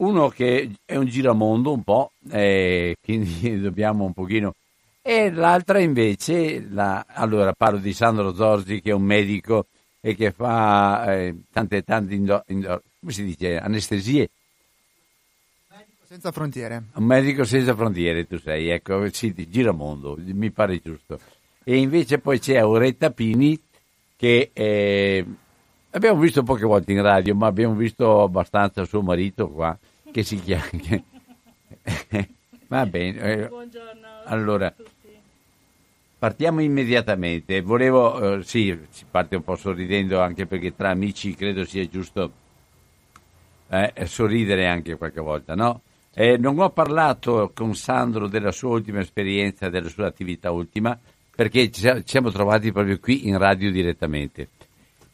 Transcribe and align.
uno 0.00 0.28
che 0.28 0.70
è 0.84 0.96
un 0.96 1.06
giramondo 1.06 1.72
un 1.72 1.82
po', 1.82 2.12
eh, 2.30 2.96
quindi 3.02 3.58
dobbiamo 3.60 4.04
un 4.04 4.12
pochino... 4.12 4.54
E 5.02 5.30
l'altra 5.30 5.80
invece, 5.80 6.60
la, 6.68 7.04
allora 7.08 7.54
parlo 7.54 7.78
di 7.78 7.94
Sandro 7.94 8.34
Zorzi 8.34 8.82
che 8.82 8.90
è 8.90 8.94
un 8.94 9.02
medico 9.02 9.66
e 9.98 10.14
che 10.14 10.30
fa 10.30 11.14
eh, 11.14 11.34
tante 11.50 11.82
tante 11.82 12.14
indo, 12.14 12.44
indo, 12.48 12.82
come 13.00 13.10
si 13.10 13.24
dice, 13.24 13.56
anestesie. 13.56 14.28
Medico 15.70 16.04
senza 16.06 16.30
frontiere. 16.30 16.82
Un 16.92 17.04
medico 17.04 17.44
senza 17.44 17.74
frontiere 17.74 18.26
tu 18.26 18.38
sei, 18.38 18.68
ecco, 18.68 19.08
sì, 19.10 19.34
giramondo, 19.48 20.18
mi 20.18 20.50
pare 20.50 20.80
giusto. 20.84 21.18
E 21.64 21.78
invece 21.78 22.18
poi 22.18 22.38
c'è 22.38 22.58
Auretta 22.58 23.10
Pini 23.10 23.58
che 24.16 24.50
eh, 24.52 25.24
abbiamo 25.92 26.20
visto 26.20 26.42
poche 26.42 26.66
volte 26.66 26.92
in 26.92 27.00
radio, 27.00 27.34
ma 27.34 27.46
abbiamo 27.46 27.74
visto 27.74 28.22
abbastanza 28.22 28.84
suo 28.84 29.00
marito 29.00 29.48
qua 29.48 29.76
che 30.10 30.22
si 30.22 30.40
chiama... 30.40 30.68
Va 32.68 32.86
bene. 32.86 33.18
Eh, 33.20 33.48
Buongiorno. 33.48 34.06
Allora, 34.26 34.72
partiamo 36.18 36.60
immediatamente. 36.60 37.60
Volevo, 37.62 38.36
eh, 38.38 38.44
sì, 38.44 38.78
si 38.90 39.04
parte 39.10 39.36
un 39.36 39.42
po' 39.42 39.56
sorridendo 39.56 40.20
anche 40.20 40.46
perché 40.46 40.76
tra 40.76 40.90
amici 40.90 41.34
credo 41.34 41.64
sia 41.64 41.88
giusto 41.88 42.32
eh, 43.68 43.92
sorridere 44.06 44.68
anche 44.68 44.96
qualche 44.96 45.20
volta, 45.20 45.54
no? 45.54 45.80
Eh, 46.12 46.36
non 46.36 46.58
ho 46.58 46.70
parlato 46.70 47.50
con 47.54 47.74
Sandro 47.74 48.28
della 48.28 48.52
sua 48.52 48.70
ultima 48.70 49.00
esperienza, 49.00 49.68
della 49.68 49.88
sua 49.88 50.06
attività 50.06 50.50
ultima, 50.50 50.96
perché 51.34 51.70
ci 51.70 51.88
siamo 52.04 52.30
trovati 52.30 52.70
proprio 52.70 53.00
qui 53.00 53.26
in 53.26 53.38
radio 53.38 53.70
direttamente. 53.72 54.48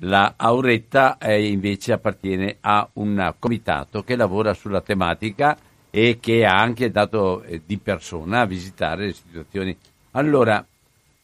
La 0.00 0.34
Auretta 0.36 1.16
eh, 1.16 1.46
invece 1.46 1.92
appartiene 1.92 2.58
a 2.60 2.86
un 2.94 3.34
comitato 3.38 4.02
che 4.02 4.14
lavora 4.14 4.52
sulla 4.52 4.82
tematica 4.82 5.56
e 5.90 6.18
che 6.20 6.44
ha 6.44 6.60
anche 6.60 6.90
dato 6.90 7.42
eh, 7.42 7.62
di 7.64 7.78
persona 7.78 8.40
a 8.40 8.46
visitare 8.46 9.06
le 9.06 9.12
situazioni. 9.14 9.74
Allora, 10.10 10.64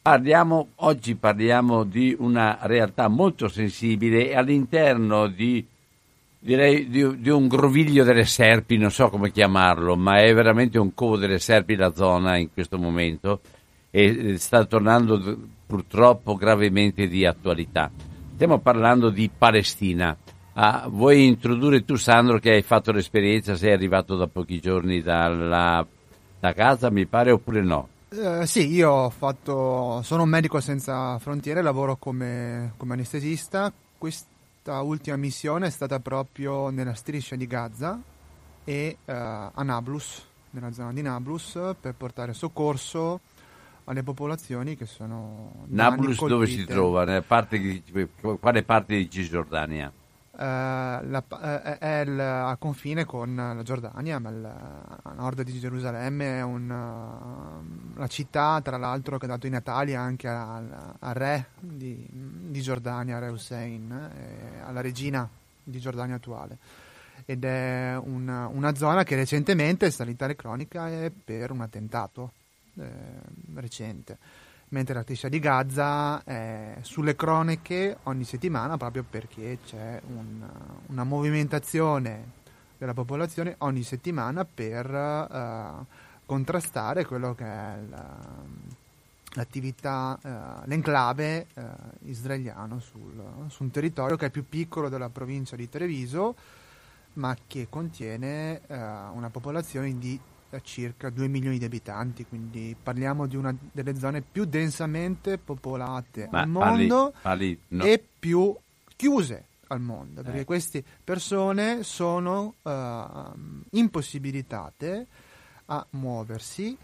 parliamo, 0.01 0.69
oggi 0.77 1.15
parliamo 1.17 1.85
di 1.85 2.17
una 2.19 2.59
realtà 2.63 3.09
molto 3.09 3.49
sensibile 3.49 4.35
all'interno 4.35 5.27
di, 5.27 5.67
direi, 6.39 6.89
di, 6.89 7.21
di, 7.21 7.29
un 7.29 7.49
groviglio 7.49 8.05
delle 8.05 8.25
serpi, 8.25 8.79
non 8.79 8.91
so 8.91 9.11
come 9.11 9.31
chiamarlo, 9.31 9.97
ma 9.97 10.23
è 10.23 10.33
veramente 10.33 10.79
un 10.79 10.95
covo 10.95 11.19
delle 11.19 11.39
serpi 11.39 11.77
la 11.77 11.93
zona 11.93 12.39
in 12.39 12.51
questo 12.51 12.79
momento 12.79 13.41
e 13.91 14.39
sta 14.39 14.65
tornando 14.65 15.39
purtroppo 15.67 16.35
gravemente 16.37 17.07
di 17.07 17.27
attualità. 17.27 17.91
Stiamo 18.43 18.59
parlando 18.61 19.11
di 19.11 19.31
Palestina. 19.31 20.17
Ah, 20.55 20.89
vuoi 20.89 21.29
introdurre 21.29 21.85
tu, 21.85 21.95
Sandro, 21.95 22.41
che 22.41 22.51
hai 22.51 22.63
fatto 22.63 22.91
l'esperienza, 22.91 23.55
sei 23.55 23.71
arrivato 23.71 24.17
da 24.17 24.27
pochi 24.27 24.59
giorni 24.59 25.01
dalla, 25.01 25.87
da 26.41 26.53
casa, 26.53 26.91
mi 26.91 27.07
pare, 27.07 27.31
oppure 27.31 27.63
no? 27.63 27.89
Uh, 28.09 28.45
sì, 28.45 28.67
io 28.67 29.11
fatto, 29.11 30.03
sono 30.03 30.25
un 30.25 30.29
medico 30.29 30.59
senza 30.59 31.21
frontiere, 31.21 31.63
lavoro 31.63 31.95
come, 31.95 32.73
come, 32.79 32.95
anestesista. 32.95 33.73
Questa 33.97 34.81
ultima 34.81 35.15
missione 35.15 35.69
è 35.69 35.71
stata 35.71 36.01
proprio 36.01 36.69
nella 36.71 36.95
striscia 36.95 37.37
di 37.37 37.47
Gaza 37.47 37.97
e 38.65 38.97
uh, 39.05 39.13
a 39.13 39.63
Nablus, 39.63 40.27
nella 40.51 40.73
zona 40.73 40.93
di 40.93 41.03
Nablus, 41.03 41.77
per 41.81 41.95
portare 41.95 42.33
soccorso 42.33 43.21
alle 43.85 44.03
popolazioni 44.03 44.77
che 44.77 44.87
sono 44.87 45.65
Nablus 45.69 46.25
dove 46.27 46.47
si 46.47 46.65
trova? 46.65 47.23
Parte 47.23 47.59
di, 47.59 47.83
quale 48.41 48.63
parte 48.63 48.97
di 48.97 49.11
Cisgiordania? 49.11 49.93
Uh, 50.35 50.39
la, 50.39 51.23
uh, 51.29 51.37
è 51.37 52.03
il, 52.07 52.19
a 52.19 52.57
confine 52.59 53.05
con 53.05 53.35
la 53.35 53.63
Giordania, 53.63 54.19
ma 54.19 54.31
il, 54.31 54.45
a 54.45 55.13
nord 55.13 55.43
di 55.43 55.59
Gerusalemme 55.59 56.39
è 56.39 56.43
un, 56.43 56.71
uh, 56.71 57.99
la 57.99 58.07
città, 58.07 58.59
tra 58.63 58.79
l'altro, 58.79 59.19
che 59.19 59.27
ha 59.27 59.29
dato 59.29 59.47
i 59.47 59.51
natali 59.51 59.95
anche 59.95 60.29
al, 60.29 60.95
al 60.99 61.15
re 61.15 61.49
di, 61.61 62.09
di, 62.11 62.61
Giordania, 62.63 63.19
Re 63.19 63.29
Hussein, 63.29 63.93
eh, 63.93 64.61
alla 64.65 64.81
regina 64.81 65.29
di 65.63 65.79
Giordania 65.79 66.15
attuale. 66.15 66.57
Ed 67.27 67.45
è 67.45 68.01
una, 68.03 68.49
una 68.49 68.75
zona 68.75 69.05
che 69.05 69.17
recentemente 69.17 69.87
è 69.87 69.91
salita 69.91 70.25
alle 70.25 70.35
croniche 70.35 71.13
per 71.25 71.51
un 71.51 71.61
attentato 71.61 72.33
eh, 72.79 72.91
recente. 73.55 74.19
Mentre 74.69 74.95
la 74.95 75.03
striscia 75.03 75.29
di 75.29 75.39
Gaza 75.39 76.25
è 76.25 76.79
sulle 76.81 77.15
croniche 77.15 77.99
ogni 78.05 78.25
settimana 78.25 78.79
proprio 78.79 79.05
perché 79.09 79.59
c'è 79.65 80.01
un, 80.07 80.49
una 80.87 81.05
movimentazione 81.05 82.41
della 82.83 82.95
popolazione 82.95 83.55
ogni 83.59 83.85
settimana 83.85 84.45
per 84.45 84.91
uh, 84.91 85.85
contrastare 86.27 87.05
quello 87.05 87.33
che 87.33 87.45
è 87.45 87.77
la, 87.89 88.17
l'attività, 89.35 90.19
uh, 90.21 90.67
l'enclave 90.67 91.47
uh, 91.55 91.63
israeliano 92.07 92.81
sul, 92.81 93.23
su 93.49 93.63
un 93.63 93.71
territorio 93.71 94.17
che 94.17 94.27
è 94.27 94.31
più 94.31 94.49
piccolo 94.49 94.89
della 94.89 95.11
provincia 95.11 95.55
di 95.55 95.69
Treviso 95.69 96.35
ma 97.15 97.37
che 97.47 97.67
contiene 97.69 98.63
una 98.69 99.29
popolazione 99.29 99.99
di 99.99 100.19
circa 100.61 101.11
2 101.11 101.29
milioni 101.29 101.59
di 101.59 101.65
abitanti, 101.65 102.27
quindi 102.27 102.77
parliamo 102.81 103.27
di 103.27 103.37
una 103.37 103.55
delle 103.73 103.97
zone 103.97 104.21
più 104.23 104.45
densamente 104.45 105.39
popolate 105.39 106.29
Ma 106.31 106.41
al 106.41 106.49
mondo 106.49 107.13
parli, 107.23 107.57
parli, 107.57 107.61
no. 107.69 107.85
e 107.85 108.05
più 108.19 108.55
chiuse 108.97 109.47
al 109.69 109.81
mondo, 109.81 110.23
perché 110.23 110.41
eh. 110.41 110.45
queste 110.45 110.85
persone 111.03 111.83
sono 111.83 112.55
uh, 112.63 112.71
impossibilitate 113.71 115.07
a 115.67 115.87
muoversi. 115.91 116.77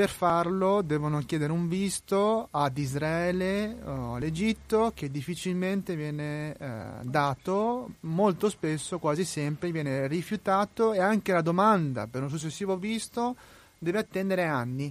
Per 0.00 0.08
farlo 0.08 0.80
devono 0.80 1.18
chiedere 1.18 1.52
un 1.52 1.68
visto 1.68 2.48
ad 2.52 2.78
Israele 2.78 3.76
o 3.84 4.14
all'Egitto 4.14 4.92
che 4.94 5.10
difficilmente 5.10 5.94
viene 5.94 6.54
eh, 6.54 6.80
dato, 7.02 7.96
molto 8.00 8.48
spesso, 8.48 8.98
quasi 8.98 9.26
sempre 9.26 9.70
viene 9.70 10.06
rifiutato 10.06 10.94
e 10.94 11.00
anche 11.00 11.32
la 11.32 11.42
domanda 11.42 12.06
per 12.06 12.22
un 12.22 12.30
successivo 12.30 12.78
visto 12.78 13.36
deve 13.78 13.98
attendere 13.98 14.46
anni. 14.46 14.90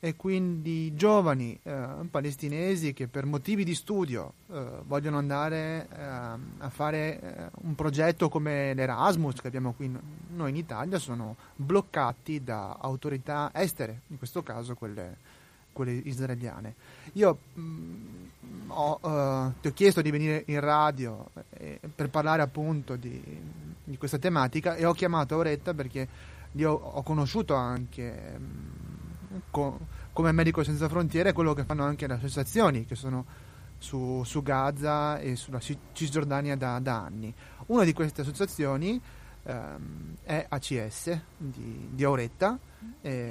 E 0.00 0.14
quindi 0.14 0.94
giovani 0.94 1.58
eh, 1.60 1.86
palestinesi 2.08 2.92
che 2.92 3.08
per 3.08 3.26
motivi 3.26 3.64
di 3.64 3.74
studio 3.74 4.34
eh, 4.52 4.64
vogliono 4.86 5.18
andare 5.18 5.88
eh, 5.90 6.02
a 6.02 6.68
fare 6.68 7.20
eh, 7.20 7.50
un 7.62 7.74
progetto 7.74 8.28
come 8.28 8.74
l'Erasmus 8.74 9.40
che 9.40 9.48
abbiamo 9.48 9.72
qui 9.72 9.92
noi 10.34 10.50
in 10.50 10.56
Italia 10.56 10.98
sono 11.00 11.34
bloccati 11.56 12.44
da 12.44 12.76
autorità 12.80 13.50
estere, 13.52 14.02
in 14.08 14.18
questo 14.18 14.44
caso 14.44 14.76
quelle, 14.76 15.16
quelle 15.72 15.92
israeliane. 15.92 16.74
Io 17.14 17.38
mh, 17.54 17.60
mm, 17.60 18.70
ho, 18.70 19.00
eh, 19.02 19.52
ti 19.60 19.66
ho 19.66 19.72
chiesto 19.72 20.00
di 20.00 20.12
venire 20.12 20.44
in 20.46 20.60
radio 20.60 21.30
eh, 21.50 21.80
per 21.92 22.08
parlare 22.08 22.42
appunto 22.42 22.94
di, 22.94 23.20
di, 23.82 23.98
questa 23.98 24.18
tematica 24.18 24.76
e 24.76 24.84
ho 24.84 24.92
chiamato 24.92 25.34
Auretta 25.34 25.74
perché 25.74 26.06
io 26.52 26.70
ho 26.70 27.02
conosciuto 27.02 27.54
anche... 27.54 28.36
Mh, 28.38 28.44
mm, 28.44 28.77
co- 29.50 29.78
come 30.12 30.32
Medico 30.32 30.62
Senza 30.62 30.88
Frontiere 30.88 31.32
quello 31.32 31.54
che 31.54 31.64
fanno 31.64 31.84
anche 31.84 32.06
le 32.06 32.14
associazioni 32.14 32.84
che 32.84 32.94
sono 32.94 33.24
su, 33.78 34.22
su 34.24 34.42
Gaza 34.42 35.18
e 35.18 35.36
sulla 35.36 35.60
Cisgiordania 35.92 36.56
da, 36.56 36.78
da, 36.80 37.04
anni. 37.04 37.32
Una 37.66 37.84
di 37.84 37.92
queste 37.92 38.22
associazioni 38.22 39.00
ehm, 39.44 40.16
è 40.22 40.46
ACS 40.48 41.20
di, 41.36 41.88
di 41.92 42.04
Auretta. 42.04 42.58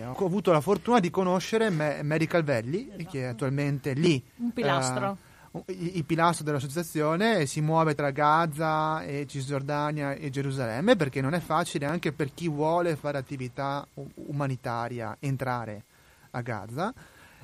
ho 0.06 0.26
avuto 0.26 0.52
la 0.52 0.62
fortuna 0.62 1.00
di 1.00 1.10
conoscere 1.10 1.70
Me- 1.70 2.02
Calvelli, 2.28 2.90
esatto. 2.90 3.10
che 3.10 3.22
è 3.22 3.26
attualmente 3.26 3.94
lì. 3.94 4.24
Un 4.38 4.52
pilastro. 4.52 5.12
Eh, 5.12 5.27
il 5.66 6.04
pilastro 6.06 6.44
dell'associazione 6.46 7.46
si 7.46 7.62
muove 7.62 7.96
tra 7.96 8.12
Gaza 8.12 9.04
e 9.04 9.26
Cisgiordania 9.28 10.14
e 10.14 10.30
Gerusalemme 10.30 10.96
perché 10.96 11.22
non 11.22 11.34
è 11.34 11.40
facile 11.40 11.86
anche 11.86 12.12
per 12.12 12.34
chi 12.34 12.48
vuole 12.48 12.96
fare 12.96 13.18
attività 13.18 13.88
umanitaria 14.16 15.18
entrare 15.20 15.84
a 16.32 16.42
Gaza. 16.42 16.94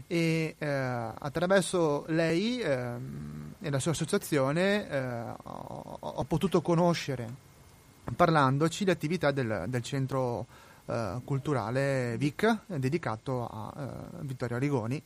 E 0.07 0.56
eh, 0.57 0.68
attraverso 0.68 2.04
lei 2.07 2.60
eh, 2.60 2.95
e 3.63 3.69
la 3.69 3.80
sua 3.80 3.92
associazione 3.92 4.89
eh, 4.89 5.00
ho, 5.44 5.98
ho, 6.00 6.24
potuto 6.25 6.62
conoscere, 6.62 7.33
parlandoci, 8.13 8.83
le 8.83 8.92
attività 8.92 9.31
del, 9.31 9.65
del 9.69 9.81
centro 9.81 10.45
eh, 10.86 11.21
culturale 11.24 12.18
VIC 12.18 12.57
dedicato 12.65 13.48
a 13.48 13.74
eh, 13.77 14.25
Vittorio 14.25 14.57
Arrigoni 14.57 15.01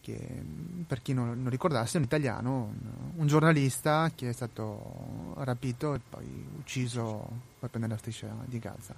che 0.00 0.42
per 0.86 1.02
chi 1.02 1.12
non, 1.12 1.42
non 1.42 1.50
ricordasse 1.50 1.94
è 1.94 1.98
un 1.98 2.04
italiano, 2.04 2.50
un, 2.50 2.90
un, 3.16 3.26
giornalista 3.26 4.10
che 4.14 4.30
è 4.30 4.32
stato 4.32 5.34
rapito 5.38 5.94
e 5.94 6.00
poi 6.08 6.46
ucciso 6.58 7.28
proprio 7.58 7.80
nella 7.82 7.96
striscia 7.96 8.34
di 8.44 8.58
Gaza. 8.58 8.94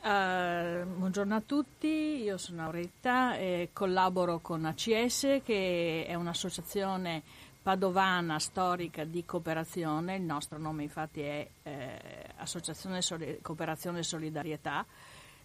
Uh, 0.00 0.86
buongiorno 0.86 1.34
a 1.34 1.42
tutti, 1.44 2.22
io 2.22 2.38
sono 2.38 2.62
Auretta 2.62 3.36
e 3.36 3.70
collaboro 3.72 4.38
con 4.38 4.64
ACS 4.64 5.40
che 5.44 6.06
è 6.06 6.14
un'associazione 6.14 7.22
padovana 7.60 8.38
storica 8.38 9.04
di 9.04 9.26
cooperazione, 9.26 10.16
il 10.16 10.22
nostro 10.22 10.58
nome 10.58 10.84
infatti 10.84 11.20
è 11.20 11.46
eh, 11.64 11.98
Associazione 12.36 13.02
Soli- 13.02 13.40
Cooperazione 13.42 13.98
e 13.98 14.02
Solidarietà. 14.04 14.86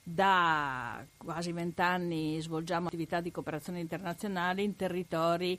Da 0.03 1.05
quasi 1.15 1.53
vent'anni 1.53 2.41
svolgiamo 2.41 2.87
attività 2.87 3.21
di 3.21 3.31
cooperazione 3.31 3.79
internazionale 3.79 4.61
in 4.61 4.75
territori 4.75 5.57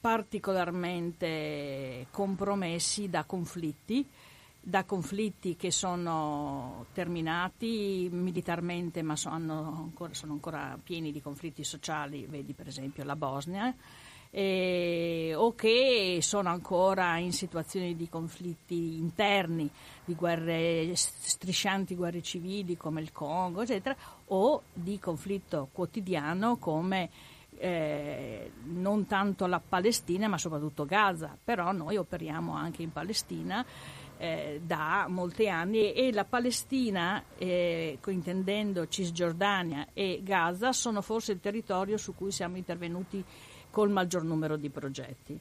particolarmente 0.00 2.06
compromessi 2.10 3.10
da 3.10 3.24
conflitti 3.24 4.08
da 4.66 4.82
conflitti 4.82 5.54
che 5.54 5.70
sono 5.70 6.86
terminati 6.92 8.08
militarmente 8.10 9.00
ma 9.02 9.14
sono 9.14 9.76
ancora, 9.78 10.12
sono 10.12 10.32
ancora 10.32 10.76
pieni 10.82 11.12
di 11.12 11.22
conflitti 11.22 11.62
sociali, 11.62 12.26
vedi 12.26 12.52
per 12.52 12.66
esempio 12.66 13.04
la 13.04 13.14
Bosnia, 13.14 13.72
eh, 14.36 15.32
o 15.34 15.54
che 15.54 16.18
sono 16.20 16.50
ancora 16.50 17.16
in 17.16 17.32
situazioni 17.32 17.96
di 17.96 18.06
conflitti 18.06 18.98
interni, 18.98 19.70
di 20.04 20.14
guerre 20.14 20.94
striscianti, 20.94 21.94
guerre 21.94 22.20
civili 22.20 22.76
come 22.76 23.00
il 23.00 23.12
Congo, 23.12 23.62
eccetera, 23.62 23.96
o 24.26 24.64
di 24.74 24.98
conflitto 24.98 25.70
quotidiano 25.72 26.58
come 26.58 27.08
eh, 27.56 28.50
non 28.64 29.06
tanto 29.06 29.46
la 29.46 29.62
Palestina 29.66 30.28
ma 30.28 30.36
soprattutto 30.36 30.84
Gaza, 30.84 31.34
però 31.42 31.72
noi 31.72 31.96
operiamo 31.96 32.52
anche 32.52 32.82
in 32.82 32.92
Palestina 32.92 33.64
eh, 34.18 34.60
da 34.62 35.06
molti 35.08 35.48
anni 35.48 35.94
e 35.94 36.12
la 36.12 36.26
Palestina, 36.26 37.24
eh, 37.38 37.98
intendendo 38.06 38.86
Cisgiordania 38.86 39.88
e 39.94 40.20
Gaza, 40.22 40.74
sono 40.74 41.00
forse 41.00 41.32
il 41.32 41.40
territorio 41.40 41.96
su 41.96 42.14
cui 42.14 42.32
siamo 42.32 42.58
intervenuti 42.58 43.24
col 43.76 43.90
maggior 43.90 44.24
numero 44.24 44.56
di 44.56 44.70
progetti. 44.70 45.38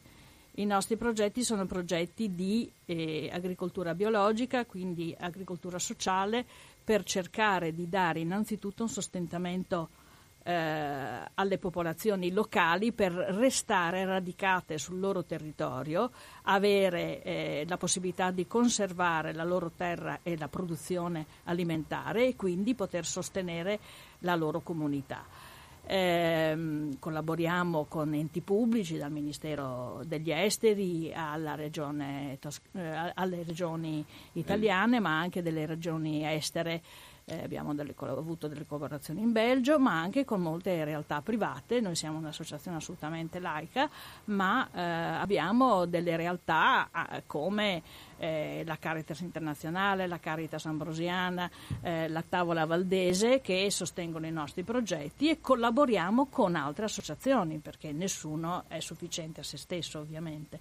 I 0.56 0.66
nostri 0.66 0.98
progetti 0.98 1.42
sono 1.42 1.66
progetti 1.66 2.36
di 2.36 2.70
eh, 2.84 3.30
agricoltura 3.32 3.96
biologica, 3.96 4.66
quindi 4.66 5.16
agricoltura 5.18 5.80
sociale, 5.80 6.46
per 6.84 7.06
cercare 7.06 7.74
di 7.74 7.88
dare 7.88 8.20
innanzitutto 8.20 8.84
un 8.84 8.90
sostentamento 8.90 9.88
eh, 10.44 10.52
alle 11.34 11.58
popolazioni 11.58 12.34
locali 12.34 12.92
per 12.92 13.14
restare 13.14 14.04
radicate 14.04 14.78
sul 14.80 15.00
loro 15.00 15.24
territorio, 15.24 16.12
avere 16.42 17.24
eh, 17.24 17.66
la 17.70 17.78
possibilità 17.78 18.32
di 18.32 18.48
conservare 18.48 19.34
la 19.34 19.46
loro 19.46 19.72
terra 19.74 20.20
e 20.24 20.38
la 20.38 20.50
produzione 20.50 21.26
alimentare 21.46 22.28
e 22.28 22.36
quindi 22.36 22.76
poter 22.76 23.06
sostenere 23.06 23.80
la 24.20 24.36
loro 24.36 24.60
comunità. 24.60 25.24
Eh, 25.88 26.90
collaboriamo 27.00 27.86
con 27.86 28.14
enti 28.14 28.42
pubblici, 28.42 28.98
dal 28.98 29.12
Ministero 29.12 30.02
degli 30.06 30.32
Esteri 30.32 31.12
regione, 31.56 32.40
eh, 32.74 33.12
alle 33.14 33.44
regioni 33.44 34.04
italiane, 34.34 35.00
ma 35.00 35.20
anche 35.20 35.42
delle 35.42 35.66
regioni 35.66 36.26
estere 36.26 36.82
eh, 37.26 37.44
abbiamo 37.44 37.74
delle, 37.74 37.96
avuto 37.98 38.48
delle 38.48 38.66
collaborazioni 38.66 39.22
in 39.22 39.32
Belgio, 39.32 39.80
ma 39.80 40.00
anche 40.00 40.26
con 40.26 40.42
molte 40.42 40.84
realtà 40.84 41.22
private. 41.22 41.82
Noi 41.82 41.96
siamo 41.96 42.18
un'associazione 42.20 42.78
assolutamente 42.78 43.40
laica, 43.40 43.90
ma 44.26 44.70
eh, 44.72 44.82
abbiamo 44.82 45.86
delle 45.86 46.16
realtà 46.16 46.90
come 47.26 47.82
eh, 48.18 48.64
la 48.66 48.78
Caritas 48.78 49.20
internazionale, 49.22 50.08
la 50.08 50.20
Caritas 50.20 50.66
ambrosiana, 50.66 51.50
eh, 51.82 52.08
la 52.08 52.24
Tavola 52.28 52.66
Valdese 52.66 53.42
che 53.42 53.70
sostengono 53.72 54.26
i 54.26 54.32
nostri 54.32 54.64
progetti 54.64 55.30
e 55.30 55.40
collaboriamo 55.42 56.28
con 56.28 56.56
altre 56.56 56.86
associazioni 56.86 57.60
perché 57.60 57.92
nessuno 57.92 58.66
è 58.68 58.80
sufficiente 58.80 59.42
a 59.42 59.44
se 59.44 59.58
stesso 59.58 60.00
ovviamente. 60.00 60.60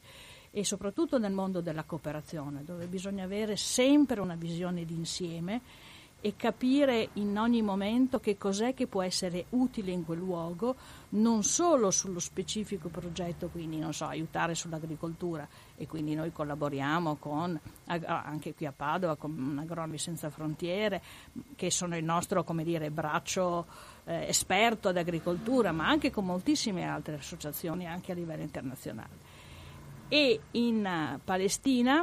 E 0.51 0.65
soprattutto 0.65 1.19
nel 1.19 1.33
mondo 1.33 1.61
della 1.61 1.83
cooperazione 1.83 2.63
dove 2.63 2.87
bisogna 2.87 3.25
avere 3.25 3.57
sempre 3.57 4.21
una 4.21 4.37
visione 4.37 4.85
d'insieme 4.85 5.61
e 6.27 6.37
capire 6.37 7.11
in 7.15 7.37
ogni 7.37 7.61
momento 7.61 8.19
che 8.19 8.39
cos'è 8.39 8.73
che 8.73 8.87
può 8.87 9.03
essere 9.03 9.45
utile 9.51 9.91
in 9.91 10.07
quel 10.07 10.21
luogo, 10.21 10.75
non 11.11 11.43
solo 11.43 11.91
sullo 11.91 12.19
specifico 12.19 12.89
progetto, 12.89 13.49
quindi 13.49 13.77
non 13.77 13.93
so, 13.93 14.07
aiutare 14.07 14.55
sull'agricoltura 14.55 15.47
e 15.77 15.87
quindi 15.87 16.15
noi 16.15 16.33
collaboriamo 16.33 17.17
con, 17.17 17.61
anche 17.85 18.55
qui 18.55 18.65
a 18.65 18.73
Padova 18.73 19.17
con 19.17 19.59
Agronomi 19.61 19.99
Senza 19.99 20.31
Frontiere, 20.31 21.03
che 21.57 21.71
sono 21.71 21.95
il 21.95 22.05
nostro 22.05 22.43
come 22.43 22.65
dire, 22.65 22.91
braccio 22.91 23.67
eh, 24.05 24.27
esperto 24.27 24.89
ad 24.89 24.97
agricoltura, 24.97 25.73
ma 25.73 25.89
anche 25.89 26.11
con 26.11 26.25
moltissime 26.25 26.89
altre 26.89 27.17
associazioni 27.17 27.87
anche 27.87 28.13
a 28.13 28.15
livello 28.15 28.41
internazionale. 28.41 29.19
E 30.09 30.41
in 30.53 30.87
uh, 30.87 31.21
Palestina 31.23 32.03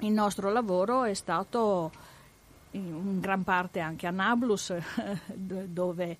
il 0.00 0.12
nostro 0.12 0.50
lavoro 0.50 1.04
è 1.04 1.12
stato 1.12 1.92
in 2.72 3.20
gran 3.20 3.44
parte 3.44 3.80
anche 3.80 4.06
a 4.06 4.10
Nablus, 4.10 4.74
dove 5.34 6.16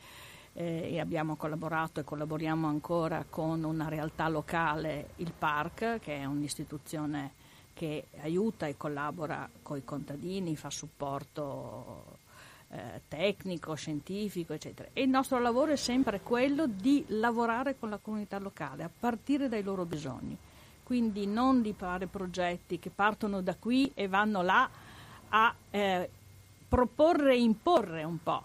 eh, 0.54 0.98
abbiamo 0.98 1.36
collaborato 1.36 2.00
e 2.00 2.04
collaboriamo 2.04 2.66
ancora 2.66 3.24
con 3.28 3.62
una 3.64 3.88
realtà 3.88 4.28
locale, 4.28 5.10
il 5.16 5.32
Park, 5.36 6.00
che 6.00 6.16
è 6.16 6.24
un'istituzione 6.24 7.32
che 7.74 8.06
aiuta 8.22 8.66
e 8.66 8.76
collabora 8.76 9.48
con 9.62 9.76
i 9.76 9.84
contadini, 9.84 10.56
fa 10.56 10.68
supporto 10.68 12.18
eh, 12.70 13.02
tecnico, 13.06 13.74
scientifico, 13.74 14.52
eccetera. 14.52 14.88
E 14.92 15.02
il 15.02 15.08
nostro 15.08 15.38
lavoro 15.38 15.72
è 15.72 15.76
sempre 15.76 16.20
quello 16.20 16.66
di 16.66 17.04
lavorare 17.08 17.78
con 17.78 17.88
la 17.88 17.98
comunità 17.98 18.38
locale, 18.38 18.82
a 18.82 18.90
partire 18.90 19.48
dai 19.48 19.62
loro 19.62 19.84
bisogni. 19.84 20.36
Quindi 20.82 21.26
non 21.26 21.62
di 21.62 21.72
fare 21.72 22.06
progetti 22.06 22.78
che 22.78 22.90
partono 22.90 23.42
da 23.42 23.54
qui 23.54 23.92
e 23.94 24.08
vanno 24.08 24.42
là 24.42 24.68
a 25.28 25.54
eh, 25.70 26.10
proporre 26.68 27.34
e 27.34 27.40
imporre 27.40 28.04
un 28.04 28.22
po' 28.22 28.42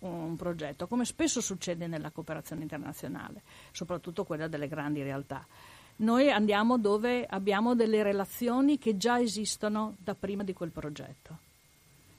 un 0.00 0.36
progetto, 0.36 0.86
come 0.86 1.04
spesso 1.04 1.40
succede 1.40 1.86
nella 1.86 2.10
cooperazione 2.10 2.62
internazionale, 2.62 3.42
soprattutto 3.72 4.24
quella 4.24 4.46
delle 4.46 4.68
grandi 4.68 5.02
realtà. 5.02 5.44
Noi 5.96 6.30
andiamo 6.30 6.76
dove 6.76 7.24
abbiamo 7.24 7.74
delle 7.74 8.02
relazioni 8.02 8.78
che 8.78 8.98
già 8.98 9.18
esistono 9.18 9.96
da 9.98 10.14
prima 10.14 10.42
di 10.42 10.52
quel 10.52 10.70
progetto 10.70 11.38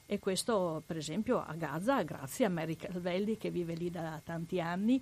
E 0.06 0.18
questo, 0.18 0.82
per 0.84 0.96
esempio, 0.96 1.44
a 1.44 1.54
Gaza, 1.54 2.02
grazie 2.02 2.46
a 2.46 2.48
Mary 2.48 2.74
Calvelli 2.74 3.36
che 3.36 3.50
vive 3.50 3.74
lì 3.74 3.90
da 3.90 4.20
tanti 4.24 4.60
anni, 4.60 5.00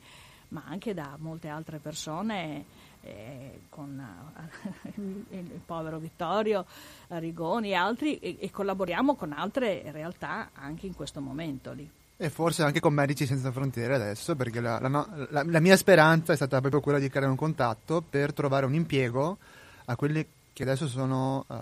ma 0.49 0.65
anche 0.67 0.93
da 0.93 1.17
molte 1.19 1.49
altre 1.49 1.79
persone, 1.79 2.65
eh, 3.07 3.61
con 3.69 3.99
eh, 3.99 4.93
il 5.37 5.61
povero 5.65 5.99
Vittorio 5.99 6.67
Rigoni 7.09 7.71
e 7.71 7.75
altri, 7.75 8.19
e, 8.19 8.37
e 8.41 8.51
collaboriamo 8.51 9.15
con 9.15 9.33
altre 9.33 9.91
realtà 9.93 10.51
anche 10.55 10.87
in 10.87 10.95
questo 10.95 11.21
momento 11.21 11.73
lì. 11.73 11.89
E 12.19 12.31
forse 12.31 12.63
anche 12.63 12.81
con 12.81 12.95
Medici 12.95 13.27
Senza 13.27 13.53
Frontiere 13.53 13.95
adesso, 13.95 14.35
perché 14.35 14.61
la, 14.61 14.81
la, 14.81 14.89
la, 15.29 15.43
la, 15.45 15.61
mia 15.61 15.77
speranza 15.77 16.33
è 16.33 16.37
stata 16.37 16.61
proprio 16.61 16.81
quella 16.81 16.99
di 16.99 17.11
creare 17.11 17.29
un 17.29 17.37
contatto 17.37 18.03
per 18.09 18.33
trovare 18.33 18.65
un 18.65 18.73
impiego 18.73 19.37
a 19.85 19.97
quelli 19.97 20.27
che 20.55 20.63
adesso 20.63 20.89
sono 20.89 21.45
uh, 21.47 21.57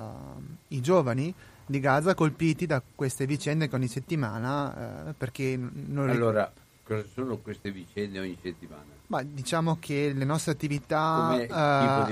i 0.68 0.80
giovani 0.80 1.34
di 1.66 1.80
Gaza 1.80 2.14
colpiti 2.14 2.66
da 2.66 2.80
queste 2.94 3.26
vicende 3.26 3.68
che 3.68 3.74
ogni 3.74 3.88
settimana, 3.88 5.08
uh, 5.08 5.14
perché 5.18 5.58
non... 5.58 6.08
Allora, 6.08 6.52
cosa 6.84 7.04
sono 7.12 7.38
queste 7.38 7.72
vicende 7.72 8.20
ogni 8.20 8.38
settimana? 8.40 8.93
Ma 9.06 9.22
diciamo 9.22 9.76
che 9.78 10.12
le 10.14 10.24
nostre 10.24 10.52
attività 10.52 11.36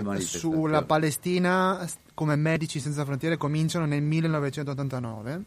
uh, 0.04 0.18
sulla 0.18 0.82
Palestina 0.82 1.88
come 2.14 2.36
Medici 2.36 2.80
Senza 2.80 3.04
Frontiere 3.04 3.36
cominciano 3.38 3.86
nel 3.86 4.02
1989, 4.02 5.42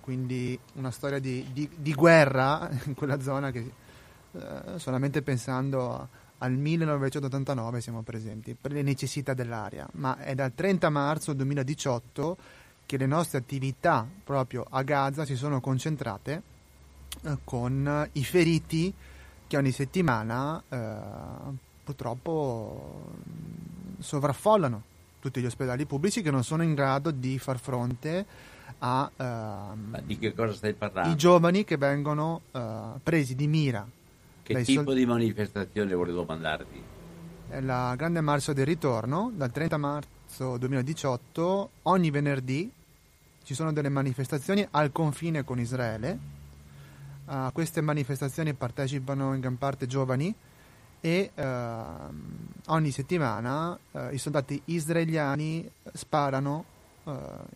quindi 0.00 0.58
una 0.74 0.90
storia 0.90 1.18
di, 1.18 1.48
di, 1.52 1.68
di 1.74 1.94
guerra 1.94 2.68
in 2.84 2.94
quella 2.94 3.20
zona 3.20 3.50
che 3.50 3.70
solamente 4.76 5.22
pensando... 5.22 5.94
A, 5.94 6.08
al 6.42 6.52
1989 6.52 7.80
siamo 7.80 8.02
presenti 8.02 8.56
per 8.60 8.72
le 8.72 8.82
necessità 8.82 9.32
dell'area, 9.32 9.88
ma 9.92 10.18
è 10.18 10.34
dal 10.34 10.52
30 10.52 10.90
marzo 10.90 11.32
2018 11.32 12.36
che 12.84 12.96
le 12.96 13.06
nostre 13.06 13.38
attività 13.38 14.06
proprio 14.24 14.66
a 14.68 14.82
Gaza 14.82 15.24
si 15.24 15.36
sono 15.36 15.60
concentrate 15.60 16.42
eh, 17.22 17.38
con 17.44 18.08
i 18.12 18.24
feriti 18.24 18.92
che 19.52 19.58
ogni 19.58 19.70
settimana 19.70 20.62
eh, 20.66 20.96
purtroppo 21.84 23.10
sovraffollano 23.98 24.82
tutti 25.20 25.42
gli 25.42 25.44
ospedali 25.44 25.84
pubblici 25.84 26.22
che 26.22 26.30
non 26.30 26.42
sono 26.42 26.62
in 26.62 26.72
grado 26.72 27.10
di 27.10 27.38
far 27.38 27.58
fronte 27.58 28.24
a 28.78 29.10
eh, 29.14 30.02
di 30.04 30.18
che 30.18 30.32
cosa 30.32 30.54
stai 30.54 30.72
parlando? 30.72 31.10
i 31.10 31.16
giovani 31.16 31.64
che 31.64 31.76
vengono 31.76 32.40
eh, 32.50 32.70
presi 33.02 33.34
di 33.34 33.46
mira 33.46 33.86
che 34.42 34.62
tipo 34.62 34.84
sol- 34.84 34.94
di 34.94 35.04
manifestazione 35.04 35.92
volevo 35.92 36.24
mandarti? 36.24 36.82
La 37.60 37.94
Grande 37.94 38.22
Marcia 38.22 38.54
del 38.54 38.64
Ritorno, 38.64 39.30
dal 39.34 39.50
30 39.52 39.76
marzo 39.76 40.56
2018, 40.56 41.70
ogni 41.82 42.10
venerdì 42.10 42.72
ci 43.44 43.52
sono 43.52 43.74
delle 43.74 43.90
manifestazioni 43.90 44.66
al 44.70 44.90
confine 44.90 45.44
con 45.44 45.60
Israele. 45.60 46.40
A 47.34 47.50
queste 47.50 47.80
manifestazioni 47.80 48.52
partecipano 48.52 49.32
in 49.32 49.40
gran 49.40 49.56
parte 49.56 49.86
giovani 49.86 50.34
e 51.00 51.30
uh, 51.34 51.42
ogni 52.66 52.90
settimana 52.90 53.78
uh, 53.90 54.12
i 54.12 54.18
soldati 54.18 54.60
israeliani 54.66 55.66
sparano 55.94 56.64
uh, 57.04 57.12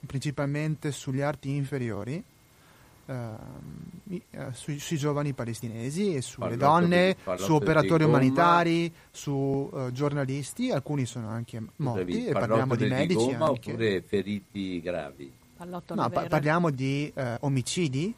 principalmente 0.06 0.92
sugli 0.92 1.20
arti 1.20 1.54
inferiori 1.54 2.24
uh, 3.04 3.12
sui, 4.52 4.78
sui, 4.78 4.96
giovani 4.96 5.34
palestinesi 5.34 6.14
e 6.14 6.22
sulle 6.22 6.56
parlato 6.56 6.80
donne, 6.80 7.16
di, 7.22 7.42
su 7.42 7.52
operatori 7.52 8.04
umanitari, 8.04 8.90
su 9.10 9.68
uh, 9.70 9.92
giornalisti, 9.92 10.70
alcuni 10.70 11.04
sono 11.04 11.28
anche 11.28 11.62
morti 11.76 12.24
e 12.24 12.32
parliamo 12.32 12.74
di 12.76 12.86
medici. 12.86 13.26
Di 13.26 13.32
gomma 13.32 13.50
oppure 13.50 14.00
feriti 14.00 14.80
gravi? 14.80 15.30
No, 15.66 15.82
pa- 15.82 16.28
parliamo 16.28 16.70
di 16.70 17.12
uh, 17.14 17.22
omicidi. 17.40 18.14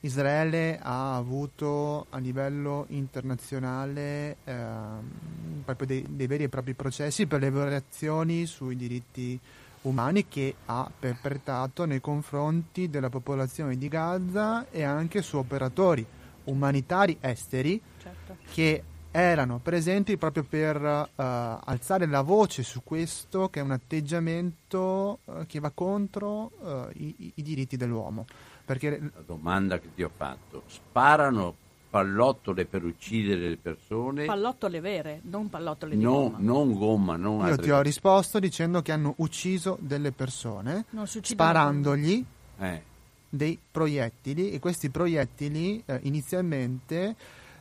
Israele 0.00 0.78
ha 0.82 1.14
avuto 1.14 2.06
a 2.10 2.18
livello 2.18 2.86
internazionale 2.88 4.36
ehm, 4.44 5.62
proprio 5.64 5.86
dei, 5.86 6.06
dei, 6.08 6.26
veri 6.26 6.44
e 6.44 6.48
propri 6.48 6.74
processi 6.74 7.26
per 7.26 7.40
le 7.40 7.50
violazioni 7.50 8.46
sui 8.46 8.76
diritti 8.76 9.38
umani 9.82 10.26
che 10.28 10.54
ha 10.66 10.90
perpetrato 10.96 11.84
nei 11.84 12.00
confronti 12.00 12.90
della 12.90 13.08
popolazione 13.08 13.78
di 13.78 13.88
Gaza 13.88 14.68
e 14.70 14.82
anche 14.82 15.22
su 15.22 15.36
operatori 15.36 16.04
umanitari 16.44 17.16
esteri 17.20 17.80
certo. 17.98 18.36
che 18.50 18.82
erano 19.12 19.58
presenti 19.58 20.16
proprio 20.16 20.44
per 20.44 20.80
uh, 20.80 21.10
alzare 21.16 22.06
la 22.06 22.22
voce 22.22 22.62
su 22.62 22.82
questo 22.84 23.48
che 23.48 23.60
è 23.60 23.62
un 23.62 23.72
atteggiamento 23.72 25.20
uh, 25.24 25.46
che 25.46 25.58
va 25.58 25.70
contro 25.70 26.52
uh, 26.60 26.88
i, 26.94 27.32
i, 27.34 27.42
diritti 27.42 27.76
dell'uomo. 27.76 28.26
Perché... 28.70 29.00
La 29.00 29.22
domanda 29.26 29.80
che 29.80 29.88
ti 29.96 30.04
ho 30.04 30.10
fatto, 30.14 30.62
sparano 30.66 31.56
pallottole 31.90 32.66
per 32.66 32.84
uccidere 32.84 33.48
le 33.48 33.56
persone. 33.56 34.26
Pallottole 34.26 34.78
vere, 34.78 35.20
non 35.24 35.50
pallottole 35.50 35.96
di 35.96 36.02
no, 36.02 36.30
gomma. 36.30 36.38
Non 36.38 36.74
gomma, 36.74 37.16
non 37.16 37.46
Io 37.48 37.56
ti 37.56 37.70
ho 37.70 37.80
risposto 37.80 38.38
dicendo 38.38 38.80
che 38.80 38.92
hanno 38.92 39.14
ucciso 39.16 39.76
delle 39.80 40.12
persone 40.12 40.84
sparandogli 41.04 42.24
eh. 42.60 42.82
dei 43.28 43.58
proiettili 43.68 44.52
e 44.52 44.60
questi 44.60 44.88
proiettili 44.88 45.82
eh, 45.84 45.98
inizialmente 46.04 47.16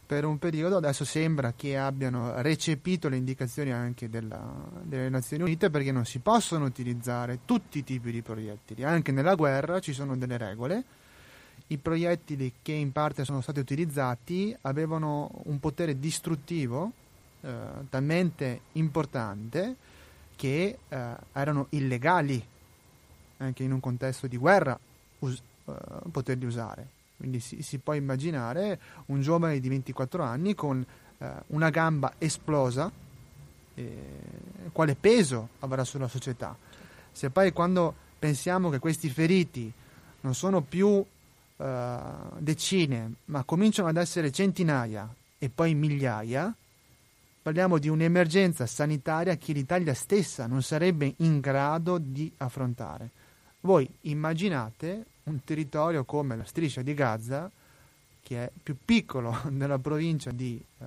per 0.06 0.26
un 0.26 0.38
periodo 0.38 0.78
adesso 0.78 1.06
sembra 1.06 1.54
che 1.56 1.78
abbiano 1.78 2.42
recepito 2.42 3.10
le 3.10 3.18
indicazioni 3.18 3.72
anche 3.72 4.10
della, 4.10 4.42
delle 4.82 5.10
Nazioni 5.10 5.44
Unite 5.44 5.70
perché 5.70 5.92
non 5.92 6.06
si 6.06 6.18
possono 6.20 6.66
utilizzare 6.66 7.40
tutti 7.46 7.80
i 7.80 7.84
tipi 7.84 8.12
di 8.12 8.22
proiettili, 8.22 8.84
anche 8.84 9.12
nella 9.12 9.36
guerra 9.36 9.80
ci 9.80 9.94
sono 9.94 10.18
delle 10.18 10.38
regole 10.38 10.84
i 11.72 11.78
proiettili 11.78 12.54
che 12.62 12.72
in 12.72 12.92
parte 12.92 13.24
sono 13.24 13.42
stati 13.42 13.60
utilizzati 13.60 14.56
avevano 14.62 15.30
un 15.44 15.60
potere 15.60 16.00
distruttivo 16.00 16.92
eh, 17.42 17.52
talmente 17.90 18.62
importante 18.74 19.76
che 20.36 20.78
eh, 20.88 21.16
erano 21.32 21.68
illegali 21.70 22.44
anche 23.38 23.64
in 23.64 23.72
un 23.72 23.80
contesto 23.80 24.28
di 24.28 24.38
guerra 24.38 24.78
us- 25.20 25.42
eh, 25.66 25.74
poterli 26.12 26.46
usare. 26.46 26.88
Quindi 27.18 27.40
si, 27.40 27.62
si, 27.62 27.78
può 27.78 27.94
immaginare 27.94 28.80
un 29.08 29.22
giovane 29.22 29.60
di 29.60 29.70
24 29.70 30.24
anni 30.24 30.56
con 30.56 30.84
eh, 31.18 31.32
una 31.48 31.70
gamba 31.70 32.14
esplosa, 32.18 32.92
quale 34.74 34.96
peso 34.96 35.50
avrà 35.60 35.86
sulla 35.86 36.10
società. 36.10 36.54
Se 37.14 37.30
poi 37.30 37.54
quando 37.54 37.96
pensiamo 38.20 38.70
che 38.70 38.80
questi 38.80 39.10
feriti 39.10 39.72
non 40.20 40.36
sono 40.36 40.60
più 40.60 41.06
uh, 41.60 42.38
decine, 42.40 43.14
ma 43.26 43.44
cominciano 43.44 43.90
ad 43.90 43.98
essere 43.98 44.32
centinaia 44.32 45.14
e 45.38 45.50
poi 45.50 45.74
migliaia, 45.76 46.54
parliamo 47.42 47.78
di 47.78 47.88
un'emergenza 47.88 48.66
sanitaria 48.66 49.38
che 49.38 49.54
l'Italia 49.54 49.94
stessa 49.94 50.48
non 50.48 50.62
sarebbe 50.62 51.14
in 51.18 51.40
grado 51.40 51.98
di 51.98 52.32
affrontare. 52.38 53.10
Voi 53.62 53.90
immaginate 54.02 55.06
un 55.24 55.44
territorio 55.44 56.06
come 56.06 56.36
la 56.36 56.46
striscia 56.46 56.82
di 56.82 56.94
Gaza, 56.94 57.50
che 58.22 58.46
è 58.46 58.52
più 58.62 58.76
piccolo 58.84 59.38
della 59.52 59.80
provincia 59.80 60.32
di 60.32 60.62
uh, 60.78 60.86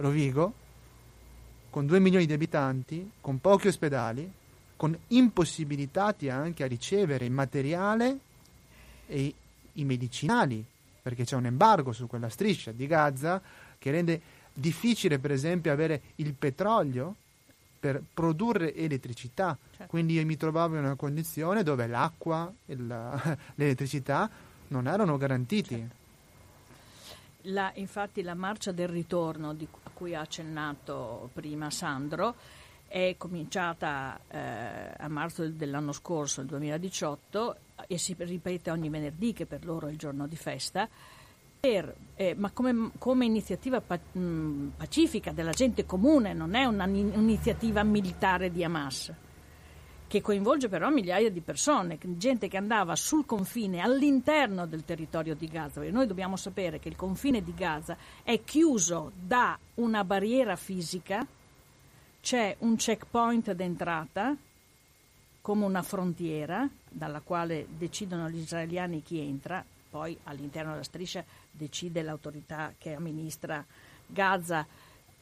Rovigo, 0.00 0.54
con 1.70 1.86
2 1.86 2.00
milioni 2.00 2.26
di 2.26 2.32
abitanti, 2.32 3.10
con 3.20 3.40
pochi 3.40 3.68
ospedali, 3.68 4.30
con 4.76 4.96
impossibilitati 5.08 6.28
anche 6.28 6.64
a 6.64 6.66
ricevere 6.66 7.28
materiale 7.28 8.18
e 9.06 9.34
i 9.74 9.84
medicinali, 9.84 10.64
perché 11.02 11.24
c'è 11.24 11.36
un 11.36 11.46
embargo 11.46 11.92
su 11.92 12.06
quella 12.06 12.28
striscia 12.28 12.72
di 12.72 12.86
Gaza 12.86 13.40
che 13.78 13.90
rende 13.90 14.20
difficile 14.52 15.18
per 15.18 15.30
esempio 15.30 15.72
avere 15.72 16.02
il 16.16 16.34
petrolio 16.34 17.14
per 17.80 18.02
produrre 18.12 18.74
elettricità. 18.74 19.56
Certo. 19.70 19.86
Quindi 19.86 20.14
io 20.14 20.26
mi 20.26 20.36
trovavo 20.36 20.76
in 20.76 20.84
una 20.84 20.96
condizione 20.96 21.62
dove 21.62 21.86
l'acqua 21.86 22.52
e 22.66 22.76
l'elettricità 23.54 24.28
non 24.68 24.86
erano 24.86 25.16
garantiti. 25.16 25.76
Certo. 25.76 25.98
La, 27.44 27.72
infatti 27.76 28.20
la 28.20 28.34
marcia 28.34 28.70
del 28.70 28.88
ritorno 28.88 29.54
di, 29.54 29.66
a 29.84 29.90
cui 29.94 30.14
ha 30.14 30.20
accennato 30.20 31.30
prima 31.32 31.70
Sandro 31.70 32.34
è 32.86 33.14
cominciata 33.16 34.20
eh, 34.28 34.92
a 34.98 35.08
marzo 35.08 35.48
dell'anno 35.48 35.92
scorso, 35.92 36.42
il 36.42 36.48
2018, 36.48 37.56
e 37.86 37.98
si 37.98 38.14
ripete 38.18 38.70
ogni 38.70 38.88
venerdì, 38.88 39.32
che 39.32 39.46
per 39.46 39.64
loro 39.64 39.88
è 39.88 39.90
il 39.90 39.96
giorno 39.96 40.26
di 40.26 40.36
festa, 40.36 40.88
per, 41.60 41.94
eh, 42.16 42.34
ma 42.34 42.50
come, 42.50 42.90
come 42.98 43.26
iniziativa 43.26 43.80
pa- 43.80 43.98
pacifica 44.76 45.32
della 45.32 45.52
gente 45.52 45.84
comune, 45.84 46.32
non 46.32 46.54
è 46.54 46.64
un'iniziativa 46.64 47.82
militare 47.82 48.50
di 48.50 48.64
Hamas, 48.64 49.12
che 50.06 50.22
coinvolge 50.22 50.68
però 50.68 50.88
migliaia 50.88 51.30
di 51.30 51.40
persone, 51.40 51.98
gente 52.16 52.48
che 52.48 52.56
andava 52.56 52.96
sul 52.96 53.26
confine, 53.26 53.80
all'interno 53.80 54.66
del 54.66 54.84
territorio 54.84 55.34
di 55.34 55.46
Gaza. 55.46 55.82
E 55.82 55.90
noi 55.90 56.06
dobbiamo 56.06 56.36
sapere 56.36 56.78
che 56.78 56.88
il 56.88 56.96
confine 56.96 57.42
di 57.42 57.54
Gaza 57.54 57.96
è 58.22 58.42
chiuso 58.42 59.12
da 59.14 59.58
una 59.74 60.02
barriera 60.02 60.56
fisica 60.56 61.26
c'è 62.20 62.54
un 62.60 62.76
checkpoint 62.76 63.52
d'entrata 63.52 64.36
come 65.40 65.64
una 65.64 65.82
frontiera 65.82 66.68
dalla 66.90 67.20
quale 67.20 67.66
decidono 67.68 68.28
gli 68.28 68.38
israeliani 68.38 69.02
chi 69.02 69.20
entra, 69.20 69.64
poi 69.90 70.16
all'interno 70.24 70.72
della 70.72 70.82
striscia 70.82 71.24
decide 71.50 72.02
l'autorità 72.02 72.74
che 72.78 72.94
amministra 72.94 73.64
Gaza 74.06 74.66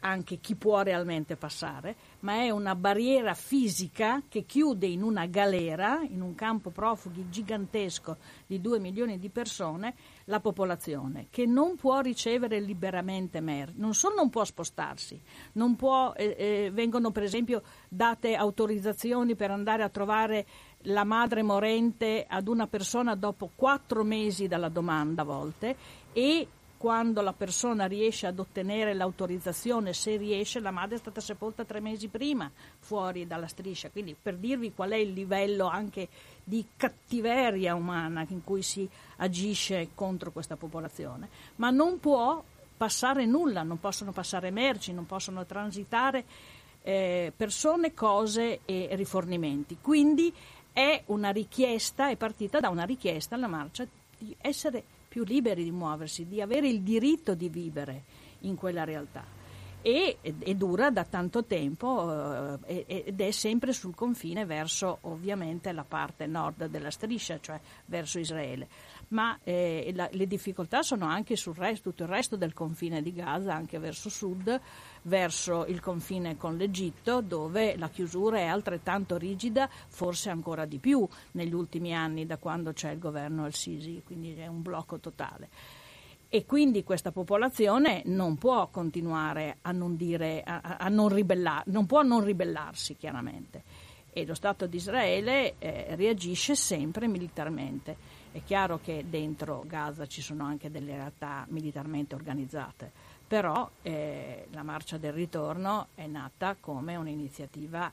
anche 0.01 0.39
chi 0.39 0.55
può 0.55 0.83
realmente 0.83 1.37
passare, 1.37 1.97
ma 2.21 2.35
è 2.35 2.51
una 2.51 2.75
barriera 2.75 3.35
fisica 3.35 4.23
che 4.29 4.45
chiude 4.45 4.87
in 4.87 5.03
una 5.03 5.27
galera, 5.27 6.01
in 6.09 6.21
un 6.21 6.35
campo 6.35 6.71
profughi 6.71 7.29
gigantesco 7.29 8.17
di 8.47 8.61
2 8.61 8.79
milioni 8.79 9.19
di 9.19 9.29
persone, 9.29 9.95
la 10.25 10.41
popolazione, 10.41 11.27
che 11.31 11.47
non 11.47 11.77
può 11.77 12.01
ricevere 12.01 12.61
liberamente 12.61 13.41
merci, 13.41 13.75
non 13.79 13.95
solo 13.95 14.17
non 14.17 14.31
può 14.31 14.45
spostarsi, 14.45 15.21
non 15.53 15.75
può, 15.75 16.13
eh, 16.17 16.37
eh, 16.39 16.71
vengono 16.73 17.11
per 17.11 17.25
esempio 17.25 17.63
date 17.89 18.35
autorizzazioni 18.35 19.35
per 19.35 19.51
andare 19.51 19.83
a 19.83 19.89
trovare 19.89 20.47
la 20.83 21.05
madre 21.05 21.43
morente 21.43 22.25
ad 22.29 22.49
una 22.49 22.67
persona 22.67 23.15
dopo 23.15 23.51
quattro 23.55 24.05
mesi 24.05 24.47
dalla 24.47 24.69
domanda 24.69 25.23
a 25.23 25.25
volte 25.25 25.77
e 26.13 26.49
quando 26.79 27.21
la 27.23 27.33
persona 27.33 27.87
riesce 27.87 28.29
ad 28.29 28.39
ottenere 28.39 28.95
l'autorizzazione, 28.95 29.93
se 29.93 30.17
riesce, 30.17 30.61
la 30.61 30.71
madre 30.71 30.95
è 30.95 30.99
stata 30.99 31.21
sepolta 31.21 31.65
tre 31.65 31.81
mesi 31.81 32.07
prima 32.07 32.49
fuori 32.79 33.27
dalla 33.27 33.49
striscia. 33.49 33.91
Quindi 33.91 34.15
per 34.21 34.37
dirvi 34.37 34.73
qual 34.73 34.91
è 34.91 34.97
il 34.97 35.13
livello 35.13 35.67
anche 35.67 36.09
di 36.45 36.65
cattiveria 36.77 37.75
umana 37.75 38.25
in 38.29 38.45
cui 38.45 38.63
si 38.63 38.89
agisce 39.17 39.89
contro 39.95 40.31
questa 40.31 40.55
popolazione. 40.57 41.29
Ma 41.57 41.71
non 41.71 41.99
può 41.99 42.43
passare 42.77 43.27
nulla, 43.27 43.65
non 43.65 43.81
possono 43.81 44.13
passare 44.13 44.53
merci, 44.53 44.93
non 44.93 45.05
possono 45.05 45.45
transitare 45.45 46.25
eh, 46.83 47.33
persone, 47.37 47.93
cose 47.93 48.61
e 48.65 48.89
rifornimenti. 48.93 49.79
Quindi 49.81 50.33
è 50.79 51.03
una 51.07 51.31
richiesta, 51.31 52.09
è 52.09 52.15
partita 52.15 52.61
da 52.61 52.69
una 52.69 52.85
richiesta 52.85 53.37
la 53.37 53.49
marcia 53.49 53.85
di 54.17 54.33
essere 54.41 54.85
più 55.09 55.25
liberi 55.25 55.65
di 55.65 55.73
muoversi, 55.73 56.29
di 56.29 56.41
avere 56.41 56.69
il 56.69 56.83
diritto 56.83 57.35
di 57.35 57.49
vivere 57.49 58.05
in 58.43 58.55
quella 58.55 58.85
realtà. 58.85 59.37
E, 59.81 60.19
e 60.21 60.55
dura 60.55 60.91
da 60.91 61.05
tanto 61.05 61.45
tempo 61.45 62.59
eh, 62.67 62.85
ed 62.87 63.21
è 63.21 63.31
sempre 63.31 63.73
sul 63.73 63.95
confine 63.95 64.45
verso 64.45 64.99
ovviamente 65.03 65.73
la 65.73 65.85
parte 65.85 66.27
nord 66.27 66.67
della 66.67 66.91
striscia, 66.91 67.39
cioè 67.41 67.61
verso 67.87 68.19
Israele 68.19 68.69
ma 69.09 69.39
eh, 69.43 69.93
la, 69.95 70.09
le 70.13 70.27
difficoltà 70.27 70.83
sono 70.83 71.07
anche 71.07 71.37
sul 71.37 71.55
resto, 71.55 71.91
tutto 71.91 72.03
il 72.03 72.09
resto 72.09 72.37
del 72.37 72.53
confine 72.53 73.03
di 73.03 73.13
Gaza, 73.13 73.55
anche 73.55 73.79
verso 73.79 74.09
sud, 74.11 74.61
verso 75.09 75.67
il 75.67 75.81
confine 75.81 76.37
con 76.37 76.57
l'Egitto, 76.57 77.21
dove 77.21 77.77
la 77.77 77.89
chiusura 77.89 78.39
è 78.39 78.45
altrettanto 78.45 79.17
rigida, 79.17 79.69
forse 79.89 80.31
ancora 80.31 80.65
di 80.67 80.79
più 80.79 81.07
negli 81.33 81.55
ultimi 81.55 81.93
anni, 81.93 82.27
da 82.27 82.37
quando 82.37 82.73
c'è 82.73 82.93
il 82.93 82.99
governo 82.99 83.45
al-Sisi, 83.45 84.03
quindi 84.05 84.35
è 84.35 84.47
un 84.47 84.63
blocco 84.63 84.99
totale. 84.99 85.49
E 86.29 86.45
quindi 86.45 86.85
questa 86.85 87.11
popolazione 87.11 88.03
non 88.05 88.37
può 88.37 88.69
continuare 88.69 89.57
a 89.63 89.73
non, 89.73 89.97
dire, 89.97 90.43
a, 90.45 90.77
a 90.79 90.89
non, 90.89 91.09
ribellar, 91.09 91.63
non 91.67 91.87
può 91.87 92.03
non 92.03 92.23
ribellarsi 92.23 92.95
chiaramente 92.97 93.87
e 94.13 94.27
lo 94.27 94.35
Stato 94.35 94.67
di 94.67 94.77
Israele 94.77 95.55
eh, 95.59 95.95
reagisce 95.95 96.55
sempre 96.55 97.07
militarmente. 97.07 97.97
È 98.33 98.43
chiaro 98.43 98.81
che 98.83 99.05
dentro 99.09 99.65
Gaza 99.67 100.07
ci 100.07 100.21
sono 100.21 100.45
anche 100.45 100.71
delle 100.71 100.93
realtà 100.93 101.47
militarmente 101.51 102.15
organizzate, 102.15 102.93
però 103.29 103.71
eh, 103.83 104.47
la 104.53 104.63
marcia 104.63 104.97
del 104.97 105.13
ritorno 105.13 105.89
è 105.95 106.07
nata 106.07 106.57
come 106.59 106.97
un'iniziativa 106.97 107.93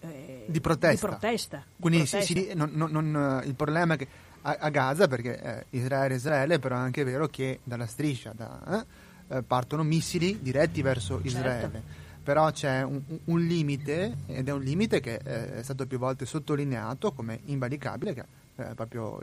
eh, 0.00 0.44
di 0.46 0.60
protesta. 0.60 1.06
Di 1.06 1.12
protesta 1.12 1.64
Quindi 1.78 2.02
di 2.02 2.08
protesta. 2.08 2.34
Si, 2.34 2.48
si, 2.48 2.54
non, 2.54 2.70
non, 2.74 3.42
il 3.44 3.54
problema 3.54 3.94
è 3.94 3.96
che 3.96 4.08
a, 4.42 4.56
a 4.58 4.68
Gaza, 4.68 5.06
perché 5.06 5.40
eh, 5.40 5.64
Israele 5.70 6.14
è 6.14 6.16
Israele, 6.16 6.58
però 6.58 6.74
è 6.74 6.80
anche 6.80 7.04
vero 7.04 7.28
che 7.28 7.60
dalla 7.62 7.86
striscia 7.86 8.32
da, 8.34 8.84
eh, 9.28 9.42
partono 9.42 9.84
missili 9.84 10.40
diretti 10.42 10.82
verso 10.82 11.14
certo. 11.14 11.28
Israele. 11.28 11.60
Certo 11.60 12.04
però 12.26 12.50
c'è 12.50 12.82
un, 12.82 13.00
un, 13.26 13.40
limite 13.40 14.16
ed 14.26 14.48
è 14.48 14.52
un 14.52 14.60
limite 14.60 14.98
che 14.98 15.20
eh, 15.22 15.58
è 15.58 15.62
stato 15.62 15.86
più 15.86 15.96
volte 15.96 16.26
sottolineato 16.26 17.12
come 17.12 17.38
invalicabile, 17.44 18.14
che 18.14 18.24
è 18.56 18.74
proprio 18.74 19.20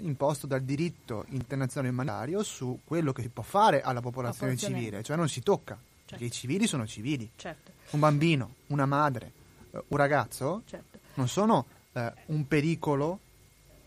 imposto 0.00 0.46
dal 0.46 0.62
diritto 0.62 1.24
internazionale 1.30 1.92
umanitario 1.92 2.42
su 2.42 2.80
quello 2.84 3.12
che 3.12 3.22
si 3.22 3.28
può 3.28 3.42
fare 3.42 3.80
alla 3.80 4.00
popolazione, 4.00 4.56
civile, 4.56 5.02
cioè 5.02 5.16
non 5.16 5.28
si 5.28 5.42
tocca, 5.42 5.74
certo. 5.74 6.04
perché 6.06 6.24
i 6.26 6.30
civili 6.30 6.66
sono 6.66 6.86
civili. 6.86 7.30
Certo. 7.34 7.72
Un 7.90 8.00
bambino, 8.00 8.54
una 8.66 8.84
madre, 8.84 9.32
eh, 9.70 9.82
un 9.88 9.96
ragazzo 9.96 10.62
certo. 10.66 10.98
non 11.14 11.28
sono 11.28 11.66
eh, 11.92 12.12
un 12.26 12.46
pericolo 12.46 13.20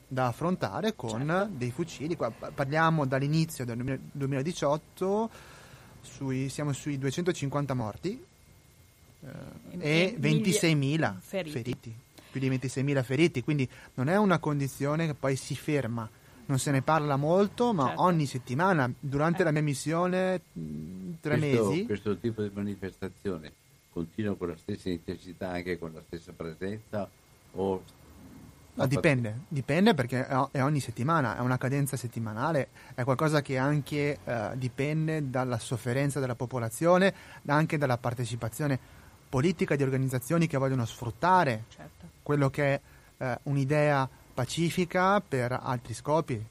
da 0.07 0.27
affrontare 0.27 0.95
con 0.95 1.25
certo. 1.25 1.49
dei 1.53 1.71
fucili. 1.71 2.15
Qua 2.15 2.31
parliamo 2.31 3.05
dall'inizio 3.05 3.63
del 3.63 3.99
2018, 4.11 5.29
sui, 6.01 6.49
siamo 6.49 6.73
sui 6.73 6.97
250 6.97 7.73
morti, 7.75 8.25
eh, 9.21 9.77
e 9.77 10.17
26.000 10.19 11.19
feriti. 11.19 11.51
feriti. 11.51 11.95
Più 12.31 12.39
di 12.39 12.49
26.000 12.49 13.03
feriti, 13.03 13.43
quindi 13.43 13.67
non 13.95 14.07
è 14.07 14.17
una 14.17 14.39
condizione 14.39 15.05
che 15.05 15.13
poi 15.13 15.35
si 15.35 15.55
ferma. 15.55 16.09
Non 16.45 16.59
se 16.59 16.71
ne 16.71 16.81
parla 16.81 17.15
molto, 17.15 17.73
ma 17.73 17.87
certo. 17.87 18.01
ogni 18.01 18.25
settimana, 18.25 18.91
durante 18.99 19.41
eh. 19.41 19.45
la 19.45 19.51
mia 19.51 19.61
missione, 19.61 20.41
tre 21.21 21.37
questo, 21.37 21.69
mesi. 21.69 21.85
Questo 21.85 22.17
tipo 22.17 22.41
di 22.41 22.51
manifestazione 22.53 23.53
continua 23.91 24.35
con 24.35 24.49
la 24.49 24.57
stessa 24.57 24.89
intensità, 24.89 25.49
anche 25.49 25.77
con 25.77 25.93
la 25.93 26.01
stessa 26.07 26.31
presenza? 26.33 27.09
O 27.53 27.83
No, 28.73 28.87
dipende, 28.87 29.41
dipende 29.49 29.93
perché 29.93 30.25
è 30.25 30.63
ogni 30.63 30.79
settimana, 30.79 31.35
è 31.37 31.41
una 31.41 31.57
cadenza 31.57 31.97
settimanale, 31.97 32.69
è 32.95 33.03
qualcosa 33.03 33.41
che 33.41 33.57
anche 33.57 34.19
eh, 34.23 34.51
dipende 34.55 35.29
dalla 35.29 35.59
sofferenza 35.59 36.21
della 36.21 36.35
popolazione, 36.35 37.13
anche 37.47 37.77
dalla 37.77 37.97
partecipazione 37.97 38.79
politica 39.31 39.77
di 39.77 39.83
organizzazioni 39.83 40.45
che 40.45 40.57
vogliono 40.57 40.83
sfruttare 40.85 41.63
certo. 41.69 42.07
quello 42.21 42.49
che 42.49 42.73
è 42.73 42.81
eh, 43.17 43.39
un'idea 43.43 44.07
pacifica 44.33 45.21
per 45.21 45.57
altri 45.57 45.93
scopi. 45.93 46.45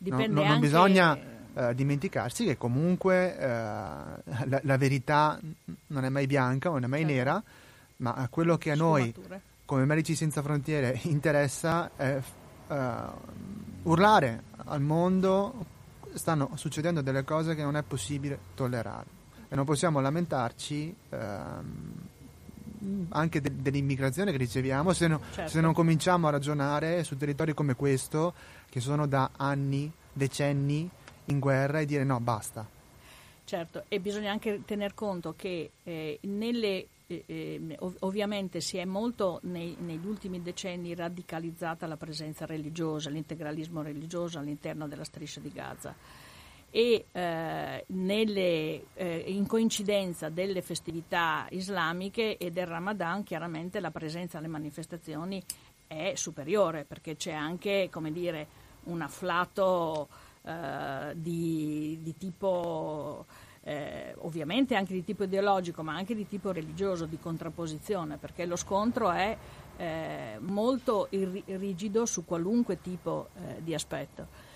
No, 0.00 0.26
non, 0.26 0.46
non 0.46 0.60
bisogna 0.60 1.18
eh, 1.54 1.74
dimenticarsi 1.74 2.44
che 2.44 2.58
comunque 2.58 3.34
eh, 3.34 3.46
la, 4.44 4.60
la, 4.62 4.76
verità 4.76 5.40
non 5.86 6.04
è 6.04 6.10
mai 6.10 6.26
bianca, 6.26 6.68
non 6.68 6.84
è 6.84 6.86
mai 6.86 7.00
certo. 7.00 7.14
nera, 7.14 7.42
ma 7.96 8.28
quello 8.30 8.58
che 8.58 8.72
a 8.72 8.76
noi 8.76 9.14
come 9.64 9.86
Medici 9.86 10.14
Senza 10.14 10.42
Frontiere 10.42 11.00
interessa 11.08 11.90
è 11.96 12.20
eh, 12.68 12.76
urlare 13.84 14.42
al 14.66 14.82
mondo 14.82 15.64
stanno 16.12 16.50
succedendo 16.56 17.00
delle 17.00 17.24
cose 17.24 17.54
che 17.54 17.62
non 17.62 17.74
è 17.76 17.82
possibile 17.82 18.38
tollerare 18.54 19.16
e 19.48 19.54
non 19.56 19.64
possiamo 19.64 20.00
lamentarci 20.00 20.94
ehm, 21.08 22.07
anche 23.10 23.40
de- 23.40 23.52
dell'immigrazione 23.56 24.30
che 24.30 24.36
riceviamo 24.36 24.92
se, 24.92 25.08
no, 25.08 25.20
certo. 25.32 25.50
se 25.50 25.60
non 25.60 25.72
cominciamo 25.72 26.28
a 26.28 26.30
ragionare 26.30 27.04
su 27.04 27.16
territori 27.16 27.54
come 27.54 27.74
questo 27.74 28.34
che 28.68 28.80
sono 28.80 29.06
da 29.06 29.30
anni, 29.36 29.90
decenni 30.12 30.88
in 31.26 31.38
guerra 31.38 31.80
e 31.80 31.86
dire 31.86 32.04
no, 32.04 32.20
basta. 32.20 32.66
Certo, 33.44 33.84
e 33.88 33.98
bisogna 34.00 34.30
anche 34.30 34.62
tener 34.64 34.92
conto 34.94 35.34
che 35.34 35.70
eh, 35.82 36.18
nelle, 36.22 36.86
eh, 37.06 37.24
eh 37.26 37.76
ov- 37.78 37.96
ovviamente 38.00 38.60
si 38.60 38.76
è 38.76 38.84
molto 38.84 39.40
nei, 39.44 39.74
negli 39.80 40.06
ultimi 40.06 40.42
decenni 40.42 40.94
radicalizzata 40.94 41.86
la 41.86 41.96
presenza 41.96 42.44
religiosa, 42.44 43.08
l'integralismo 43.08 43.80
religioso 43.80 44.38
all'interno 44.38 44.86
della 44.86 45.04
striscia 45.04 45.40
di 45.40 45.50
Gaza 45.50 45.94
e 46.70 47.06
eh, 47.10 47.84
nelle, 47.88 48.84
eh, 48.94 49.24
in 49.26 49.46
coincidenza 49.46 50.28
delle 50.28 50.60
festività 50.60 51.46
islamiche 51.50 52.36
e 52.36 52.50
del 52.50 52.66
Ramadan 52.66 53.22
chiaramente 53.22 53.80
la 53.80 53.90
presenza 53.90 54.38
alle 54.38 54.48
manifestazioni 54.48 55.42
è 55.86 56.12
superiore 56.14 56.84
perché 56.84 57.16
c'è 57.16 57.32
anche 57.32 57.88
dire, 58.12 58.46
un 58.84 59.00
afflato 59.00 60.08
eh, 60.42 61.12
di, 61.14 61.98
di, 62.02 62.16
tipo 62.18 63.24
eh, 63.62 64.14
ovviamente 64.18 64.74
anche 64.74 64.92
di 64.92 65.04
tipo 65.04 65.24
ideologico 65.24 65.82
ma 65.82 65.94
anche 65.94 66.14
di 66.14 66.28
tipo 66.28 66.52
religioso, 66.52 67.06
di 67.06 67.18
contrapposizione 67.18 68.18
perché 68.18 68.44
lo 68.44 68.56
scontro 68.56 69.10
è 69.10 69.36
eh, 69.78 70.36
molto 70.40 71.06
ir- 71.10 71.44
rigido 71.46 72.04
su 72.04 72.26
qualunque 72.26 72.80
tipo 72.82 73.28
eh, 73.34 73.62
di 73.62 73.72
aspetto. 73.72 74.47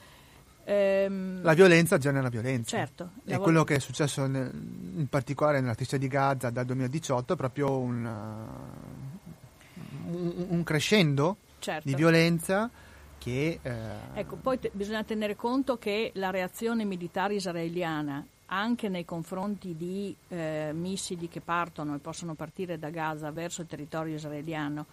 Ehm, 0.64 1.42
la 1.42 1.54
violenza 1.54 1.98
genera 1.98 2.28
violenza. 2.28 2.76
Certo. 2.76 3.10
E 3.24 3.34
vol- 3.34 3.42
quello 3.42 3.64
che 3.64 3.76
è 3.76 3.78
successo 3.78 4.26
nel, 4.26 4.50
in 4.96 5.06
particolare 5.08 5.60
nella 5.60 5.74
striscia 5.74 5.96
di 5.96 6.08
Gaza 6.08 6.50
dal 6.50 6.64
2018 6.64 7.32
è 7.32 7.36
proprio 7.36 7.78
un, 7.78 8.04
uh, 8.04 10.14
un, 10.14 10.46
un 10.48 10.62
crescendo 10.62 11.36
certo. 11.58 11.88
di 11.88 11.94
violenza 11.94 12.70
che... 13.18 13.58
Eh... 13.62 13.80
Ecco, 14.14 14.36
poi 14.36 14.58
te- 14.58 14.70
bisogna 14.72 15.04
tenere 15.04 15.36
conto 15.36 15.78
che 15.78 16.10
la 16.14 16.30
reazione 16.30 16.84
militare 16.84 17.34
israeliana 17.34 18.24
anche 18.46 18.88
nei 18.88 19.04
confronti 19.04 19.76
di 19.76 20.14
eh, 20.28 20.70
missili 20.74 21.28
che 21.28 21.40
partono 21.40 21.94
e 21.94 21.98
possono 21.98 22.34
partire 22.34 22.78
da 22.78 22.90
Gaza 22.90 23.30
verso 23.30 23.62
il 23.62 23.66
territorio 23.66 24.16
israeliano 24.16 24.86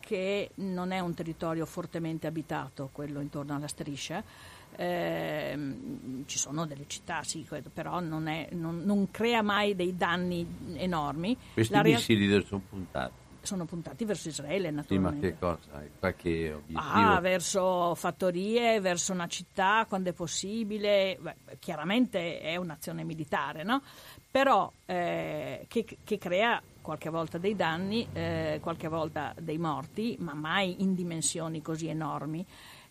che 0.00 0.50
non 0.54 0.90
è 0.90 1.00
un 1.00 1.12
territorio 1.12 1.66
fortemente 1.66 2.26
abitato, 2.26 2.88
quello 2.92 3.20
intorno 3.20 3.54
alla 3.54 3.68
striscia. 3.68 4.24
Eh, 4.80 6.22
ci 6.26 6.38
sono 6.38 6.64
delle 6.64 6.84
città, 6.86 7.24
sì, 7.24 7.44
però 7.72 7.98
non, 7.98 8.28
è, 8.28 8.48
non, 8.52 8.78
non 8.84 9.10
crea 9.10 9.42
mai 9.42 9.74
dei 9.74 9.96
danni 9.96 10.46
enormi. 10.76 11.36
Questi 11.54 11.72
La 11.72 11.82
missili 11.82 12.28
real- 12.28 12.44
sono 12.46 12.62
puntati? 12.68 13.12
Sono 13.40 13.64
puntati 13.64 14.04
verso 14.04 14.28
Israele, 14.28 14.70
naturalmente. 14.70 15.26
Sì, 15.26 15.32
ma 15.40 15.56
che 15.56 15.58
cosa? 15.66 15.84
Qualche 15.98 16.52
obiettivo? 16.52 16.80
Ah, 16.80 17.18
verso 17.18 17.94
fattorie, 17.96 18.80
verso 18.80 19.12
una 19.12 19.26
città 19.26 19.84
quando 19.88 20.10
è 20.10 20.12
possibile. 20.12 21.18
Beh, 21.20 21.56
chiaramente 21.58 22.38
è 22.40 22.54
un'azione 22.54 23.02
militare, 23.02 23.64
no? 23.64 23.82
Però 24.30 24.70
eh, 24.86 25.64
che, 25.66 25.84
che 26.04 26.18
crea 26.18 26.62
qualche 26.80 27.10
volta 27.10 27.38
dei 27.38 27.56
danni, 27.56 28.06
eh, 28.12 28.58
qualche 28.62 28.86
volta 28.86 29.34
dei 29.40 29.58
morti, 29.58 30.16
ma 30.20 30.34
mai 30.34 30.82
in 30.82 30.94
dimensioni 30.94 31.60
così 31.62 31.88
enormi. 31.88 32.46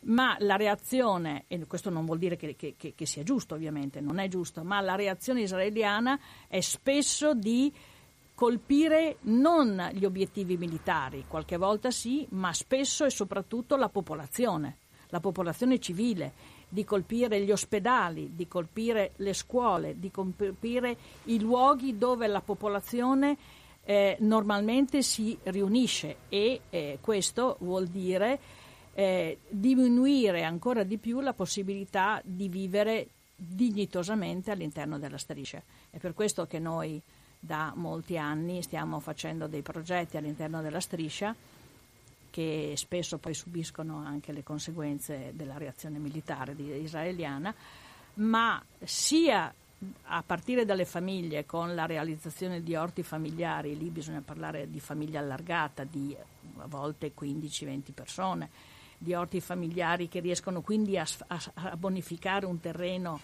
Ma 0.08 0.36
la 0.39 0.56
reazione, 0.56 1.46
e 1.48 1.65
questo 1.67 1.89
non 1.89 2.06
vuol 2.06 2.17
dire 2.17 2.36
che, 2.36 2.56
che, 2.56 2.76
che 2.78 3.06
sia 3.06 3.24
giusto 3.24 3.56
ovviamente, 3.56 4.00
non 4.00 4.20
è 4.20 4.28
giusto, 4.28 4.63
ma 4.63 4.80
la 4.82 4.96
reazione 4.96 5.41
israeliana 5.41 6.20
è 6.48 6.62
spesso 6.62 7.34
di 7.34 7.74
colpire 8.34 9.17
non 9.22 9.89
gli 9.93 10.06
obiettivi 10.06 10.58
militari, 10.58 11.26
qualche 11.28 11.58
volta 11.58 11.91
sì, 11.91 12.26
ma 12.32 12.54
spesso 12.54 13.04
e 13.04 13.10
soprattutto 13.10 13.76
la 13.76 13.89
popolazione, 13.89 14.78
la 15.08 15.20
popolazione 15.20 15.80
civile, 15.80 16.34
di 16.70 16.86
colpire 16.86 17.41
gli 17.41 17.52
ospedali, 17.52 18.36
di 18.36 18.48
colpire 18.48 19.13
le 19.17 19.34
scuole, 19.34 19.98
di 20.00 20.12
colpire 20.12 20.98
i 21.26 21.39
luoghi 21.39 21.98
dove 21.98 22.28
la 22.28 22.41
popolazione 22.41 23.38
eh, 23.84 24.17
normalmente 24.20 25.02
si 25.02 25.38
riunisce. 25.43 26.17
E 26.30 26.62
eh, 26.70 27.00
questo 27.02 27.58
vuol 27.62 27.88
dire 27.88 28.39
eh, 28.97 29.38
diminuire 29.47 30.43
ancora 30.43 30.81
di 30.81 30.97
più 30.97 31.19
la 31.19 31.33
possibilità 31.33 32.19
di 32.23 32.49
vivere 32.49 33.10
dignitosamente 33.36 34.49
all'interno 34.49 34.97
della 34.97 35.19
striscia. 35.19 35.62
È 35.91 35.99
per 35.99 36.15
questo 36.15 36.47
che 36.47 36.57
noi 36.57 36.99
da 37.39 37.73
molti 37.75 38.17
anni 38.17 38.63
stiamo 38.63 38.99
facendo 38.99 39.45
dei 39.45 39.62
progetti 39.62 40.17
all'interno 40.17 40.63
della 40.63 40.79
striscia 40.79 41.36
che 42.31 42.73
spesso 42.75 43.19
poi 43.19 43.36
subiscono 43.36 43.97
anche 44.03 44.31
le 44.31 44.41
conseguenze 44.41 45.31
della 45.33 45.60
reazione 45.60 45.99
militare 45.99 46.53
israeliana, 46.53 47.53
ma 48.15 48.63
sia 48.83 49.53
a 50.05 50.23
partire 50.25 50.65
dalle 50.65 50.86
famiglie 50.86 51.45
con 51.45 51.75
la 51.75 51.86
realizzazione 51.86 52.63
di 52.63 52.75
orti 52.75 53.03
familiari, 53.03 53.77
lì 53.77 53.89
bisogna 53.89 54.21
parlare 54.21 54.71
di 54.71 54.79
famiglia 54.79 55.19
allargata, 55.19 55.83
di 55.83 56.15
a 56.57 56.67
volte 56.67 57.12
15-20 57.15 57.91
persone, 57.93 58.49
di 58.97 59.13
orti 59.13 59.39
familiari 59.39 60.07
che 60.07 60.19
riescono 60.19 60.62
quindi 60.62 60.97
a, 60.97 61.05
a, 61.27 61.39
a 61.53 61.77
bonificare 61.77 62.45
un 62.45 62.60
terreno 62.60 63.19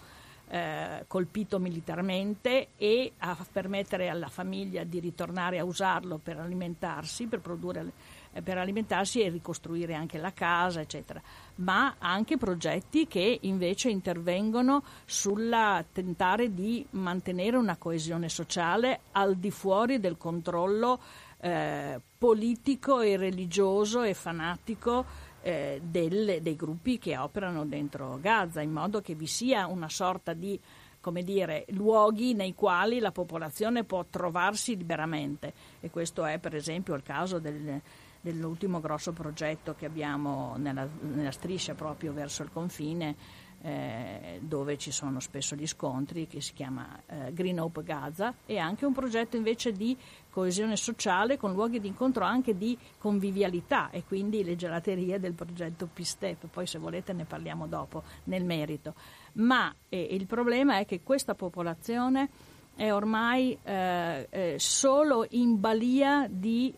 eh, 0.49 1.05
colpito 1.07 1.57
militarmente 1.57 2.69
e 2.77 3.13
a 3.17 3.35
permettere 3.51 4.09
alla 4.09 4.27
famiglia 4.27 4.83
di 4.83 4.99
ritornare 4.99 5.57
a 5.57 5.63
usarlo 5.63 6.19
per 6.21 6.37
alimentarsi, 6.37 7.25
per 7.25 7.39
produrre 7.39 7.91
eh, 8.33 8.41
per 8.41 8.57
alimentarsi 8.57 9.21
e 9.21 9.29
ricostruire 9.29 9.93
anche 9.93 10.17
la 10.17 10.33
casa, 10.33 10.81
eccetera, 10.81 11.21
ma 11.55 11.95
anche 11.99 12.37
progetti 12.37 13.07
che 13.07 13.37
invece 13.41 13.89
intervengono 13.89 14.83
sulla 15.05 15.85
tentare 15.91 16.53
di 16.53 16.85
mantenere 16.91 17.57
una 17.57 17.77
coesione 17.77 18.29
sociale 18.29 19.01
al 19.11 19.35
di 19.35 19.51
fuori 19.51 19.99
del 19.99 20.17
controllo 20.17 20.99
eh, 21.39 21.99
politico 22.17 23.01
e 23.01 23.17
religioso 23.17 24.01
e 24.01 24.15
fanatico 24.15 25.05
eh, 25.43 25.79
del, 25.83 26.41
dei 26.41 26.55
gruppi 26.55 26.97
che 26.97 27.15
operano 27.17 27.65
dentro 27.65 28.17
Gaza, 28.19 28.61
in 28.61 28.71
modo 28.71 29.01
che 29.01 29.13
vi 29.13 29.27
sia 29.27 29.67
una 29.67 29.89
sorta 29.89 30.33
di 30.33 30.59
come 30.99 31.23
dire, 31.23 31.65
luoghi 31.71 32.33
nei 32.33 32.55
quali 32.55 32.99
la 32.99 33.11
popolazione 33.11 33.83
può 33.83 34.05
trovarsi 34.09 34.77
liberamente. 34.77 35.53
E 35.81 35.89
questo 35.89 36.23
è 36.23 36.39
per 36.39 36.55
esempio 36.55 36.95
il 36.95 37.03
caso 37.03 37.39
del, 37.39 37.81
dell'ultimo 38.21 38.79
grosso 38.79 39.11
progetto 39.11 39.75
che 39.77 39.85
abbiamo 39.85 40.55
nella, 40.55 40.87
nella 41.01 41.31
striscia 41.31 41.73
proprio 41.73 42.13
verso 42.13 42.41
il 42.41 42.51
confine 42.53 43.15
eh, 43.63 44.39
dove 44.41 44.77
ci 44.77 44.91
sono 44.91 45.19
spesso 45.19 45.55
gli 45.55 45.67
scontri 45.67 46.27
che 46.27 46.41
si 46.41 46.53
chiama 46.53 47.01
eh, 47.05 47.33
Green 47.33 47.59
Hope 47.59 47.83
Gaza 47.83 48.35
e 48.45 48.57
anche 48.57 48.85
un 48.85 48.93
progetto 48.93 49.35
invece 49.35 49.71
di 49.71 49.97
coesione 50.33 50.75
sociale 50.75 51.37
con 51.37 51.53
luoghi 51.53 51.79
di 51.79 51.87
incontro 51.87 52.25
anche 52.25 52.57
di 52.57 52.75
convivialità 52.97 53.91
e 53.91 54.03
quindi 54.03 54.43
le 54.43 54.55
gelaterie 54.55 55.19
del 55.19 55.33
progetto 55.33 55.87
P-Step, 55.93 56.47
poi 56.47 56.65
se 56.65 56.79
volete 56.79 57.13
ne 57.13 57.25
parliamo 57.25 57.67
dopo 57.67 58.01
nel 58.25 58.43
merito. 58.43 58.95
Ma 59.33 59.73
eh, 59.89 60.07
il 60.11 60.25
problema 60.25 60.79
è 60.79 60.85
che 60.85 61.01
questa 61.03 61.35
popolazione 61.35 62.29
è 62.75 62.91
ormai 62.91 63.55
eh, 63.63 64.27
eh, 64.29 64.55
solo 64.57 65.27
in 65.29 65.59
balia 65.59 66.27
di 66.27 66.73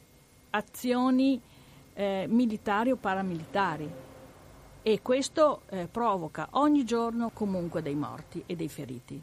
azioni 0.49 1.39
eh, 1.93 2.25
militari 2.27 2.91
o 2.91 2.97
paramilitari 2.97 3.89
e 4.81 5.01
questo 5.01 5.61
eh, 5.69 5.87
provoca 5.89 6.49
ogni 6.51 6.83
giorno 6.83 7.31
comunque 7.33 7.81
dei 7.81 7.95
morti 7.95 8.43
e 8.45 8.57
dei 8.57 8.67
feriti. 8.67 9.21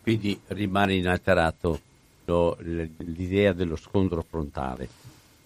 Quindi 0.00 0.40
rimane 0.46 0.94
inalterato 0.94 1.80
lo, 2.28 2.56
l'idea 2.98 3.52
dello 3.52 3.76
scontro 3.76 4.22
frontale, 4.22 4.88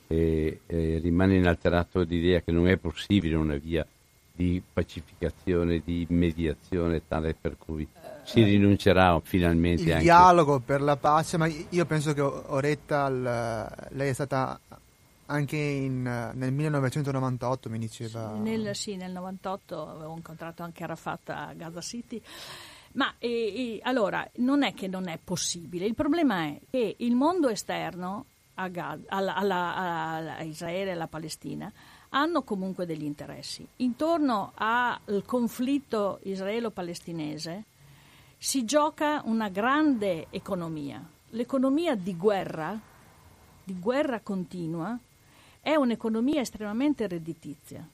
e, 0.09 0.61
e 0.67 0.99
rimane 0.99 1.37
inalterato 1.37 2.01
l'idea 2.01 2.41
che 2.41 2.53
non 2.53 2.69
è 2.69 2.77
possibile 2.77 3.37
una 3.37 3.57
via 3.57 3.87
di 4.35 4.63
pacificazione, 4.73 5.83
di 5.85 6.07
mediazione 6.11 7.03
tale 7.07 7.35
per 7.39 7.57
cui 7.59 7.87
si 8.25 8.41
eh, 8.41 8.45
rinuncerà 8.45 9.21
finalmente 9.23 9.83
il 9.83 9.93
anche... 9.93 10.03
dialogo 10.03 10.59
per 10.59 10.81
la 10.81 10.97
pace, 10.97 11.37
ma 11.37 11.47
io 11.47 11.85
penso 11.87 12.13
che 12.13 12.21
Oretta, 12.21 13.09
lei 13.09 14.09
è 14.09 14.13
stata 14.13 14.59
anche 15.27 15.57
in, 15.57 16.03
nel 16.03 16.53
1998, 16.53 17.71
mi 17.71 17.79
diceva... 17.79 18.33
Nel, 18.33 18.75
sì, 18.75 18.97
nel 18.97 19.13
98 19.13 19.89
avevo 19.89 20.15
incontrato 20.15 20.63
anche 20.63 20.83
Arafat 20.83 21.31
a 21.31 21.53
Gaza 21.55 21.81
City. 21.81 22.21
Ma 22.95 23.15
e, 23.19 23.29
e, 23.29 23.81
allora 23.83 24.29
non 24.37 24.63
è 24.63 24.75
che 24.75 24.87
non 24.87 25.09
è 25.09 25.19
possibile, 25.23 25.87
il 25.87 25.95
problema 25.95 26.45
è 26.45 26.61
che 26.71 26.97
il 26.99 27.15
mondo 27.15 27.49
esterno 27.49 28.27
a, 28.55 28.69
Gaza, 28.69 29.03
alla, 29.09 29.35
alla, 29.35 29.75
alla, 29.75 30.37
a 30.37 30.43
Israele 30.43 30.91
e 30.91 30.93
alla 30.93 31.07
Palestina 31.07 31.73
hanno 32.11 32.43
comunque 32.43 32.85
degli 32.85 33.05
interessi. 33.05 33.67
Intorno 33.77 34.53
al 34.55 35.25
conflitto 35.25 36.21
israelo-palestinese 36.25 37.65
si 38.37 38.65
gioca 38.65 39.23
una 39.25 39.49
grande 39.49 40.27
economia, 40.31 41.03
l'economia 41.31 41.95
di 41.95 42.15
guerra, 42.17 42.79
di 43.65 43.79
guerra 43.79 44.21
continua, 44.21 44.99
è 45.61 45.75
un'economia 45.77 46.41
estremamente 46.41 47.07
redditizia 47.07 47.89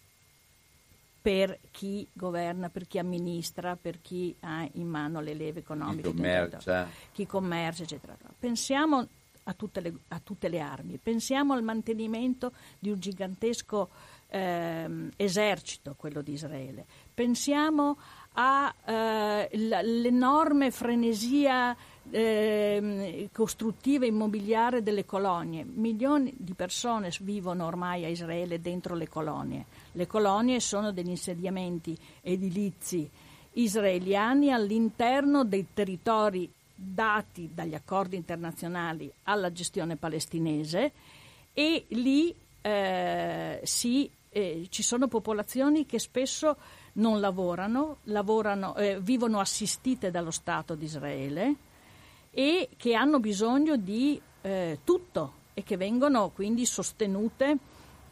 per 1.28 1.58
chi 1.70 2.08
governa, 2.10 2.70
per 2.70 2.86
chi 2.86 2.98
amministra, 2.98 3.76
per 3.76 4.00
chi 4.00 4.34
ha 4.40 4.66
in 4.72 4.88
mano 4.88 5.20
le 5.20 5.34
leve 5.34 5.58
economiche, 5.60 6.08
chi 6.08 6.14
commercia, 6.14 6.88
chi 7.12 7.26
commercia 7.26 7.82
eccetera. 7.82 8.16
Pensiamo 8.38 9.06
a 9.42 9.52
tutte, 9.52 9.82
le, 9.82 9.92
a 10.08 10.20
tutte 10.20 10.48
le 10.48 10.60
armi, 10.60 10.96
pensiamo 10.96 11.52
al 11.52 11.62
mantenimento 11.62 12.52
di 12.78 12.88
un 12.88 12.98
gigantesco 12.98 13.90
eh, 14.28 15.10
esercito, 15.16 15.94
quello 15.98 16.22
di 16.22 16.32
Israele, 16.32 16.86
pensiamo 17.12 17.98
all'enorme 18.32 19.46
eh, 20.66 20.70
frenesia 20.70 21.76
eh, 22.10 23.28
costruttiva 23.32 24.06
immobiliare 24.06 24.82
delle 24.82 25.04
colonie. 25.04 25.62
Milioni 25.62 26.32
di 26.38 26.54
persone 26.54 27.12
vivono 27.20 27.66
ormai 27.66 28.06
a 28.06 28.08
Israele 28.08 28.62
dentro 28.62 28.94
le 28.94 29.08
colonie. 29.08 29.66
Le 29.92 30.06
colonie 30.06 30.60
sono 30.60 30.92
degli 30.92 31.08
insediamenti 31.08 31.96
edilizi 32.22 33.08
israeliani 33.52 34.52
all'interno 34.52 35.44
dei 35.44 35.66
territori 35.74 36.50
dati 36.74 37.50
dagli 37.52 37.74
accordi 37.74 38.14
internazionali 38.14 39.10
alla 39.24 39.50
gestione 39.50 39.96
palestinese 39.96 40.92
e 41.52 41.86
lì 41.88 42.32
eh, 42.60 43.60
si, 43.64 44.08
eh, 44.30 44.66
ci 44.68 44.82
sono 44.82 45.08
popolazioni 45.08 45.86
che 45.86 45.98
spesso 45.98 46.56
non 46.94 47.18
lavorano, 47.20 47.98
lavorano 48.04 48.76
eh, 48.76 49.00
vivono 49.00 49.40
assistite 49.40 50.10
dallo 50.10 50.30
Stato 50.30 50.74
di 50.74 50.84
Israele 50.84 51.54
e 52.30 52.68
che 52.76 52.94
hanno 52.94 53.18
bisogno 53.18 53.76
di 53.76 54.20
eh, 54.42 54.78
tutto 54.84 55.32
e 55.54 55.64
che 55.64 55.76
vengono 55.76 56.30
quindi 56.30 56.64
sostenute 56.64 57.56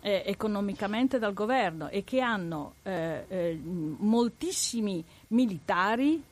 eh, 0.07 0.23
economicamente 0.25 1.19
dal 1.19 1.33
governo 1.33 1.89
e 1.89 2.05
che 2.05 2.21
hanno 2.21 2.75
eh, 2.85 3.25
eh 3.27 3.61
moltissimi 3.63 5.05
militari 5.29 6.23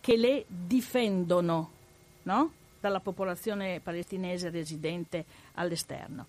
che 0.00 0.16
le 0.16 0.44
difendono 0.48 1.70
no? 2.24 2.52
dalla 2.80 2.98
popolazione 2.98 3.78
palestinese 3.78 4.50
residente 4.50 5.24
all'esterno. 5.54 6.26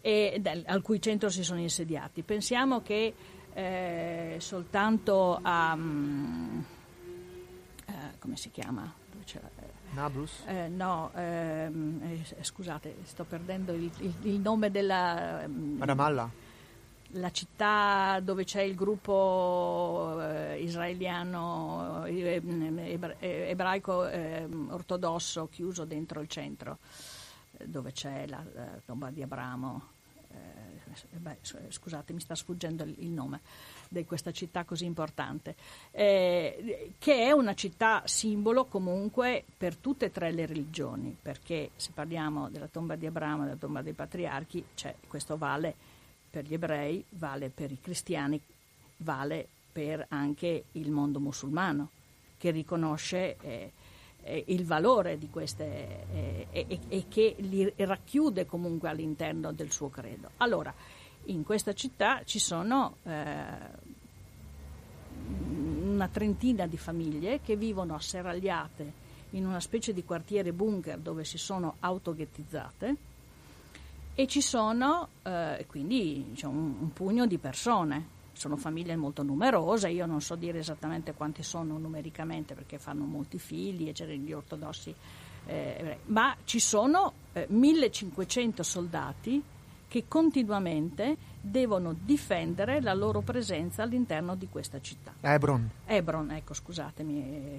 e, 0.00 0.40
al 0.66 0.80
cui 0.80 1.02
centro 1.02 1.28
si 1.28 1.42
sono 1.42 1.58
insediati. 1.58 2.22
Pensiamo 2.22 2.82
che 2.82 3.12
eh, 3.52 4.36
soltanto 4.38 5.40
a... 5.42 5.72
Um, 5.74 6.64
eh, 7.84 7.92
come 8.20 8.36
si 8.36 8.52
chiama? 8.52 8.94
Nablus? 9.92 10.42
Eh, 10.46 10.68
no, 10.68 11.10
ehm, 11.14 12.00
eh, 12.02 12.44
scusate, 12.44 12.96
sto 13.04 13.24
perdendo 13.24 13.72
il, 13.72 13.90
il, 13.98 14.14
il 14.22 14.40
nome 14.40 14.70
della... 14.70 15.46
Ramallah? 15.78 16.30
La 17.12 17.30
città 17.30 18.20
dove 18.22 18.44
c'è 18.44 18.60
il 18.60 18.74
gruppo 18.74 20.18
eh, 20.20 20.60
israeliano 20.60 22.04
eh, 22.04 22.42
eh, 23.18 23.48
ebraico 23.48 24.06
ehm, 24.06 24.68
ortodosso 24.70 25.48
chiuso 25.48 25.86
dentro 25.86 26.20
il 26.20 26.28
centro, 26.28 26.78
dove 27.64 27.92
c'è 27.92 28.26
la, 28.26 28.44
la 28.52 28.80
tomba 28.84 29.10
di 29.10 29.22
Abramo. 29.22 29.96
Beh, 31.10 31.38
scusate, 31.68 32.12
mi 32.12 32.20
sta 32.20 32.34
sfuggendo 32.34 32.82
il 32.84 33.08
nome 33.08 33.40
di 33.88 34.04
questa 34.04 34.32
città 34.32 34.64
così 34.64 34.84
importante, 34.84 35.56
eh, 35.90 36.92
che 36.98 37.24
è 37.24 37.30
una 37.32 37.54
città 37.54 38.02
simbolo 38.04 38.66
comunque 38.66 39.44
per 39.56 39.76
tutte 39.76 40.06
e 40.06 40.12
tre 40.12 40.30
le 40.30 40.46
religioni, 40.46 41.16
perché 41.20 41.70
se 41.76 41.90
parliamo 41.94 42.50
della 42.50 42.68
tomba 42.68 42.96
di 42.96 43.06
Abramo 43.06 43.44
della 43.44 43.56
tomba 43.56 43.82
dei 43.82 43.94
patriarchi, 43.94 44.64
cioè, 44.74 44.94
questo 45.06 45.36
vale 45.36 45.74
per 46.30 46.44
gli 46.44 46.54
ebrei, 46.54 47.02
vale 47.10 47.48
per 47.48 47.70
i 47.70 47.80
cristiani, 47.80 48.40
vale 48.98 49.46
per 49.72 50.04
anche 50.08 50.64
il 50.72 50.90
mondo 50.90 51.20
musulmano, 51.20 51.90
che 52.36 52.50
riconosce 52.50 53.36
eh, 53.40 53.72
eh, 54.28 54.44
il 54.48 54.64
valore 54.64 55.18
di 55.18 55.30
queste 55.30 56.06
eh, 56.12 56.46
e, 56.50 56.78
e, 56.88 57.04
che 57.08 57.34
li 57.38 57.72
racchiude 57.76 58.44
comunque 58.44 58.88
all'interno 58.90 59.52
del 59.52 59.72
suo 59.72 59.88
credo. 59.88 60.30
Allora, 60.38 60.72
in 61.24 61.42
questa 61.44 61.72
città 61.72 62.22
ci 62.24 62.38
sono 62.38 62.96
eh, 63.04 63.96
una 65.82 66.08
trentina 66.08 66.66
di 66.66 66.76
famiglie 66.76 67.40
che 67.40 67.56
vivono 67.56 67.94
asserragliate 67.94 69.06
in 69.30 69.46
una 69.46 69.60
specie 69.60 69.92
di 69.92 70.04
quartiere 70.04 70.52
bunker 70.52 70.98
dove 70.98 71.24
si 71.24 71.38
sono 71.38 71.76
autoghettizzate 71.80 72.96
e 74.14 74.26
ci 74.26 74.40
sono 74.40 75.08
eh, 75.22 75.64
quindi 75.68 76.32
c'è 76.34 76.46
un, 76.46 76.76
un 76.80 76.92
pugno 76.92 77.26
di 77.26 77.38
persone 77.38 78.16
sono 78.38 78.56
famiglie 78.56 78.94
molto 78.94 79.22
numerose, 79.22 79.88
io 79.88 80.06
non 80.06 80.20
so 80.20 80.36
dire 80.36 80.60
esattamente 80.60 81.12
quanti 81.12 81.42
sono 81.42 81.76
numericamente 81.76 82.54
perché 82.54 82.78
fanno 82.78 83.04
molti 83.04 83.38
figli 83.38 83.88
e 83.88 83.92
c'erano 83.92 84.18
gli 84.18 84.32
ortodossi, 84.32 84.94
eh, 85.46 85.98
ma 86.06 86.36
ci 86.44 86.60
sono 86.60 87.12
eh, 87.32 87.46
1500 87.48 88.62
soldati 88.62 89.42
che 89.88 90.04
continuamente 90.06 91.16
devono 91.40 91.96
difendere 91.98 92.80
la 92.80 92.94
loro 92.94 93.22
presenza 93.22 93.82
all'interno 93.82 94.36
di 94.36 94.46
questa 94.48 94.80
città. 94.80 95.14
Hebron. 95.20 95.68
Hebron, 95.86 96.30
ecco, 96.30 96.54
scusatemi, 96.54 97.58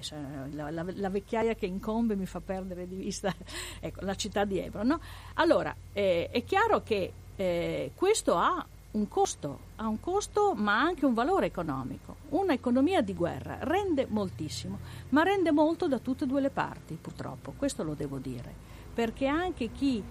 la, 0.52 0.70
la, 0.70 0.86
la 0.86 1.10
vecchiaia 1.10 1.54
che 1.54 1.66
incombe 1.66 2.16
mi 2.16 2.26
fa 2.26 2.40
perdere 2.40 2.86
di 2.88 2.96
vista 2.96 3.34
ecco, 3.80 4.00
la 4.02 4.14
città 4.14 4.44
di 4.44 4.58
Hebron. 4.58 4.86
No? 4.86 5.00
Allora, 5.34 5.74
eh, 5.92 6.28
è 6.30 6.44
chiaro 6.44 6.82
che 6.82 7.12
eh, 7.36 7.90
questo 7.94 8.36
ha 8.36 8.64
un 8.92 9.06
costo, 9.08 9.58
ha 9.76 9.86
un 9.86 10.00
costo 10.00 10.54
ma 10.54 10.80
anche 10.80 11.06
un 11.06 11.14
valore 11.14 11.46
economico. 11.46 12.16
Un'economia 12.30 13.02
di 13.02 13.14
guerra 13.14 13.58
rende 13.60 14.06
moltissimo, 14.08 14.78
ma 15.10 15.22
rende 15.22 15.52
molto 15.52 15.86
da 15.86 15.98
tutte 15.98 16.24
e 16.24 16.26
due 16.26 16.40
le 16.40 16.50
parti, 16.50 16.98
purtroppo, 17.00 17.54
questo 17.56 17.82
lo 17.84 17.94
devo 17.94 18.18
dire, 18.18 18.52
perché 18.92 19.26
anche 19.26 19.70
chi 19.72 20.02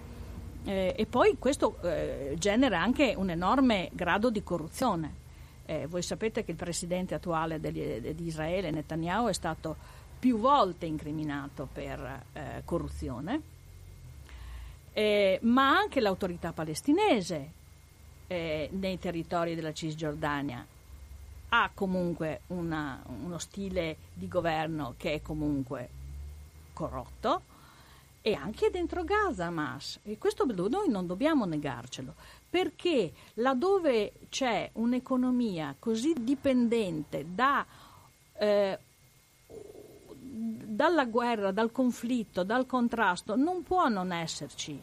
eh, 0.64 0.94
e 0.96 1.06
poi 1.06 1.36
questo 1.38 1.80
eh, 1.82 2.34
genera 2.38 2.80
anche 2.80 3.14
un 3.16 3.30
enorme 3.30 3.90
grado 3.92 4.30
di 4.30 4.42
corruzione. 4.42 5.18
Eh, 5.64 5.86
voi 5.86 6.02
sapete 6.02 6.44
che 6.44 6.50
il 6.50 6.56
presidente 6.56 7.14
attuale 7.14 7.60
degli, 7.60 8.12
di 8.12 8.26
Israele, 8.26 8.70
Netanyahu, 8.70 9.28
è 9.28 9.32
stato 9.32 9.76
più 10.18 10.38
volte 10.38 10.86
incriminato 10.86 11.68
per 11.72 12.24
eh, 12.32 12.62
corruzione, 12.64 13.40
eh, 14.92 15.38
ma 15.42 15.76
anche 15.76 16.00
l'autorità 16.00 16.52
palestinese 16.52 17.52
eh, 18.30 18.68
nei 18.70 18.96
territori 19.00 19.56
della 19.56 19.72
Cisgiordania. 19.72 20.64
Ha 21.48 21.70
comunque 21.74 22.42
una, 22.48 23.02
uno 23.24 23.38
stile 23.38 23.96
di 24.14 24.28
governo 24.28 24.94
che 24.96 25.14
è 25.14 25.20
comunque 25.20 25.88
corrotto 26.72 27.42
e 28.22 28.34
anche 28.34 28.70
dentro 28.70 29.02
Gaza 29.02 29.46
Hamas. 29.46 29.98
E 30.04 30.16
questo 30.16 30.44
noi 30.44 30.88
non 30.88 31.08
dobbiamo 31.08 31.44
negarcelo 31.44 32.14
perché 32.48 33.12
laddove 33.34 34.12
c'è 34.28 34.70
un'economia 34.74 35.74
così 35.76 36.14
dipendente 36.20 37.26
da, 37.34 37.66
eh, 38.38 38.78
dalla 40.18 41.04
guerra, 41.06 41.50
dal 41.50 41.72
conflitto, 41.72 42.44
dal 42.44 42.66
contrasto, 42.66 43.34
non 43.34 43.64
può 43.64 43.88
non 43.88 44.12
esserci 44.12 44.80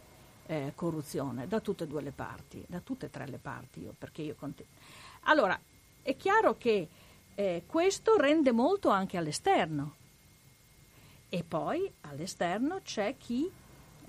eh, 0.48 0.72
corruzione 0.76 1.48
da 1.48 1.60
tutte 1.60 1.84
e 1.84 1.88
due 1.88 2.02
le 2.02 2.12
parti, 2.12 2.64
da 2.68 2.80
tutte 2.80 3.06
e 3.06 3.10
tre 3.10 3.28
le 3.28 3.38
parti. 3.38 3.82
Io, 3.82 3.96
io 4.16 4.36
allora, 5.22 5.60
è 6.02 6.16
chiaro 6.16 6.58
che 6.58 6.88
eh, 7.36 7.64
questo 7.68 8.18
rende 8.18 8.52
molto 8.52 8.90
anche 8.90 9.18
all'esterno 9.18 9.96
e 11.30 11.44
poi 11.44 11.92
all'esterno 12.02 12.80
c'è 12.82 13.16
chi 13.18 13.52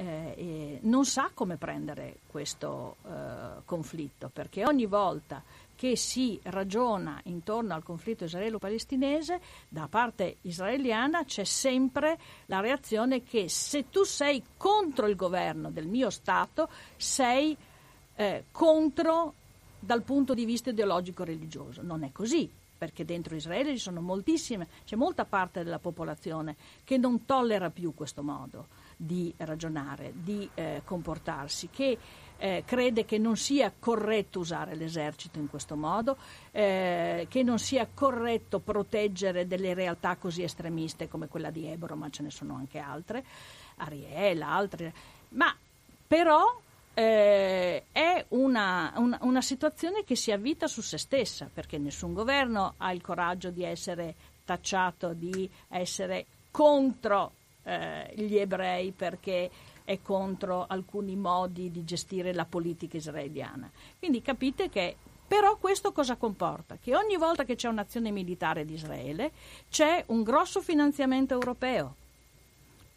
eh, 0.01 0.79
non 0.83 1.05
sa 1.05 1.31
come 1.35 1.57
prendere 1.57 2.19
questo 2.29 2.97
eh, 3.05 3.63
conflitto, 3.65 4.31
perché 4.33 4.65
ogni 4.65 4.87
volta 4.87 5.43
che 5.75 5.97
si 5.97 6.39
ragiona 6.45 7.21
intorno 7.25 7.75
al 7.75 7.83
conflitto 7.83 8.25
israelo-palestinese, 8.25 9.41
da 9.69 9.89
parte 9.89 10.37
israeliana 10.43 11.25
c'è 11.25 11.45
sempre 11.45 12.19
la 12.47 12.61
reazione 12.61 13.23
che 13.23 13.49
se 13.49 13.89
tu 13.91 14.05
sei 14.05 14.43
contro 14.57 15.07
il 15.07 15.17
governo 15.17 15.71
del 15.71 15.87
mio 15.87 16.11
Stato, 16.11 16.69
sei 16.97 17.57
eh, 18.15 18.45
contro 18.53 19.35
dal 19.81 20.03
punto 20.03 20.35
di 20.35 20.45
vista 20.45 20.71
ideologico-religioso. 20.71 21.83
Non 21.83 22.05
è 22.05 22.13
così 22.13 22.49
perché 22.79 23.05
dentro 23.05 23.35
Israele 23.35 23.73
ci 23.73 23.79
sono 23.79 24.01
moltissime, 24.01 24.69
c'è 24.85 24.95
molta 24.95 25.25
parte 25.25 25.65
della 25.65 25.81
popolazione 25.81 26.55
che 26.85 26.97
non 26.97 27.25
tollera 27.25 27.71
più 27.71 27.93
questo 27.95 28.23
modo 28.23 28.87
di 29.01 29.33
ragionare, 29.39 30.13
di 30.13 30.49
eh, 30.55 30.83
comportarsi, 30.85 31.69
che 31.71 31.97
eh, 32.37 32.63
crede 32.67 33.05
che 33.05 33.19
non 33.19 33.37
sia 33.37 33.73
corretto 33.77 34.41
usare 34.41 34.75
l'esercito 34.75 35.39
in 35.39 35.49
questo 35.49 35.77
modo, 35.77 36.17
eh, 36.51 37.27
che 37.29 37.43
non 37.43 37.59
sia 37.59 37.89
corretto 37.93 38.59
proteggere 38.59 39.47
delle 39.47 39.75
realtà 39.75 40.17
così 40.17 40.43
estremiste 40.43 41.09
come 41.09 41.29
quella 41.29 41.51
di 41.51 41.67
Ebro, 41.67 41.97
ma 41.97 42.11
ce 42.11 42.23
ne 42.23 42.31
sono 42.31 42.55
anche 42.55 42.79
altre, 42.79 43.25
Ariela, 43.77 44.49
altre, 44.49 44.93
ma 45.31 45.55
però 46.07 46.61
eh, 46.95 47.85
è 47.93 48.25
una, 48.31 48.93
una, 48.97 49.19
una, 49.23 49.43
situazione 49.43 50.03
che 50.03 50.17
si 50.17 50.33
avvita 50.33 50.67
su 50.67 50.81
se 50.81 50.99
stessa, 50.99 51.49
perché 51.53 51.79
nessun 51.79 52.13
governo 52.13 52.75
ha 52.79 52.93
il 52.93 53.01
coraggio 53.01 53.51
di 53.51 53.63
essere 53.63 54.15
tacciato 54.45 55.13
di 55.13 55.49
essere 55.69 56.27
contro 56.51 57.33
eh, 57.69 58.13
gli 58.15 58.37
ebrei 58.37 58.93
perché 58.93 59.51
è 59.85 60.01
contro 60.03 60.67
alcuni 60.67 61.17
modi 61.17 61.71
di 61.71 61.85
gestire 61.85 62.33
la 62.33 62.47
politica 62.47 62.97
israeliana. 62.97 63.71
Quindi 63.99 64.23
capite 64.23 64.69
che 64.69 64.97
però 65.27 65.57
questo 65.57 65.93
cosa 65.93 66.17
comporta? 66.17 66.79
Che 66.81 66.97
ogni 66.97 67.17
volta 67.17 67.45
che 67.45 67.55
c'è 67.55 67.69
un'azione 67.69 68.11
militare 68.11 68.65
di 68.65 68.75
Israele 68.75 69.33
c'è 69.69 70.03
un 70.09 70.23
grosso 70.23 70.63
finanziamento 70.63 71.35
europeo 71.35 71.95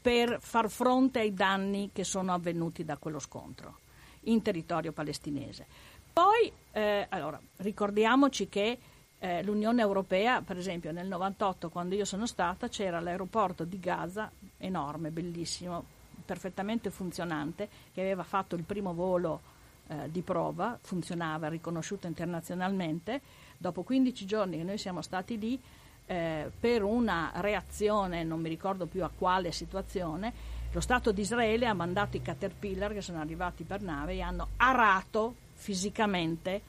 per 0.01 0.37
far 0.39 0.69
fronte 0.69 1.19
ai 1.19 1.33
danni 1.33 1.89
che 1.91 2.05
sono 2.05 2.33
avvenuti 2.33 2.85
da 2.85 2.97
quello 2.97 3.19
scontro 3.19 3.79
in 4.25 4.41
territorio 4.41 4.93
palestinese. 4.93 5.65
Poi, 6.13 6.51
eh, 6.71 7.05
allora, 7.09 7.39
ricordiamoci 7.57 8.47
che 8.47 8.79
eh, 9.19 9.43
l'Unione 9.43 9.81
Europea, 9.81 10.41
per 10.41 10.57
esempio 10.57 10.91
nel 10.91 11.07
98, 11.07 11.69
quando 11.69 11.95
io 11.95 12.05
sono 12.05 12.25
stata, 12.25 12.67
c'era 12.67 12.99
l'aeroporto 12.99 13.63
di 13.65 13.79
Gaza, 13.79 14.31
enorme, 14.61 15.09
bellissimo, 15.09 15.83
perfettamente 16.23 16.89
funzionante, 16.89 17.67
che 17.93 18.01
aveva 18.01 18.23
fatto 18.23 18.55
il 18.55 18.63
primo 18.63 18.93
volo 18.93 19.41
eh, 19.87 20.09
di 20.09 20.21
prova, 20.21 20.77
funzionava, 20.81 21.49
riconosciuto 21.49 22.07
internazionalmente. 22.07 23.21
Dopo 23.57 23.83
15 23.83 24.25
giorni 24.25 24.57
che 24.57 24.63
noi 24.63 24.77
siamo 24.77 25.01
stati 25.01 25.37
lì, 25.37 25.59
eh, 26.05 26.51
per 26.59 26.83
una 26.83 27.31
reazione, 27.35 28.23
non 28.23 28.41
mi 28.41 28.49
ricordo 28.49 28.85
più 28.85 29.03
a 29.03 29.11
quale 29.15 29.51
situazione, 29.51 30.59
lo 30.71 30.79
Stato 30.79 31.11
di 31.11 31.21
Israele 31.21 31.65
ha 31.65 31.73
mandato 31.73 32.15
i 32.15 32.21
caterpillar 32.21 32.93
che 32.93 33.01
sono 33.01 33.19
arrivati 33.19 33.63
per 33.63 33.81
nave 33.81 34.13
e 34.13 34.21
hanno 34.21 34.47
arato 34.57 35.35
fisicamente 35.53 36.61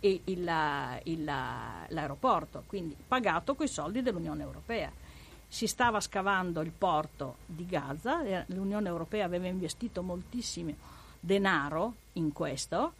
il, 0.00 0.20
il, 1.04 1.24
l'aeroporto, 1.24 2.64
quindi 2.66 2.94
pagato 3.06 3.54
coi 3.54 3.68
soldi 3.68 4.02
dell'Unione 4.02 4.42
Europea. 4.42 4.92
Si 5.48 5.66
stava 5.66 6.00
scavando 6.00 6.60
il 6.60 6.72
porto 6.76 7.38
di 7.46 7.66
Gaza, 7.66 8.20
l'Unione 8.48 8.88
Europea 8.88 9.24
aveva 9.24 9.46
investito 9.46 10.02
moltissimo 10.02 10.74
denaro 11.18 11.94
in 12.14 12.32
questo 12.32 12.92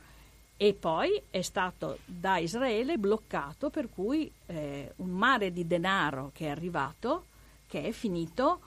e 0.57 0.75
poi 0.75 1.23
è 1.31 1.43
stato 1.43 1.99
da 2.05 2.39
Israele 2.39 2.97
bloccato 2.97 3.71
per 3.71 3.89
cui 3.89 4.31
eh, 4.47 4.93
un 4.97 5.11
mare 5.11 5.53
di 5.53 5.67
denaro 5.67 6.31
che 6.35 6.47
è 6.47 6.51
arrivato, 6.51 7.27
che 7.67 7.85
è 7.85 7.93
finito 7.93 8.61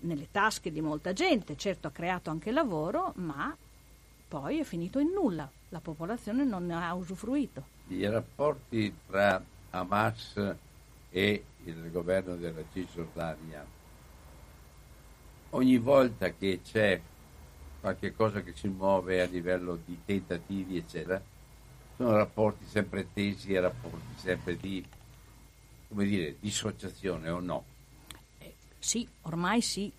nelle 0.00 0.28
tasche 0.30 0.70
di 0.70 0.80
molta 0.80 1.12
gente, 1.12 1.56
certo 1.56 1.88
ha 1.88 1.90
creato 1.90 2.30
anche 2.30 2.52
lavoro, 2.52 3.12
ma 3.16 3.56
poi 4.28 4.60
è 4.60 4.64
finito 4.64 4.98
in 4.98 5.08
nulla, 5.08 5.50
la 5.70 5.80
popolazione 5.80 6.44
non 6.44 6.66
ne 6.66 6.74
ha 6.74 6.94
usufruito. 6.94 7.64
I 7.88 8.06
rapporti 8.08 8.94
tra 9.06 9.42
Hamas 9.70 10.54
e 11.16 11.44
il 11.64 11.90
governo 11.90 12.36
della 12.36 12.60
Cisgiordania, 12.74 13.64
ogni 15.50 15.78
volta 15.78 16.28
che 16.34 16.60
c'è 16.62 17.00
qualche 17.80 18.14
cosa 18.14 18.42
che 18.42 18.52
si 18.54 18.68
muove 18.68 19.22
a 19.22 19.24
livello 19.24 19.78
di 19.82 19.98
tentativi, 20.04 20.76
eccetera, 20.76 21.18
sono 21.96 22.10
rapporti 22.14 22.66
sempre 22.66 23.10
tesi 23.14 23.54
e 23.54 23.60
rapporti 23.60 24.18
sempre 24.18 24.58
di, 24.58 24.86
come 25.88 26.04
dire, 26.04 26.36
dissociazione 26.38 27.30
o 27.30 27.40
no? 27.40 27.64
Eh, 28.36 28.54
sì, 28.78 29.08
ormai 29.22 29.62
sì. 29.62 29.90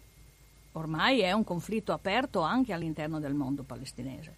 Ormai 0.73 1.21
è 1.21 1.31
un 1.31 1.43
conflitto 1.43 1.93
aperto 1.93 2.41
anche 2.41 2.73
all'interno 2.73 3.19
del 3.19 3.33
mondo 3.33 3.63
palestinese. 3.63 4.35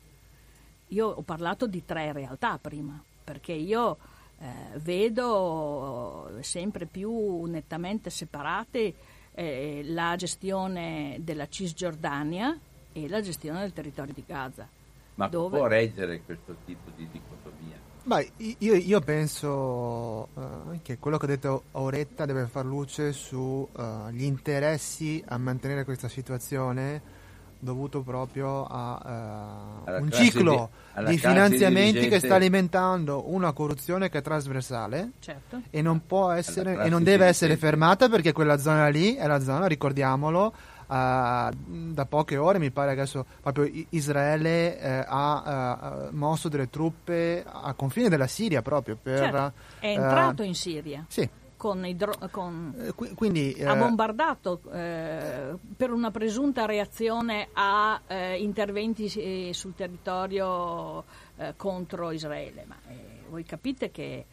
Io 0.88 1.08
ho 1.08 1.22
parlato 1.24 1.68
di 1.68 1.84
tre 1.84 2.14
realtà 2.14 2.58
prima, 2.58 3.04
perché 3.26 3.52
io 3.52 3.98
eh, 4.40 4.80
vedo 4.80 6.38
sempre 6.42 6.86
più 6.86 7.44
nettamente 7.44 8.10
separate 8.10 8.94
eh, 9.34 9.82
la 9.86 10.16
gestione 10.16 11.18
della 11.22 11.48
Cisgiordania, 11.48 12.58
e 12.94 13.08
la 13.08 13.22
gestione 13.22 13.60
del 13.62 13.74
territorio 13.74 14.14
di 14.14 14.24
Gaza. 14.26 14.68
Ma 15.16 15.28
dove... 15.28 15.58
può 15.58 15.68
reggere 15.68 16.22
questo 16.24 16.56
tipo 16.66 16.90
di 16.96 17.08
dicotomia? 17.12 17.78
Beh, 18.04 18.32
io, 18.60 18.76
io 18.76 19.00
penso 19.02 20.30
uh, 20.34 20.80
che 20.82 20.98
quello 20.98 21.18
che 21.18 21.26
ha 21.26 21.30
detto 21.30 21.64
Auretta 21.72 22.26
deve 22.26 22.48
far 22.48 22.66
luce 22.66 23.12
sugli 23.12 23.68
uh, 23.74 24.24
interessi 24.24 25.22
a 25.28 25.38
mantenere 25.38 25.84
questa 25.84 26.08
situazione 26.08 27.18
dovuto 27.60 28.02
proprio 28.02 28.66
a 28.66 29.84
uh, 29.86 30.02
un 30.02 30.10
ciclo 30.12 30.70
di, 30.98 31.06
di 31.06 31.18
finanziamenti 31.18 32.08
che 32.08 32.20
sta 32.20 32.36
alimentando 32.36 33.32
una 33.32 33.52
corruzione 33.52 34.10
che 34.10 34.20
è 34.20 34.22
trasversale 34.22 35.12
certo. 35.20 35.62
e 35.70 35.82
non 35.82 36.06
può 36.06 36.32
essere 36.32 36.82
e 36.82 36.90
non 36.90 37.04
deve 37.04 37.26
essere 37.26 37.58
fermata 37.58 38.08
perché 38.08 38.32
quella 38.32 38.58
zona 38.58 38.88
lì 38.88 39.16
è 39.16 39.28
la 39.28 39.40
zona, 39.40 39.68
ricordiamolo, 39.68 40.54
Uh, 40.90 41.54
da 41.94 42.08
poche 42.10 42.36
ore 42.38 42.58
mi 42.58 42.72
pare 42.72 42.94
adesso 42.94 43.24
proprio 43.44 43.70
Israele 43.90 44.80
eh, 44.80 45.06
ha 45.08 46.08
uh, 46.10 46.16
mosso 46.16 46.50
delle 46.50 46.68
truppe 46.68 47.46
a 47.46 47.74
confine 47.74 48.10
della 48.10 48.26
Siria 48.26 48.64
proprio 48.64 48.98
per, 49.00 49.20
certo, 49.20 49.54
è 49.82 49.86
entrato 49.86 50.42
uh, 50.42 50.46
in 50.46 50.56
Siria 50.56 51.06
sì. 51.08 51.30
Con 51.60 51.86
dro- 51.94 52.18
con, 52.32 52.94
Qu- 52.96 53.14
quindi, 53.16 53.54
ha 53.62 53.76
bombardato 53.76 54.62
eh, 54.72 55.56
per 55.76 55.92
una 55.92 56.10
presunta 56.10 56.64
reazione 56.66 57.50
a 57.52 58.00
eh, 58.08 58.42
interventi 58.42 59.54
sul 59.54 59.76
territorio 59.76 61.04
eh, 61.36 61.56
contro 61.58 62.12
Israele. 62.12 62.64
Ma 62.66 62.78
eh, 62.88 63.26
voi 63.30 63.44
capite 63.44 63.92
che 63.92 64.26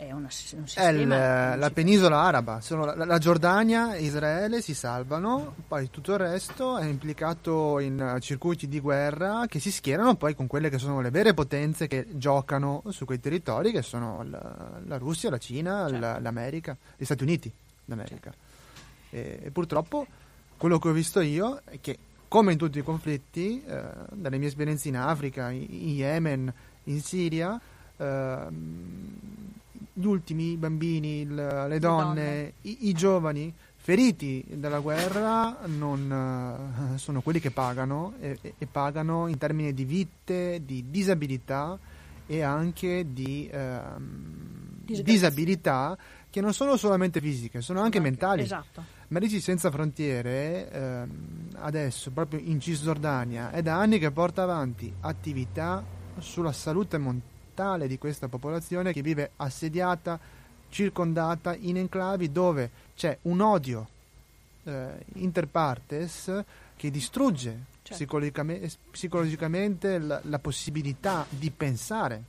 è, 0.00 0.12
una, 0.12 0.30
un 0.52 0.64
è 0.74 0.88
il, 0.88 1.06
la 1.06 1.70
penisola 1.72 2.20
araba, 2.22 2.60
la, 2.68 3.04
la, 3.04 3.18
Giordania 3.18 3.92
e 3.92 4.02
Israele 4.02 4.62
si 4.62 4.72
salvano, 4.72 5.54
poi 5.68 5.90
tutto 5.90 6.12
il 6.12 6.18
resto 6.18 6.78
è 6.78 6.86
implicato 6.86 7.78
in 7.80 8.16
circuiti 8.20 8.66
di 8.66 8.80
guerra 8.80 9.44
che 9.46 9.60
si 9.60 9.70
schierano 9.70 10.14
poi 10.14 10.34
con 10.34 10.46
quelle 10.46 10.70
che 10.70 10.78
sono 10.78 11.02
le 11.02 11.10
vere 11.10 11.34
potenze 11.34 11.86
che 11.86 12.06
giocano 12.12 12.82
su 12.88 13.04
quei 13.04 13.20
territori, 13.20 13.72
che 13.72 13.82
sono 13.82 14.24
la, 14.26 14.80
la 14.86 14.96
Russia, 14.96 15.28
la 15.28 15.38
Cina, 15.38 15.86
certo. 15.86 16.20
l'America, 16.22 16.74
gli 16.96 17.04
Stati 17.04 17.22
Uniti 17.22 17.52
d'America. 17.84 18.32
E, 19.10 19.40
e 19.42 19.50
purtroppo 19.50 20.06
quello 20.56 20.78
che 20.78 20.88
ho 20.88 20.92
visto 20.92 21.20
io 21.20 21.60
è 21.64 21.78
che 21.78 21.98
come 22.26 22.52
in 22.52 22.58
tutti 22.58 22.78
i 22.78 22.82
conflitti, 22.82 23.62
eh, 23.62 23.82
dalle 24.12 24.38
mie 24.38 24.48
esperienze 24.48 24.88
in 24.88 24.96
Africa, 24.96 25.50
in, 25.50 25.66
in 25.68 25.88
Yemen, 25.90 26.54
in 26.84 27.02
Siria, 27.02 27.60
eh, 27.98 28.46
gli 29.92 30.04
ultimi, 30.04 30.52
i 30.52 30.56
bambini, 30.56 31.20
il, 31.20 31.34
le 31.34 31.78
donne, 31.78 32.04
donne. 32.04 32.52
I, 32.62 32.88
I, 32.88 32.92
giovani 32.92 33.52
feriti 33.76 34.44
dalla 34.54 34.80
guerra 34.80 35.58
non, 35.66 36.92
uh, 36.94 36.96
sono 36.98 37.22
quelli 37.22 37.40
che 37.40 37.50
pagano 37.50 38.14
e, 38.20 38.38
e, 38.58 38.66
pagano 38.66 39.26
in 39.26 39.38
termini 39.38 39.72
di 39.72 39.84
vite, 39.84 40.62
di 40.64 40.86
disabilità 40.88 41.78
e 42.26 42.42
anche 42.42 43.06
di 43.12 43.50
uh, 43.52 44.00
disabilità 45.02 45.96
che 46.30 46.40
non 46.40 46.54
sono 46.54 46.76
solamente 46.76 47.20
fisiche, 47.20 47.60
sono 47.60 47.80
anche, 47.80 47.98
anche 47.98 48.08
mentali. 48.08 48.42
Esatto. 48.42 48.98
Medici 49.08 49.40
Senza 49.40 49.70
Frontiere 49.72 50.70
eh, 50.70 51.02
adesso, 51.54 52.12
proprio 52.12 52.38
in 52.38 52.60
Cisgiordania, 52.60 53.50
è 53.50 53.60
da 53.60 53.76
anni 53.76 53.98
che 53.98 54.12
porta 54.12 54.44
avanti 54.44 54.92
attività 55.00 55.84
sulla 56.18 56.52
salute 56.52 56.98
mentale 56.98 57.38
totale 57.50 57.88
di 57.88 57.98
questa 57.98 58.28
popolazione 58.28 58.92
che 58.92 59.02
vive 59.02 59.32
assediata, 59.36 60.18
circondata 60.68 61.54
in 61.54 61.76
enclavi 61.76 62.30
dove 62.30 62.70
c'è 62.94 63.18
un 63.22 63.40
odio 63.40 63.88
eh, 64.64 65.04
interpartes 65.14 66.44
che 66.76 66.90
distrugge 66.90 67.64
certo. 67.82 68.04
psicologicamente, 68.90 69.98
la, 69.98 70.20
la, 70.24 70.38
possibilità 70.38 71.26
di 71.28 71.50
pensare. 71.50 72.22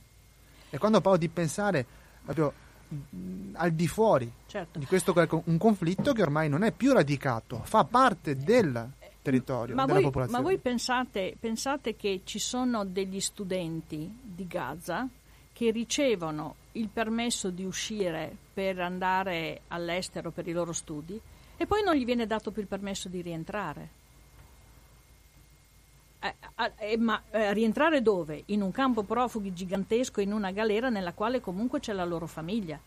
E 0.68 0.78
quando 0.78 1.00
parlo 1.00 1.18
di 1.18 1.28
pensare, 1.28 1.86
proprio 2.24 2.52
mh, 2.88 3.52
al 3.54 3.70
di 3.72 3.86
fuori 3.86 4.30
certo. 4.46 4.78
di 4.78 4.86
questo 4.86 5.14
un 5.44 5.56
conflitto 5.56 6.12
che 6.12 6.22
ormai 6.22 6.48
non 6.48 6.64
è 6.64 6.72
più 6.72 6.92
radicato, 6.92 7.60
fa 7.64 7.84
parte 7.84 8.36
del 8.36 8.90
territorio, 9.22 9.74
ma 9.74 9.86
della 9.86 9.98
voi, 9.98 10.04
popolazione. 10.04 10.42
Ma 10.42 10.48
voi 10.48 10.58
pensate, 10.58 11.36
pensate 11.38 11.96
che 11.96 12.22
ci 12.24 12.38
sono 12.38 12.84
degli 12.84 13.20
studenti 13.20 14.12
di 14.20 14.46
Gaza 14.46 15.08
che 15.52 15.70
ricevono 15.70 16.56
il 16.72 16.88
permesso 16.88 17.50
di 17.50 17.64
uscire 17.64 18.34
per 18.52 18.80
andare 18.80 19.62
all'estero 19.68 20.30
per 20.30 20.48
i 20.48 20.52
loro 20.52 20.72
studi 20.72 21.20
e 21.56 21.66
poi 21.66 21.82
non 21.82 21.94
gli 21.94 22.04
viene 22.04 22.26
dato 22.26 22.50
più 22.50 22.62
il 22.62 22.68
permesso 22.68 23.08
di 23.08 23.22
rientrare. 23.22 24.00
Eh, 26.18 26.34
eh, 26.78 26.96
ma 26.96 27.20
eh, 27.30 27.52
rientrare 27.52 28.00
dove? 28.00 28.42
In 28.46 28.62
un 28.62 28.70
campo 28.70 29.02
profughi 29.02 29.52
gigantesco, 29.52 30.20
in 30.20 30.32
una 30.32 30.52
galera 30.52 30.88
nella 30.88 31.12
quale 31.12 31.40
comunque 31.40 31.80
c'è 31.80 31.92
la 31.92 32.04
loro 32.04 32.26
famiglia 32.26 32.80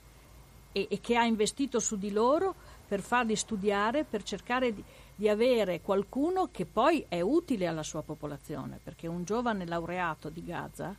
e, 0.71 0.87
e 0.89 0.99
che 0.99 1.15
ha 1.15 1.23
investito 1.23 1.79
su 1.79 1.97
di 1.97 2.11
loro 2.11 2.55
per 2.87 3.01
farli 3.01 3.35
studiare, 3.35 4.03
per 4.03 4.23
cercare 4.23 4.73
di, 4.73 4.83
di 5.15 5.29
avere 5.29 5.81
qualcuno 5.81 6.49
che 6.51 6.65
poi 6.65 7.05
è 7.07 7.21
utile 7.21 7.67
alla 7.67 7.83
sua 7.83 8.01
popolazione, 8.01 8.79
perché 8.83 9.07
un 9.07 9.23
giovane 9.23 9.65
laureato 9.65 10.29
di 10.29 10.43
Gaza 10.43 10.93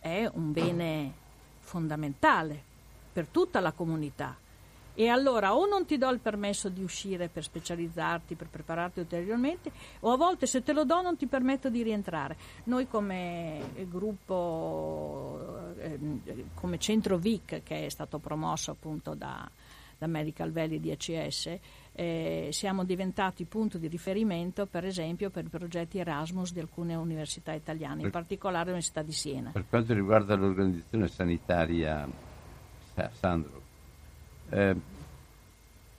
è 0.00 0.28
un 0.34 0.52
bene 0.52 1.12
fondamentale 1.60 2.62
per 3.12 3.28
tutta 3.28 3.60
la 3.60 3.72
comunità. 3.72 4.36
E 4.96 5.08
allora 5.08 5.56
o 5.56 5.66
non 5.66 5.86
ti 5.86 5.98
do 5.98 6.08
il 6.10 6.20
permesso 6.20 6.68
di 6.68 6.82
uscire 6.82 7.28
per 7.28 7.42
specializzarti, 7.42 8.36
per 8.36 8.48
prepararti 8.48 9.00
ulteriormente, 9.00 9.72
o 10.00 10.12
a 10.12 10.16
volte 10.16 10.46
se 10.46 10.62
te 10.62 10.72
lo 10.72 10.84
do 10.84 11.00
non 11.02 11.16
ti 11.16 11.26
permetto 11.26 11.68
di 11.68 11.82
rientrare. 11.82 12.36
Noi 12.64 12.86
come 12.86 13.60
gruppo, 13.88 15.74
eh, 15.78 15.98
come 16.54 16.78
centro 16.78 17.16
VIC 17.18 17.62
che 17.64 17.86
è 17.86 17.88
stato 17.88 18.18
promosso 18.18 18.70
appunto 18.70 19.14
da, 19.14 19.48
da 19.98 20.06
Medical 20.06 20.52
Valley 20.52 20.78
di 20.78 20.92
ACS, 20.92 21.58
eh, 21.96 22.48
siamo 22.50 22.84
diventati 22.84 23.44
punto 23.44 23.78
di 23.78 23.86
riferimento 23.86 24.66
per 24.66 24.84
esempio 24.84 25.30
per 25.30 25.44
i 25.44 25.48
progetti 25.48 25.98
Erasmus 25.98 26.52
di 26.52 26.60
alcune 26.60 26.94
università 26.94 27.52
italiane, 27.52 28.02
in 28.02 28.10
particolare 28.10 28.66
l'Università 28.66 29.02
di 29.02 29.12
Siena. 29.12 29.50
Per 29.50 29.64
quanto 29.68 29.94
riguarda 29.94 30.34
l'organizzazione 30.34 31.08
sanitaria, 31.08 32.06
Sandro, 33.12 33.62
eh, 34.50 34.74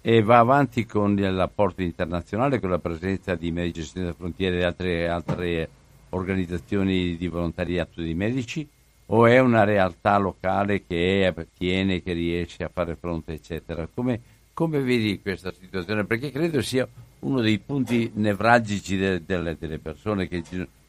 e 0.01 0.21
va 0.21 0.37
avanti 0.37 0.85
con 0.85 1.15
l'apporto 1.15 1.81
internazionale, 1.81 2.59
con 2.59 2.69
la 2.69 2.79
presenza 2.79 3.33
di 3.35 3.51
Medici 3.51 3.83
Senza 3.83 4.13
Frontiere 4.13 4.59
e 4.59 4.63
altre, 4.63 5.07
altre 5.07 5.69
organizzazioni 6.09 7.17
di 7.17 7.27
volontariato 7.27 8.01
di 8.01 8.13
medici 8.13 8.69
o 9.07 9.25
è 9.25 9.39
una 9.39 9.63
realtà 9.63 10.17
locale 10.17 10.85
che 10.85 11.33
tiene, 11.57 12.01
che 12.01 12.13
riesce 12.13 12.63
a 12.63 12.69
fare 12.71 12.95
fronte, 12.95 13.33
eccetera? 13.33 13.87
Come, 13.93 14.21
come 14.55 14.79
vedi 14.79 15.21
questa 15.21 15.51
situazione? 15.51 16.05
Perché 16.05 16.31
credo 16.31 16.61
sia 16.61 16.87
uno 17.19 17.41
dei 17.41 17.59
punti 17.59 18.09
nevralgici 18.15 18.95
de, 18.95 19.21
de, 19.25 19.57
delle 19.59 19.79
persone 19.79 20.29
che 20.29 20.41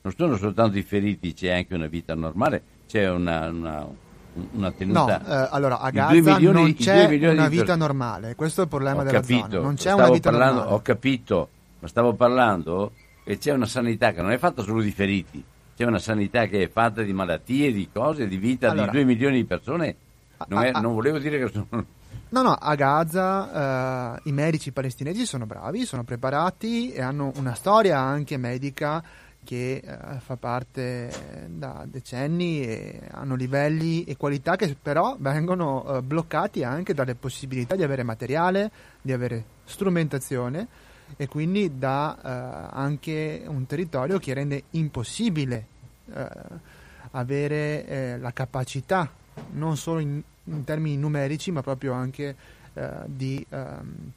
non 0.02 0.12
sono 0.16 0.36
soltanto 0.36 0.78
i 0.78 0.82
feriti, 0.82 1.34
c'è 1.34 1.50
anche 1.50 1.74
una 1.74 1.88
vita 1.88 2.14
normale, 2.14 2.62
c'è 2.86 3.10
una, 3.10 3.48
una, 3.48 3.86
una 4.52 4.70
tenuta. 4.70 5.18
No, 5.18 5.26
eh, 5.26 5.48
allora 5.50 5.80
a 5.80 5.90
Gaza 5.90 6.12
milioni, 6.12 6.60
non 6.60 6.74
c'è 6.74 7.06
una 7.28 7.48
vita 7.48 7.64
per... 7.64 7.76
normale, 7.76 8.34
questo 8.36 8.60
è 8.60 8.64
il 8.64 8.70
problema 8.70 9.00
ho 9.00 9.04
della 9.04 9.18
capito, 9.20 9.48
zona. 9.50 9.60
Non 9.62 9.74
c'è 9.74 9.92
una 9.92 10.10
vita 10.10 10.30
parlando, 10.30 10.54
normale. 10.54 10.76
Ho 10.76 10.82
capito, 10.82 11.48
ma 11.80 11.88
stavo 11.88 12.14
parlando 12.14 12.92
che 13.24 13.36
c'è 13.36 13.50
una 13.50 13.66
sanità 13.66 14.12
che 14.12 14.22
non 14.22 14.30
è 14.30 14.38
fatta 14.38 14.62
solo 14.62 14.80
di 14.80 14.92
feriti, 14.92 15.42
c'è 15.76 15.84
una 15.84 15.98
sanità 15.98 16.46
che 16.46 16.62
è 16.62 16.68
fatta 16.68 17.02
di 17.02 17.12
malattie, 17.12 17.72
di 17.72 17.88
cose, 17.92 18.28
di 18.28 18.36
vita 18.36 18.70
Allora. 18.70 18.86
di 18.86 18.92
2 18.92 19.04
milioni 19.04 19.36
di 19.38 19.44
persone. 19.44 19.96
Non, 20.46 20.62
è- 20.62 20.70
Ah, 20.70 20.78
ah, 20.78 20.80
non 20.80 20.94
volevo 20.94 21.18
dire 21.18 21.38
che 21.38 21.50
sono... 21.50 21.66
No, 22.28 22.42
no, 22.42 22.54
a 22.54 22.74
Gaza 22.74 24.16
eh, 24.16 24.20
i 24.24 24.32
medici 24.32 24.72
palestinesi 24.72 25.24
sono 25.24 25.46
bravi, 25.46 25.84
sono 25.84 26.02
preparati 26.02 26.90
e 26.90 27.00
hanno 27.00 27.30
una 27.36 27.54
storia 27.54 28.00
anche 28.00 28.36
medica 28.36 29.00
che 29.44 29.76
eh, 29.76 30.18
fa 30.18 30.34
parte 30.34 31.08
eh, 31.08 31.12
da 31.46 31.84
decenni 31.86 32.62
e 32.62 33.00
hanno 33.12 33.36
livelli 33.36 34.02
e 34.02 34.16
qualità 34.16 34.56
che 34.56 34.76
però 34.80 35.14
vengono 35.20 35.84
eh, 35.86 36.02
bloccati 36.02 36.64
anche 36.64 36.94
dalle 36.94 37.14
possibilità 37.14 37.76
di 37.76 37.84
avere 37.84 38.02
materiale, 38.02 38.72
di 39.00 39.12
avere 39.12 39.44
strumentazione 39.64 40.66
e 41.16 41.28
quindi 41.28 41.78
da 41.78 42.16
eh, 42.16 42.76
anche 42.76 43.44
un 43.46 43.66
territorio 43.66 44.18
che 44.18 44.34
rende 44.34 44.64
impossibile 44.70 45.66
eh, 46.12 46.28
avere 47.12 48.18
la 48.18 48.32
capacità 48.32 49.08
non 49.52 49.76
solo 49.76 50.00
in, 50.00 50.20
in 50.46 50.64
termini 50.64 50.96
numerici 50.96 51.50
ma 51.50 51.62
proprio 51.62 51.92
anche 51.92 52.36
eh, 52.74 52.90
di 53.06 53.44
ehm, 53.48 54.12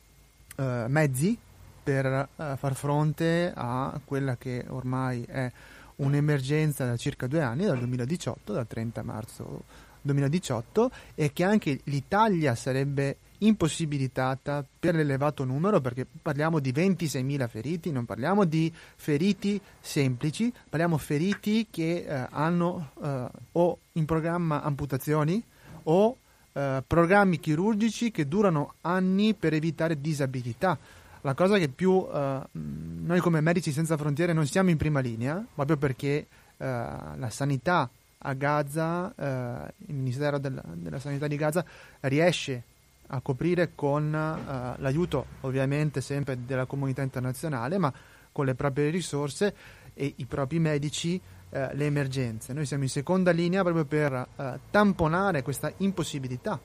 eh, 0.57 0.85
mezzi 0.87 1.37
per 1.81 2.05
eh, 2.05 2.55
far 2.57 2.75
fronte 2.75 3.51
a 3.55 3.99
quella 4.03 4.37
che 4.37 4.65
ormai 4.67 5.23
è 5.23 5.51
un'emergenza 5.97 6.85
da 6.85 6.97
circa 6.97 7.27
due 7.27 7.41
anni, 7.41 7.65
dal 7.65 7.77
2018, 7.77 8.53
dal 8.53 8.67
30 8.67 9.03
marzo 9.03 9.63
2018, 10.01 10.91
e 11.15 11.33
che 11.33 11.43
anche 11.43 11.79
l'Italia 11.85 12.55
sarebbe 12.55 13.17
impossibilitata 13.39 14.65
per 14.79 14.95
l'elevato 14.95 15.45
numero, 15.45 15.79
perché 15.79 16.05
parliamo 16.21 16.59
di 16.59 16.71
26.000 16.71 17.47
feriti, 17.47 17.91
non 17.91 18.05
parliamo 18.05 18.43
di 18.43 18.71
feriti 18.95 19.59
semplici, 19.79 20.53
parliamo 20.69 20.97
feriti 20.97 21.67
che 21.69 22.05
eh, 22.05 22.27
hanno 22.29 22.91
eh, 23.01 23.27
o 23.53 23.79
in 23.93 24.05
programma 24.05 24.61
amputazioni 24.61 25.43
o 25.89 26.17
eh, 26.53 26.83
programmi 26.85 27.39
chirurgici 27.39 28.11
che 28.11 28.27
durano 28.27 28.73
anni 28.81 29.33
per 29.33 29.53
evitare 29.53 29.99
disabilità. 29.99 30.77
La 31.21 31.33
cosa 31.33 31.57
che 31.57 31.67
più 31.67 32.07
eh, 32.11 32.39
noi 32.51 33.19
come 33.19 33.41
Medici 33.41 33.71
Senza 33.71 33.97
Frontiere 33.97 34.33
non 34.33 34.47
siamo 34.47 34.69
in 34.69 34.77
prima 34.77 34.99
linea, 34.99 35.43
proprio 35.53 35.77
perché 35.77 36.09
eh, 36.09 36.25
la 36.57 37.29
sanità 37.29 37.89
a 38.21 38.33
Gaza, 38.33 39.13
eh, 39.15 39.73
il 39.87 39.95
Ministero 39.95 40.37
della, 40.37 40.63
della 40.73 40.99
Sanità 40.99 41.27
di 41.27 41.35
Gaza 41.35 41.65
riesce 42.01 42.63
a 43.07 43.21
coprire 43.21 43.71
con 43.73 44.13
eh, 44.13 44.81
l'aiuto 44.81 45.25
ovviamente 45.41 46.01
sempre 46.01 46.37
della 46.45 46.65
comunità 46.65 47.01
internazionale, 47.01 47.77
ma 47.77 47.91
con 48.31 48.45
le 48.45 48.55
proprie 48.55 48.89
risorse 48.89 49.55
e 49.93 50.13
i 50.17 50.25
propri 50.25 50.59
medici 50.59 51.19
eh, 51.49 51.75
le 51.75 51.85
emergenze. 51.85 52.53
Noi 52.53 52.65
siamo 52.65 52.83
in 52.83 52.89
seconda 52.89 53.31
linea 53.31 53.63
proprio 53.63 53.85
per 53.85 54.13
eh, 54.13 54.59
tamponare 54.69 55.41
questa 55.41 55.71
impossibilità 55.77 56.59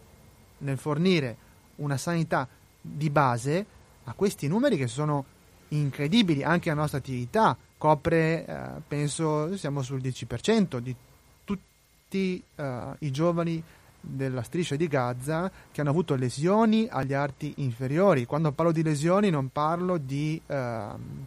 nel 0.58 0.78
fornire 0.78 1.36
una 1.76 1.96
sanità 1.96 2.46
di 2.80 3.10
base 3.10 3.66
a 4.04 4.12
questi 4.12 4.46
numeri 4.46 4.76
che 4.76 4.86
sono 4.86 5.24
incredibili, 5.68 6.42
anche 6.42 6.68
la 6.68 6.76
nostra 6.76 6.98
attività 6.98 7.56
copre, 7.76 8.46
eh, 8.46 8.56
penso, 8.86 9.56
siamo 9.56 9.82
sul 9.82 10.00
10% 10.00 10.78
di 10.78 10.94
tutti 11.44 12.42
eh, 12.54 12.82
i 13.00 13.10
giovani 13.10 13.62
della 14.00 14.42
striscia 14.42 14.76
di 14.76 14.86
Gaza 14.86 15.50
che 15.72 15.80
hanno 15.80 15.90
avuto 15.90 16.14
lesioni 16.14 16.86
agli 16.90 17.14
arti 17.14 17.54
inferiori. 17.56 18.26
Quando 18.26 18.52
parlo 18.52 18.72
di 18.72 18.82
lesioni 18.82 19.30
non 19.30 19.50
parlo 19.50 19.96
di 19.96 20.40
ehm, 20.46 21.26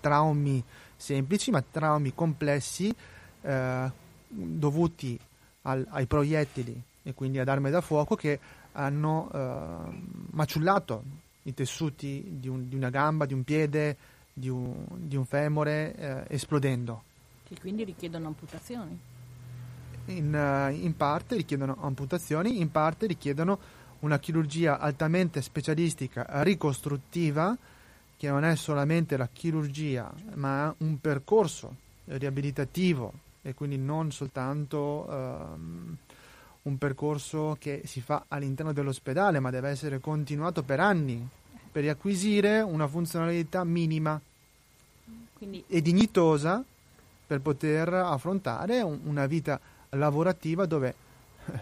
traumi 0.00 0.62
semplici, 1.00 1.50
ma 1.50 1.62
traumi 1.62 2.12
complessi 2.14 2.94
eh, 3.42 3.90
dovuti 4.28 5.18
al- 5.62 5.86
ai 5.90 6.06
proiettili 6.06 6.80
e 7.02 7.14
quindi 7.14 7.38
ad 7.38 7.48
armi 7.48 7.70
da 7.70 7.80
fuoco 7.80 8.14
che 8.14 8.38
hanno 8.72 9.30
eh, 9.32 9.98
maciullato 10.32 11.02
i 11.44 11.54
tessuti 11.54 12.24
di, 12.38 12.48
un- 12.48 12.68
di 12.68 12.76
una 12.76 12.90
gamba, 12.90 13.24
di 13.26 13.34
un 13.34 13.42
piede, 13.44 13.96
di 14.32 14.48
un, 14.48 14.84
di 14.90 15.16
un 15.16 15.24
femore, 15.24 15.94
eh, 15.96 16.24
esplodendo. 16.34 17.02
che 17.48 17.58
quindi 17.58 17.82
richiedono 17.84 18.28
amputazioni. 18.28 18.98
In, 20.06 20.34
eh, 20.34 20.72
in 20.74 20.96
parte 20.96 21.34
richiedono 21.36 21.76
amputazioni, 21.80 22.60
in 22.60 22.70
parte 22.70 23.06
richiedono 23.06 23.58
una 24.00 24.18
chirurgia 24.18 24.78
altamente 24.78 25.42
specialistica, 25.42 26.26
ricostruttiva, 26.42 27.56
che 28.20 28.28
non 28.28 28.44
è 28.44 28.54
solamente 28.54 29.16
la 29.16 29.30
chirurgia, 29.32 30.12
ma 30.34 30.74
un 30.80 31.00
percorso 31.00 31.74
riabilitativo 32.04 33.10
e 33.40 33.54
quindi 33.54 33.78
non 33.78 34.12
soltanto 34.12 35.08
ehm, 35.10 35.96
un 36.64 36.76
percorso 36.76 37.56
che 37.58 37.80
si 37.86 38.02
fa 38.02 38.26
all'interno 38.28 38.74
dell'ospedale, 38.74 39.40
ma 39.40 39.48
deve 39.48 39.70
essere 39.70 40.00
continuato 40.00 40.62
per 40.62 40.80
anni 40.80 41.26
per 41.72 41.80
riacquisire 41.80 42.60
una 42.60 42.86
funzionalità 42.86 43.64
minima 43.64 44.20
Quindi 45.32 45.64
e 45.66 45.80
dignitosa 45.80 46.62
per 47.26 47.40
poter 47.40 47.88
affrontare 47.94 48.82
un- 48.82 49.00
una 49.04 49.24
vita 49.24 49.58
lavorativa 49.90 50.66
dove 50.66 50.94
eh, 51.46 51.58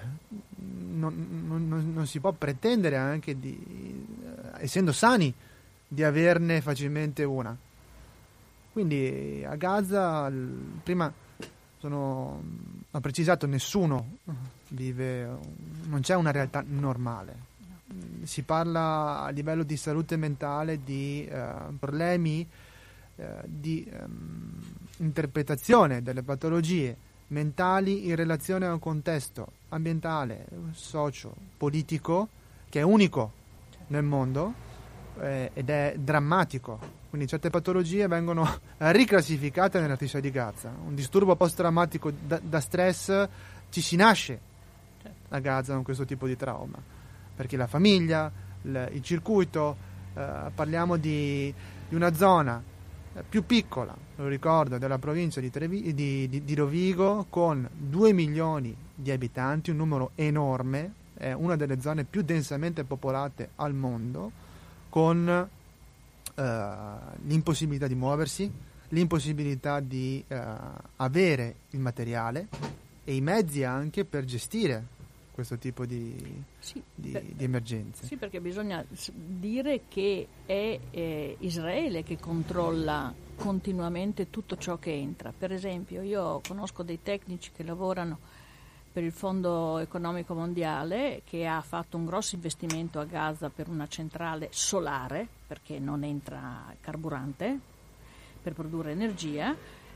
non, 0.56 1.44
non- 1.46 1.68
non- 1.68 1.92
non 1.94 2.06
si 2.09 2.18
può 2.18 2.32
pretendere 2.32 2.96
anche 2.96 3.38
di, 3.38 3.56
eh, 4.56 4.64
essendo 4.64 4.90
sani, 4.90 5.32
di 5.89 6.05
averne 6.05 6.61
facilmente 6.61 7.24
una. 7.24 7.57
Quindi 8.72 9.45
a 9.49 9.57
Gaza, 9.57 10.30
prima 10.82 11.12
sono, 11.78 12.43
ho 12.91 13.01
precisato, 13.01 13.47
nessuno 13.47 14.18
vive, 14.68 15.39
non 15.86 16.01
c'è 16.01 16.14
una 16.14 16.30
realtà 16.30 16.62
normale. 16.66 17.47
Si 18.24 18.43
parla 18.43 19.22
a 19.22 19.30
livello 19.30 19.62
di 19.62 19.76
salute 19.76 20.16
mentale 20.16 20.84
di 20.84 21.26
eh, 21.26 21.53
problemi 21.78 22.47
eh, 23.16 23.24
di 23.47 23.89
ehm, 23.91 24.62
interpretazione 24.99 26.03
delle 26.03 26.22
patologie 26.22 26.97
mentali 27.28 28.07
in 28.07 28.14
relazione 28.14 28.66
a 28.66 28.72
un 28.72 28.78
contesto 28.78 29.53
ambientale, 29.70 30.47
socio, 30.72 31.34
politico 31.57 32.28
che 32.68 32.80
è 32.80 32.82
unico 32.82 33.32
nel 33.89 34.05
mondo 34.05 34.66
eh, 35.20 35.50
ed 35.54 35.70
è 35.70 35.94
drammatico. 35.98 36.96
Quindi 37.08 37.26
certe 37.26 37.50
patologie 37.50 38.06
vengono 38.06 38.46
riclassificate 38.78 39.80
nella 39.80 39.94
striscia 39.94 40.20
di 40.20 40.30
Gaza. 40.30 40.70
Un 40.84 40.94
disturbo 40.94 41.36
post-traumatico 41.36 42.10
da, 42.10 42.40
da 42.42 42.60
stress 42.60 43.28
ci 43.70 43.80
si 43.80 43.96
nasce 43.96 44.40
a 45.30 45.38
Gaza 45.40 45.74
con 45.74 45.82
questo 45.82 46.04
tipo 46.04 46.26
di 46.26 46.36
trauma, 46.36 46.78
perché 47.34 47.56
la 47.56 47.66
famiglia, 47.66 48.30
il, 48.62 48.90
il 48.92 49.02
circuito, 49.02 49.76
eh, 50.14 50.50
parliamo 50.54 50.96
di, 50.96 51.52
di 51.88 51.94
una 51.94 52.14
zona 52.14 52.62
eh, 53.14 53.22
più 53.28 53.44
piccola, 53.44 53.94
lo 54.16 54.26
ricordo, 54.26 54.78
della 54.78 54.98
provincia 54.98 55.40
di, 55.40 55.50
Trevi- 55.50 55.94
di- 55.94 56.28
di- 56.28 56.44
di 56.44 56.54
Rovigo 56.54 57.26
con 57.28 57.68
2 57.72 58.12
milioni 58.12 58.74
di 58.94 59.10
abitanti, 59.10 59.70
un 59.70 59.76
numero 59.76 60.10
enorme, 60.14 60.92
è 61.14 61.32
una 61.32 61.56
delle 61.56 61.80
zone 61.80 62.04
più 62.04 62.22
densamente 62.22 62.84
popolate 62.84 63.50
al 63.56 63.74
mondo, 63.74 64.30
con 64.89 65.49
eh, 66.34 66.97
l'impossibilità 67.24 67.86
di 67.86 67.95
muoversi, 67.95 68.51
l'impossibilità 68.89 69.80
di 69.80 70.22
eh, 70.26 70.41
avere 70.97 71.55
il 71.70 71.80
materiale 71.80 72.49
e 73.05 73.14
i 73.14 73.20
mezzi 73.20 73.64
anche 73.64 74.05
per 74.05 74.24
gestire 74.24 74.97
questo 75.32 75.57
tipo 75.57 75.86
di, 75.86 76.43
sì, 76.59 76.82
di- 76.95 77.11
per- 77.11 77.22
di 77.22 77.45
emergenze. 77.45 78.07
Sì, 78.07 78.16
perché 78.16 78.41
bisogna 78.41 78.84
dire 79.07 79.82
che 79.89 80.26
è 80.45 80.78
eh, 80.91 81.36
Israele 81.41 82.03
che 82.03 82.18
controlla 82.18 83.14
continuamente 83.36 84.30
tutto 84.30 84.57
ciò 84.57 84.78
che 84.78 84.93
entra. 84.93 85.32
Per 85.36 85.53
esempio, 85.53 86.03
io 86.03 86.41
conosco 86.47 86.82
dei 86.82 86.99
tecnici 87.03 87.53
che 87.55 87.62
lavorano 87.62 88.18
per 88.99 89.07
il 89.07 89.12
Fondo 89.12 89.78
Economico 89.78 90.34
Mondiale 90.34 91.22
che 91.24 91.46
ha 91.46 91.61
fatto 91.61 91.96
un 91.96 92.05
grosso 92.05 92.34
investimento 92.34 92.99
a 92.99 93.05
Gaza 93.05 93.49
per 93.49 93.68
una 93.68 93.86
centrale 93.86 94.49
solare, 94.51 95.24
perché 95.46 95.78
non 95.78 96.03
entra 96.03 96.74
carburante, 96.80 97.61
per 98.42 98.55
produrre 98.55 98.90
energia, 98.90 99.55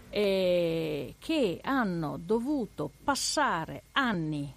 e 0.08 1.16
che 1.18 1.58
hanno 1.64 2.16
dovuto 2.16 2.92
passare 3.02 3.82
anni 3.90 4.54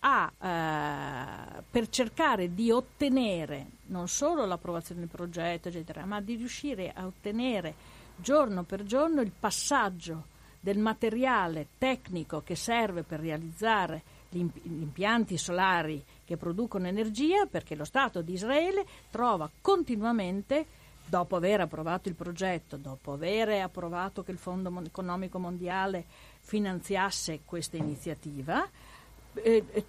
a, 0.00 0.32
eh, 0.36 1.62
per 1.70 1.88
cercare 1.90 2.52
di 2.52 2.72
ottenere 2.72 3.66
non 3.86 4.08
solo 4.08 4.44
l'approvazione 4.44 5.02
del 5.02 5.08
progetto, 5.08 5.68
eccetera, 5.68 6.04
ma 6.04 6.20
di 6.20 6.34
riuscire 6.34 6.92
a 6.92 7.06
ottenere 7.06 7.74
giorno 8.16 8.64
per 8.64 8.82
giorno 8.82 9.20
il 9.20 9.30
passaggio 9.30 10.32
del 10.64 10.78
materiale 10.78 11.66
tecnico 11.76 12.40
che 12.40 12.56
serve 12.56 13.02
per 13.02 13.20
realizzare 13.20 14.02
gli 14.30 14.38
imp- 14.38 14.62
gli 14.62 14.80
impianti 14.80 15.36
solari 15.36 16.02
che 16.24 16.38
producono 16.38 16.86
energia, 16.86 17.44
perché 17.44 17.74
lo 17.74 17.84
Stato 17.84 18.22
di 18.22 18.32
Israele 18.32 18.86
trova 19.10 19.50
continuamente 19.60 20.64
dopo 21.04 21.36
aver 21.36 21.60
approvato 21.60 22.08
il 22.08 22.14
progetto, 22.14 22.78
dopo 22.78 23.12
aver 23.12 23.60
approvato 23.60 24.22
che 24.22 24.30
il 24.30 24.38
Fondo 24.38 24.72
economico 24.82 25.38
mondiale 25.38 26.06
finanziasse 26.40 27.40
questa 27.44 27.76
iniziativa, 27.76 28.66
eh, 29.34 29.64
eh, 29.70 29.84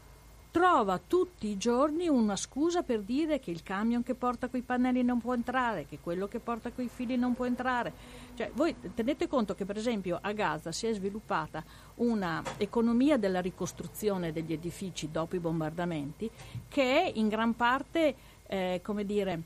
trova 0.52 1.00
tutti 1.00 1.48
i 1.48 1.58
giorni 1.58 2.10
una 2.10 2.36
scusa 2.36 2.84
per 2.84 3.00
dire 3.00 3.40
che 3.40 3.52
il 3.52 3.64
camion 3.64 4.04
che 4.04 4.14
porta 4.14 4.50
quei 4.50 4.62
pannelli 4.62 5.04
non 5.04 5.22
può 5.22 5.34
entrare, 5.34 5.86
che 5.86 6.00
quello 6.02 6.28
che 6.28 6.40
porta 6.40 6.72
quei 6.72 6.90
fili 6.90 7.16
non 7.16 7.34
può 7.34 7.46
entrare. 7.46 7.94
Cioè, 8.36 8.52
voi 8.54 8.76
tenete 8.94 9.28
conto 9.28 9.56
che 9.56 9.64
per 9.64 9.78
esempio 9.78 10.20
a 10.22 10.34
Gaza 10.34 10.74
si 10.74 10.88
è 10.88 10.94
sviluppata 10.94 11.64
un'economia 11.96 13.18
della 13.18 13.40
ricostruzione 13.40 14.34
degli 14.34 14.52
edifici 14.52 15.10
dopo 15.10 15.38
i 15.38 15.40
bombardamenti 15.40 16.30
che 16.68 17.04
è 17.04 17.12
in 17.16 17.30
gran 17.30 17.56
parte, 17.56 18.16
eh, 18.48 18.82
come 18.84 19.06
dire, 19.06 19.42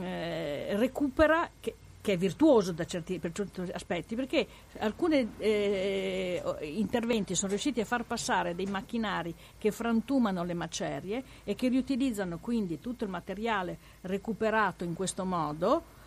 eh, 0.00 0.76
recupera, 0.76 1.50
che, 1.60 1.74
che 2.00 2.14
è 2.14 2.16
virtuoso 2.16 2.74
certi, 2.86 3.18
per 3.18 3.32
certi 3.32 3.60
aspetti, 3.70 4.14
perché 4.14 4.46
alcuni 4.78 5.34
eh, 5.36 6.42
interventi 6.60 7.34
sono 7.34 7.50
riusciti 7.50 7.80
a 7.82 7.84
far 7.84 8.04
passare 8.04 8.54
dei 8.54 8.66
macchinari 8.66 9.34
che 9.58 9.70
frantumano 9.70 10.42
le 10.42 10.54
macerie 10.54 11.22
e 11.44 11.54
che 11.54 11.68
riutilizzano 11.68 12.38
quindi 12.38 12.80
tutto 12.80 13.04
il 13.04 13.10
materiale 13.10 13.76
recuperato 14.00 14.84
in 14.84 14.94
questo 14.94 15.26
modo 15.26 16.00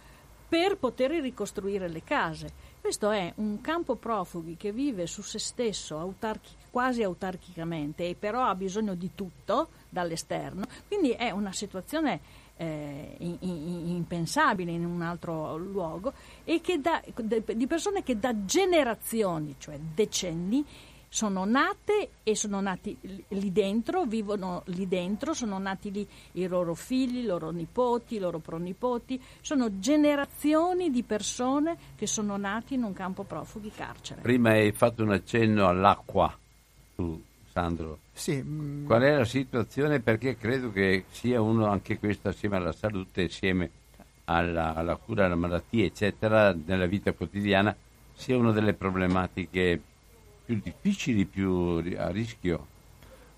per 0.47 0.77
poter 0.77 1.11
ricostruire 1.11 1.87
le 1.87 2.03
case. 2.03 2.73
Questo 2.79 3.09
è 3.09 3.33
un 3.37 3.61
campo 3.61 3.95
profughi 3.95 4.55
che 4.57 4.71
vive 4.71 5.07
su 5.07 5.21
se 5.21 5.39
stesso 5.39 5.97
autarchi, 5.97 6.51
quasi 6.69 7.01
autarchicamente 7.01 8.07
e 8.07 8.15
però 8.15 8.43
ha 8.43 8.55
bisogno 8.55 8.93
di 8.93 9.11
tutto 9.15 9.69
dall'esterno, 9.89 10.65
quindi 10.87 11.11
è 11.11 11.31
una 11.31 11.51
situazione 11.51 12.43
eh, 12.57 13.15
impensabile 13.19 14.71
in 14.71 14.85
un 14.85 15.01
altro 15.01 15.57
luogo 15.57 16.13
e 16.43 16.61
da, 16.79 17.01
di 17.15 17.67
persone 17.67 18.03
che 18.03 18.19
da 18.19 18.45
generazioni, 18.45 19.55
cioè 19.57 19.77
decenni, 19.79 20.65
sono 21.15 21.45
nate 21.45 22.09
e 22.23 22.35
sono 22.35 22.59
nati 22.59 22.97
lì 23.29 23.51
dentro, 23.53 24.03
vivono 24.03 24.63
lì 24.65 24.85
dentro, 24.85 25.33
sono 25.33 25.57
nati 25.57 25.89
lì 25.89 26.05
i 26.33 26.45
loro 26.45 26.73
figli, 26.73 27.19
i 27.19 27.25
loro 27.25 27.51
nipoti, 27.51 28.15
i 28.15 28.19
loro 28.19 28.39
pronipoti, 28.39 29.17
sono 29.39 29.79
generazioni 29.79 30.91
di 30.91 31.03
persone 31.03 31.77
che 31.95 32.05
sono 32.05 32.35
nati 32.35 32.73
in 32.73 32.83
un 32.83 32.91
campo 32.91 33.23
profughi 33.23 33.71
carcere. 33.71 34.23
Prima 34.23 34.49
hai 34.49 34.73
fatto 34.73 35.03
un 35.03 35.11
accenno 35.11 35.69
all'acqua, 35.69 36.37
tu 36.95 37.23
Sandro. 37.49 37.99
Sì. 38.11 38.43
Mm. 38.43 38.85
Qual 38.85 39.01
è 39.01 39.15
la 39.15 39.23
situazione? 39.23 40.01
Perché 40.01 40.35
credo 40.35 40.69
che 40.69 41.05
sia 41.11 41.39
uno 41.39 41.67
anche 41.67 41.97
questo 41.97 42.27
assieme 42.27 42.57
alla 42.57 42.73
salute, 42.73 43.23
assieme 43.23 43.71
alla, 44.25 44.73
alla 44.73 44.97
cura 44.97 45.23
della 45.23 45.35
malattia, 45.35 45.85
eccetera, 45.85 46.53
nella 46.53 46.87
vita 46.87 47.13
quotidiana, 47.13 47.73
sia 48.13 48.37
una 48.37 48.51
delle 48.51 48.73
problematiche 48.73 49.81
più 50.45 50.59
difficili, 50.61 51.25
più 51.25 51.83
a 51.97 52.09
rischio. 52.09 52.67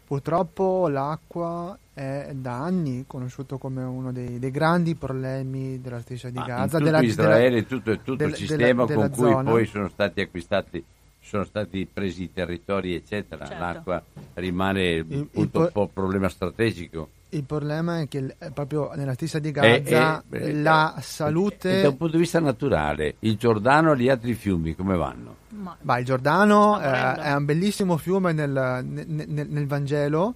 Purtroppo 0.06 0.88
l'acqua 0.88 1.78
è 1.94 2.32
da 2.34 2.64
anni 2.64 3.04
conosciuto 3.06 3.58
come 3.58 3.84
uno 3.84 4.12
dei, 4.12 4.40
dei 4.40 4.52
grandi 4.52 4.96
problemi 4.96 5.82
della 5.82 6.00
striscia 6.00 6.30
di 6.30 6.40
Gaza. 6.40 6.64
In 6.64 6.70
tutto 6.70 6.84
della, 6.84 7.02
Israele, 7.02 7.50
della, 7.50 7.68
tutto, 7.68 7.98
tutto 7.98 8.16
della, 8.16 8.30
il 8.30 8.36
sistema 8.38 8.86
con 8.86 9.10
cui 9.10 9.30
zona. 9.30 9.50
poi 9.52 9.66
sono 9.66 9.90
stati 9.90 10.22
acquistati 10.22 10.84
sono 11.28 11.44
stati 11.44 11.86
presi 11.92 12.24
i 12.24 12.32
territori, 12.32 12.96
eccetera. 12.96 13.46
Certo. 13.46 13.62
L'acqua 13.62 14.04
rimane 14.36 14.92
il, 14.92 15.28
il 15.30 15.50
po- 15.50 15.90
problema 15.94 16.30
strategico. 16.30 17.10
Il 17.30 17.44
problema 17.44 18.00
è 18.00 18.08
che 18.08 18.38
proprio 18.54 18.94
nella 18.96 19.14
stessa 19.14 19.38
di 19.38 19.52
Gaza 19.52 20.24
eh, 20.30 20.38
eh, 20.38 20.54
la 20.54 20.96
salute... 21.02 21.82
da 21.82 21.90
un 21.90 21.98
punto 21.98 22.14
di 22.16 22.22
vista 22.22 22.40
naturale, 22.40 23.16
il 23.20 23.36
Giordano 23.36 23.92
e 23.92 23.98
gli 23.98 24.08
altri 24.08 24.34
fiumi 24.34 24.74
come 24.76 24.96
vanno? 24.96 25.36
Ma, 25.82 25.98
il 25.98 26.06
Giordano 26.06 26.80
eh, 26.80 27.14
è 27.16 27.34
un 27.34 27.46
bellissimo 27.46 27.98
fiume 27.98 28.32
nel, 28.34 28.84
nel, 28.86 29.48
nel 29.50 29.68
Vangelo, 29.68 30.36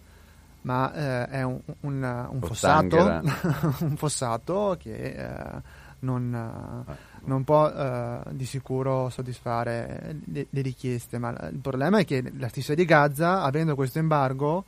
ma 0.62 0.94
eh, 0.94 1.28
è 1.28 1.44
un, 1.44 1.60
un, 1.82 2.28
un 2.32 2.42
fossato, 2.42 2.98
un 3.86 3.96
fossato 3.96 4.78
che 4.80 4.94
eh, 4.94 5.62
non, 6.02 6.34
ah, 6.34 6.96
non, 7.26 7.44
può 7.44 7.68
uh, 7.68 8.22
di 8.32 8.46
sicuro 8.46 9.10
soddisfare 9.10 10.18
le, 10.26 10.48
le, 10.50 10.62
richieste. 10.62 11.18
Ma 11.18 11.30
il 11.52 11.60
problema 11.60 12.00
è 12.00 12.06
che 12.06 12.32
la 12.38 12.48
stessa 12.48 12.74
di 12.74 12.86
Gaza, 12.86 13.42
avendo 13.44 13.76
questo 13.76 14.00
embargo, 14.00 14.66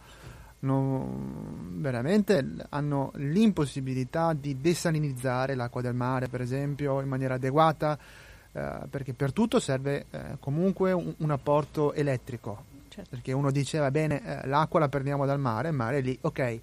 non, 0.60 1.80
veramente 1.80 2.46
hanno 2.70 3.12
l'impossibilità 3.16 4.34
di 4.34 4.60
desalinizzare 4.60 5.56
l'acqua 5.56 5.82
del 5.82 5.96
mare, 5.96 6.28
per 6.28 6.42
esempio, 6.42 7.02
in 7.02 7.08
maniera 7.08 7.36
adeguata, 7.36 7.98
uh, 8.54 8.88
perché 8.90 9.14
per 9.14 9.34
tutto 9.34 9.60
serve 9.60 10.06
uh, 10.10 10.18
comunque 10.40 10.92
un, 10.92 11.14
un, 11.18 11.32
apporto 11.32 11.94
elettrico. 11.94 12.72
Certo. 12.88 13.10
Perché 13.10 13.32
uno 13.34 13.52
dice, 13.52 13.80
va 13.80 13.92
bene, 13.92 14.42
l'acqua 14.46 14.80
la 14.80 14.90
prendiamo 14.90 15.26
dal 15.26 15.40
mare, 15.40 15.70
il 15.70 15.76
mare 15.76 15.98
è 15.98 16.02
lì, 16.02 16.18
ok, 16.22 16.60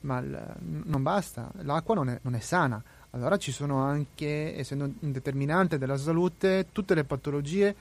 ma 0.00 0.20
l- 0.20 0.54
non 0.84 1.02
basta, 1.02 1.50
l'acqua 1.62 1.94
non 1.94 2.08
è, 2.08 2.18
non 2.22 2.34
è 2.34 2.40
sana 2.40 2.82
allora 3.14 3.36
ci 3.36 3.52
sono 3.52 3.80
anche, 3.80 4.58
essendo 4.58 4.84
un 4.84 5.12
determinante 5.12 5.78
della 5.78 5.96
salute, 5.96 6.66
tutte 6.72 6.94
le 6.94 7.04
patologie 7.04 7.74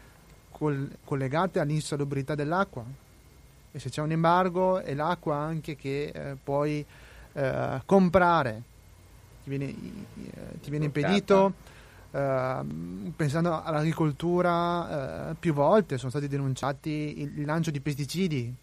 col- 0.52 0.98
collegate 1.04 1.60
all'insalubrità 1.60 2.36
dell'acqua. 2.36 2.86
E 3.72 3.80
se 3.80 3.90
c'è 3.90 4.02
un 4.04 4.12
embargo 4.12 4.80
è 4.80 4.94
l'acqua 4.94 5.38
anche 5.38 5.76
che 5.76 6.12
eh, 6.14 6.38
puoi 6.42 6.86
eh, 7.34 7.82
comprare, 7.84 8.62
ti 9.44 9.50
viene, 9.50 9.66
eh, 9.70 10.60
ti 10.62 10.70
viene 10.70 10.86
impedito. 10.86 11.54
Uh, 12.14 13.12
pensando 13.16 13.64
all'agricoltura, 13.64 15.32
uh, 15.32 15.36
più 15.40 15.52
volte 15.52 15.98
sono 15.98 16.12
stati 16.12 16.28
denunciati 16.28 17.22
il, 17.22 17.40
il, 17.40 17.44
lancio 17.44 17.72
di 17.72 17.80
pesticidi, 17.80 18.54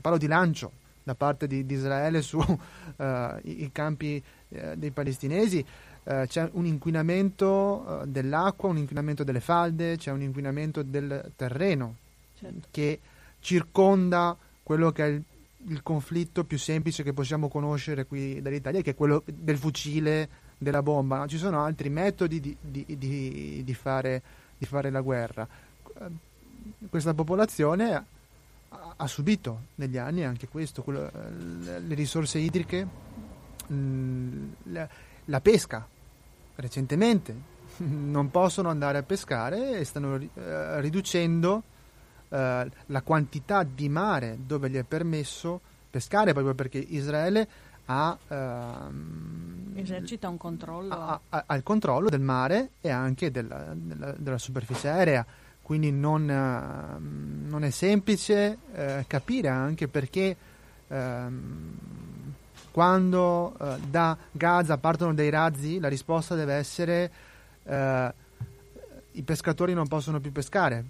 parlo 0.00 0.16
di 0.16 0.26
lancio 0.26 0.72
da 1.02 1.14
parte 1.14 1.46
di, 1.46 1.66
di 1.66 1.74
Israele 1.74 2.22
sui 2.22 2.40
uh, 2.48 3.68
campi 3.72 4.22
eh, 4.48 4.74
dei 4.78 4.90
palestinesi, 4.90 5.62
c'è 6.02 6.48
un 6.54 6.66
inquinamento 6.66 8.02
dell'acqua, 8.06 8.70
un 8.70 8.78
inquinamento 8.78 9.22
delle 9.22 9.38
falde, 9.38 9.96
c'è 9.98 10.10
un 10.10 10.22
inquinamento 10.22 10.82
del 10.82 11.30
terreno 11.36 11.94
certo. 12.36 12.66
che 12.72 12.98
circonda 13.38 14.36
quello 14.64 14.90
che 14.90 15.04
è 15.04 15.08
il, 15.08 15.22
il, 15.68 15.82
conflitto 15.84 16.42
più 16.42 16.58
semplice 16.58 17.04
che 17.04 17.12
possiamo 17.12 17.48
conoscere 17.48 18.06
qui 18.06 18.42
dall'Italia, 18.42 18.80
che 18.80 18.90
è 18.90 18.94
quello 18.96 19.22
del 19.26 19.58
fucile, 19.58 20.28
della 20.62 20.82
bomba. 20.82 21.26
Ci 21.26 21.38
sono 21.38 21.62
altri 21.62 21.90
metodi 21.90 22.40
di, 22.40 22.56
di, 22.60 22.84
di, 22.86 23.62
di 23.64 23.74
fare, 23.74 24.22
fare, 24.60 24.90
la 24.90 25.00
guerra. 25.00 25.46
Questa 26.88 27.14
popolazione 27.14 27.94
ha, 27.94 28.04
ha 28.96 29.06
subito 29.06 29.66
negli 29.76 29.98
anni 29.98 30.24
anche 30.24 30.48
questo, 30.48 30.82
quello, 30.82 31.10
le 31.10 31.94
risorse 31.94 32.38
idriche 32.38 33.10
la, 34.64 34.88
la 35.26 35.40
pesca 35.40 35.86
recentemente 36.56 37.34
non 37.78 38.30
possono 38.30 38.68
andare 38.68 38.98
a 38.98 39.02
pescare 39.02 39.78
e 39.78 39.84
stanno 39.84 40.16
eh, 40.16 40.80
riducendo 40.80 41.62
eh, 42.28 42.70
la 42.86 43.02
quantità 43.02 43.62
di 43.62 43.88
mare 43.88 44.38
dove 44.44 44.68
gli 44.68 44.76
è 44.76 44.82
permesso 44.82 45.60
pescare 45.90 46.32
proprio 46.32 46.54
perché 46.54 46.78
Israele 46.78 47.48
ha 47.86 48.16
ehm, 48.28 49.72
esercita 49.74 50.28
un 50.28 50.36
controllo 50.36 50.94
ha, 50.94 51.20
ha, 51.28 51.54
il 51.56 51.62
controllo 51.62 52.08
del 52.08 52.20
mare 52.20 52.70
e 52.80 52.90
anche 52.90 53.30
della, 53.30 53.72
della, 53.74 54.14
della 54.16 54.38
superficie 54.38 54.88
aerea 54.88 55.26
quindi 55.62 55.92
non, 55.92 56.28
eh, 56.28 57.48
non 57.48 57.64
è 57.64 57.70
semplice 57.70 58.58
eh, 58.74 59.04
capire 59.06 59.48
anche 59.48 59.88
perché 59.88 60.36
ehm, 60.88 61.76
quando 62.72 63.54
eh, 63.58 63.78
da 63.88 64.16
Gaza 64.30 64.78
partono 64.78 65.14
dei 65.14 65.30
razzi, 65.30 65.78
la 65.78 65.88
risposta 65.88 66.34
deve 66.34 66.54
essere 66.54 67.10
eh, 67.64 68.14
i 69.12 69.22
pescatori 69.22 69.74
non 69.74 69.86
possono 69.86 70.20
più 70.20 70.32
pescare. 70.32 70.84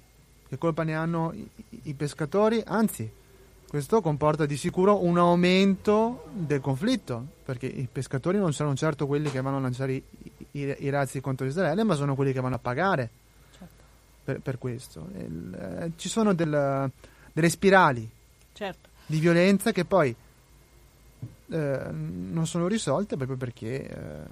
Che 0.49 0.59
colpa 0.59 0.85
ne 0.85 0.95
hanno 0.95 1.33
i, 1.33 1.49
i 1.83 1.95
pescatori? 1.95 2.63
Anzi, 2.65 3.11
questo 3.73 4.03
comporta 4.03 4.45
di 4.45 4.59
sicuro 4.59 5.03
un 5.03 5.17
aumento 5.17 6.27
del 6.31 6.61
conflitto, 6.61 7.27
perché 7.43 7.65
i 7.65 7.89
pescatori 7.91 8.37
non 8.37 8.53
sono 8.53 8.75
certo 8.75 9.07
quelli 9.07 9.31
che 9.31 9.41
vanno 9.41 9.57
a 9.57 9.61
lanciare 9.61 9.95
i, 9.95 10.03
i, 10.51 10.77
i 10.81 10.91
razzi 10.91 11.23
contro 11.23 11.47
Israele, 11.47 11.83
ma 11.83 11.95
sono 11.95 12.15
quelli 12.15 12.35
che 12.35 12.41
vanno 12.43 12.57
a 12.57 12.59
pagare 12.59 13.09
certo. 13.51 13.83
per, 14.25 14.41
per, 14.41 14.59
questo. 14.59 15.09
Il, 15.17 15.55
eh, 15.55 15.93
ci 15.97 16.11
sono 16.11 16.35
del, 16.35 16.91
delle 17.33 17.49
spirali 17.49 18.07
certo. 18.53 18.91
di 19.07 19.19
violenza 19.19 19.73
che 19.73 19.87
poi 19.87 20.15
eh, 21.49 21.81
non 21.91 22.47
sono 22.47 22.67
risolte 22.67 23.17
proprio 23.17 23.39
perché 23.39 23.89
eh, 23.89 24.23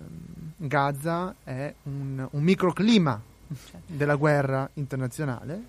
Gaza 0.58 1.34
è 1.42 1.72
un, 1.84 2.28
un 2.30 2.42
microclima 2.42 3.18
certo. 3.48 3.86
della 3.86 4.16
guerra 4.16 4.68
internazionale 4.74 5.62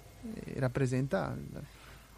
e 0.43 0.59
rappresenta 0.59 1.33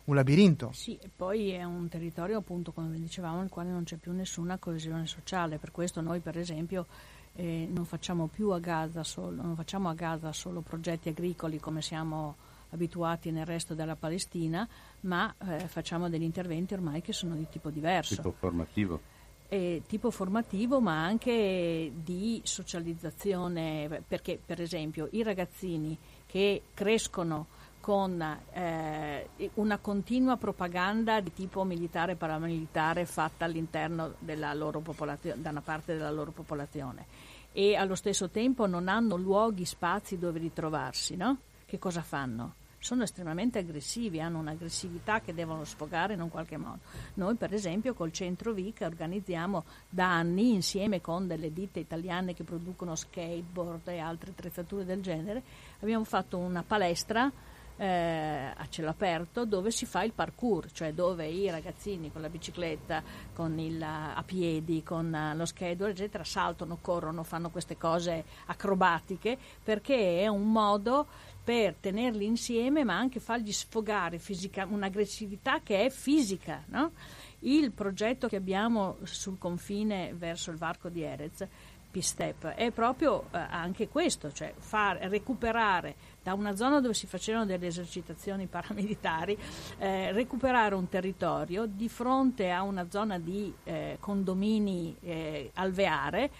un 0.05 0.15
labirinto. 0.15 0.71
Sì, 0.73 0.97
e 1.01 1.09
poi 1.15 1.51
è 1.51 1.63
un 1.63 1.87
territorio, 1.87 2.39
appunto, 2.39 2.71
come 2.71 2.99
dicevamo, 2.99 3.39
nel 3.39 3.49
quale 3.49 3.69
non 3.69 3.83
c'è 3.83 3.97
più 3.97 4.11
nessuna 4.11 4.57
coesione 4.57 5.05
sociale. 5.05 5.57
Per 5.57 5.71
questo 5.71 6.01
noi, 6.01 6.19
per 6.19 6.37
esempio, 6.37 6.87
eh, 7.35 7.67
non, 7.69 7.85
facciamo 7.85 8.27
più 8.27 8.49
a 8.49 8.59
Gaza 8.59 9.03
solo, 9.03 9.41
non 9.41 9.55
facciamo 9.55 9.89
a 9.89 9.93
Gaza 9.93 10.31
solo 10.33 10.61
progetti 10.61 11.09
agricoli 11.09 11.59
come 11.59 11.81
siamo 11.81 12.35
abituati 12.69 13.31
nel 13.31 13.45
resto 13.45 13.73
della 13.75 13.95
Palestina, 13.95 14.67
ma 15.01 15.33
eh, 15.47 15.67
facciamo 15.67 16.09
degli 16.09 16.23
interventi 16.23 16.73
ormai 16.73 17.01
che 17.01 17.13
sono 17.13 17.35
di 17.35 17.47
tipo 17.49 17.69
diverso. 17.69 18.15
Tipo 18.15 18.31
formativo. 18.31 18.99
Eh, 19.47 19.83
tipo 19.87 20.09
formativo 20.09 20.81
ma 20.81 21.03
anche 21.03 21.91
di 21.95 22.41
socializzazione, 22.43 24.03
perché 24.07 24.39
per 24.43 24.59
esempio 24.59 25.07
i 25.11 25.21
ragazzini 25.21 25.95
che 26.25 26.63
crescono 26.73 27.45
con 27.83 28.39
eh, 28.53 29.27
una 29.55 29.77
continua 29.79 30.37
propaganda 30.37 31.19
di 31.19 31.33
tipo 31.33 31.65
militare 31.65 32.13
e 32.13 32.15
paramilitare 32.15 33.05
fatta 33.05 33.43
all'interno 33.43 34.13
della 34.19 34.53
loro 34.53 34.79
popolazione, 34.79 35.41
da 35.41 35.49
una 35.49 35.59
parte 35.59 35.91
della 35.91 36.09
loro 36.09 36.31
popolazione 36.31 37.05
e 37.51 37.75
allo 37.75 37.95
stesso 37.95 38.29
tempo 38.29 38.67
non 38.67 38.87
hanno 38.87 39.17
luoghi, 39.17 39.65
spazi 39.65 40.17
dove 40.17 40.39
ritrovarsi, 40.39 41.17
no? 41.17 41.39
Che 41.65 41.77
cosa 41.77 42.01
fanno? 42.01 42.53
Sono 42.79 43.03
estremamente 43.03 43.59
aggressivi, 43.59 44.21
hanno 44.21 44.39
un'aggressività 44.39 45.19
che 45.19 45.33
devono 45.33 45.65
sfogare 45.65 46.13
in 46.13 46.21
un 46.21 46.29
qualche 46.29 46.55
modo. 46.55 46.79
Noi 47.15 47.35
per 47.35 47.53
esempio 47.53 47.93
col 47.93 48.13
centro 48.13 48.53
VIC 48.53 48.79
organizziamo 48.83 49.65
da 49.89 50.09
anni 50.09 50.53
insieme 50.53 51.01
con 51.01 51.27
delle 51.27 51.51
ditte 51.51 51.81
italiane 51.81 52.33
che 52.33 52.45
producono 52.45 52.95
skateboard 52.95 53.89
e 53.89 53.99
altre 53.99 54.31
attrezzature 54.31 54.85
del 54.85 55.01
genere, 55.01 55.43
abbiamo 55.81 56.05
fatto 56.05 56.37
una 56.37 56.63
palestra 56.65 57.29
eh, 57.77 58.53
a 58.55 58.67
cielo 58.69 58.89
aperto 58.89 59.45
dove 59.45 59.71
si 59.71 59.85
fa 59.85 60.03
il 60.03 60.13
parkour, 60.13 60.71
cioè 60.71 60.93
dove 60.93 61.27
i 61.27 61.49
ragazzini 61.49 62.11
con 62.11 62.21
la 62.21 62.29
bicicletta, 62.29 63.03
con 63.33 63.57
il, 63.59 63.81
a 63.81 64.21
piedi, 64.25 64.83
con 64.83 65.11
uh, 65.13 65.35
lo 65.35 65.45
schedule, 65.45 65.91
eccetera, 65.91 66.23
saltano, 66.23 66.77
corrono, 66.79 67.23
fanno 67.23 67.49
queste 67.49 67.77
cose 67.77 68.23
acrobatiche 68.45 69.37
perché 69.63 70.21
è 70.21 70.27
un 70.27 70.51
modo 70.51 71.07
per 71.43 71.75
tenerli 71.79 72.25
insieme 72.25 72.83
ma 72.83 72.97
anche 72.97 73.19
fargli 73.19 73.51
sfogare 73.51 74.17
fisica, 74.17 74.65
un'aggressività 74.65 75.61
che 75.61 75.85
è 75.85 75.89
fisica. 75.89 76.63
No? 76.67 76.91
Il 77.39 77.71
progetto 77.71 78.27
che 78.27 78.37
abbiamo 78.37 78.97
sul 79.03 79.37
confine 79.37 80.13
verso 80.15 80.51
il 80.51 80.57
varco 80.57 80.87
di 80.87 81.01
Erez 81.01 81.45
P-Step 81.93 82.47
è 82.47 82.71
proprio 82.71 83.25
eh, 83.31 83.37
anche 83.37 83.87
questo, 83.87 84.31
cioè 84.31 84.53
far 84.57 84.97
recuperare 84.97 85.95
da 86.23 86.33
una 86.33 86.55
zona 86.55 86.79
dove 86.79 86.93
si 86.93 87.05
facevano 87.05 87.45
delle 87.45 87.67
esercitazioni 87.67 88.47
paramilitari, 88.47 89.37
eh, 89.77 90.11
recuperare 90.13 90.73
un 90.73 90.87
territorio 90.87 91.65
di 91.65 91.89
fronte 91.89 92.49
a 92.49 92.63
una 92.63 92.89
zona 92.89 93.19
di 93.19 93.53
eh, 93.65 93.97
condomini 93.99 94.95
eh, 95.01 95.51
alveare 95.55 96.31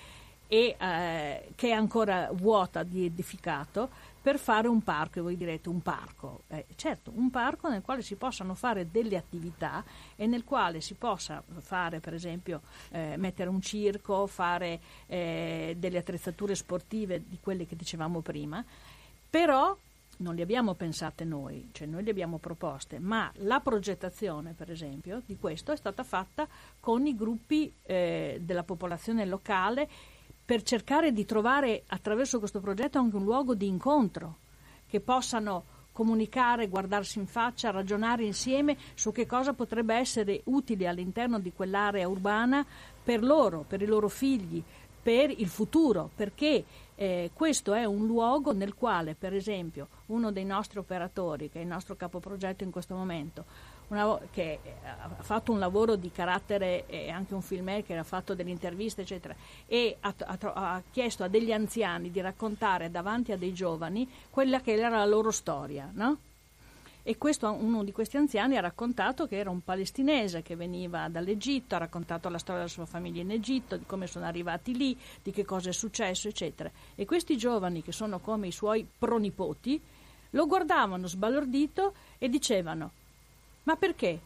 e, 0.47 0.75
eh, 0.79 1.49
che 1.55 1.67
è 1.69 1.71
ancora 1.71 2.29
vuota 2.31 2.83
di 2.83 3.05
edificato 3.05 3.89
per 4.23 4.39
fare 4.39 4.69
un 4.69 4.81
parco, 4.81 5.19
e 5.19 5.21
voi 5.21 5.35
direte 5.35 5.67
un 5.67 5.81
parco, 5.81 6.43
eh, 6.47 6.65
certo, 6.75 7.11
un 7.13 7.29
parco 7.29 7.67
nel 7.67 7.81
quale 7.81 8.01
si 8.01 8.15
possano 8.15 8.53
fare 8.53 8.89
delle 8.89 9.17
attività 9.17 9.83
e 10.15 10.27
nel 10.27 10.45
quale 10.45 10.79
si 10.79 10.93
possa 10.93 11.43
fare, 11.59 11.99
per 11.99 12.13
esempio, 12.13 12.61
eh, 12.91 13.15
mettere 13.17 13.49
un 13.49 13.59
circo, 13.59 14.25
fare 14.25 14.79
eh, 15.07 15.75
delle 15.77 15.97
attrezzature 15.97 16.55
sportive 16.55 17.21
di 17.27 17.37
quelle 17.41 17.65
che 17.65 17.75
dicevamo 17.75 18.21
prima, 18.21 18.63
però 19.33 19.75
non 20.17 20.35
le 20.35 20.43
abbiamo 20.43 20.75
pensate 20.75 21.25
noi, 21.25 21.69
cioè 21.71 21.87
noi 21.87 22.03
le 22.03 22.11
abbiamo 22.11 22.37
proposte, 22.37 22.99
ma 22.99 23.31
la 23.37 23.61
progettazione, 23.61 24.53
per 24.53 24.69
esempio, 24.69 25.23
di 25.25 25.37
questo 25.39 25.71
è 25.71 25.75
stata 25.75 26.03
fatta 26.03 26.47
con 26.79 27.07
i 27.07 27.15
gruppi 27.15 27.73
eh, 27.81 28.39
della 28.39 28.61
popolazione 28.61 29.25
locale 29.25 29.89
per 30.45 30.61
cercare 30.61 31.11
di 31.11 31.25
trovare 31.25 31.81
attraverso 31.87 32.37
questo 32.37 32.59
progetto 32.59 32.99
anche 32.99 33.15
un 33.15 33.23
luogo 33.23 33.55
di 33.55 33.65
incontro, 33.65 34.37
che 34.87 34.99
possano 34.99 35.63
comunicare, 35.93 36.67
guardarsi 36.67 37.17
in 37.17 37.25
faccia, 37.25 37.71
ragionare 37.71 38.23
insieme 38.23 38.77
su 38.93 39.11
che 39.11 39.25
cosa 39.25 39.53
potrebbe 39.53 39.95
essere 39.95 40.41
utile 40.45 40.85
all'interno 40.85 41.39
di 41.39 41.51
quell'area 41.51 42.07
urbana 42.07 42.63
per 43.03 43.23
loro, 43.23 43.65
per 43.67 43.81
i 43.81 43.87
loro 43.87 44.09
figli, 44.09 44.61
per 45.01 45.31
il 45.31 45.47
futuro, 45.47 46.11
perché 46.15 46.63
eh, 46.95 47.31
questo 47.33 47.73
è 47.73 47.85
un 47.85 48.05
luogo 48.05 48.53
nel 48.53 48.73
quale, 48.73 49.15
per 49.15 49.33
esempio, 49.33 49.87
uno 50.07 50.31
dei 50.31 50.45
nostri 50.45 50.79
operatori, 50.79 51.49
che 51.49 51.59
è 51.59 51.61
il 51.61 51.67
nostro 51.67 51.95
capoprogetto 51.95 52.63
in 52.63 52.71
questo 52.71 52.95
momento, 52.95 53.45
una, 53.87 54.19
che 54.31 54.59
ha 54.83 55.09
fatto 55.21 55.51
un 55.51 55.59
lavoro 55.59 55.95
di 55.95 56.11
carattere 56.11 56.85
e 56.87 57.09
anche 57.09 57.33
un 57.33 57.41
filmmaker, 57.41 57.97
ha 57.97 58.03
fatto 58.03 58.35
delle 58.35 58.51
interviste, 58.51 59.01
eccetera, 59.01 59.35
e 59.65 59.97
ha, 59.99 60.13
ha, 60.17 60.37
ha, 60.39 60.81
chiesto 60.91 61.23
a 61.23 61.27
degli 61.27 61.51
anziani 61.51 62.11
di 62.11 62.21
raccontare 62.21 62.91
davanti 62.91 63.31
a 63.31 63.37
dei 63.37 63.53
giovani 63.53 64.09
quella 64.29 64.61
che 64.61 64.73
era 64.73 64.89
la 64.89 65.05
loro 65.05 65.31
storia, 65.31 65.89
no? 65.93 66.17
E 67.03 67.17
questo, 67.17 67.51
uno 67.51 67.83
di 67.83 67.91
questi 67.91 68.17
anziani 68.17 68.57
ha 68.57 68.61
raccontato 68.61 69.27
che 69.27 69.37
era 69.37 69.49
un 69.49 69.61
palestinese 69.61 70.41
che 70.41 70.55
veniva 70.55 71.09
dall'Egitto, 71.09 71.75
ha 71.75 71.79
raccontato 71.79 72.29
la 72.29 72.37
storia 72.37 72.61
della 72.61 72.73
sua 72.73 72.85
famiglia 72.85 73.21
in 73.21 73.31
Egitto, 73.31 73.77
di 73.77 73.85
come 73.85 74.07
sono 74.07 74.25
arrivati 74.25 74.75
lì, 74.75 74.97
di 75.21 75.31
che 75.31 75.45
cosa 75.45 75.69
è 75.69 75.73
successo, 75.73 76.27
eccetera. 76.27 76.71
E 76.95 77.05
questi 77.05 77.37
giovani, 77.37 77.83
che 77.83 77.91
sono 77.91 78.19
come 78.19 78.47
i 78.47 78.51
suoi 78.51 78.87
pronipoti, 78.97 79.79
lo 80.31 80.47
guardavano 80.47 81.07
sbalordito 81.07 81.93
e 82.17 82.29
dicevano 82.29 82.91
ma 83.63 83.75
perché? 83.77 84.19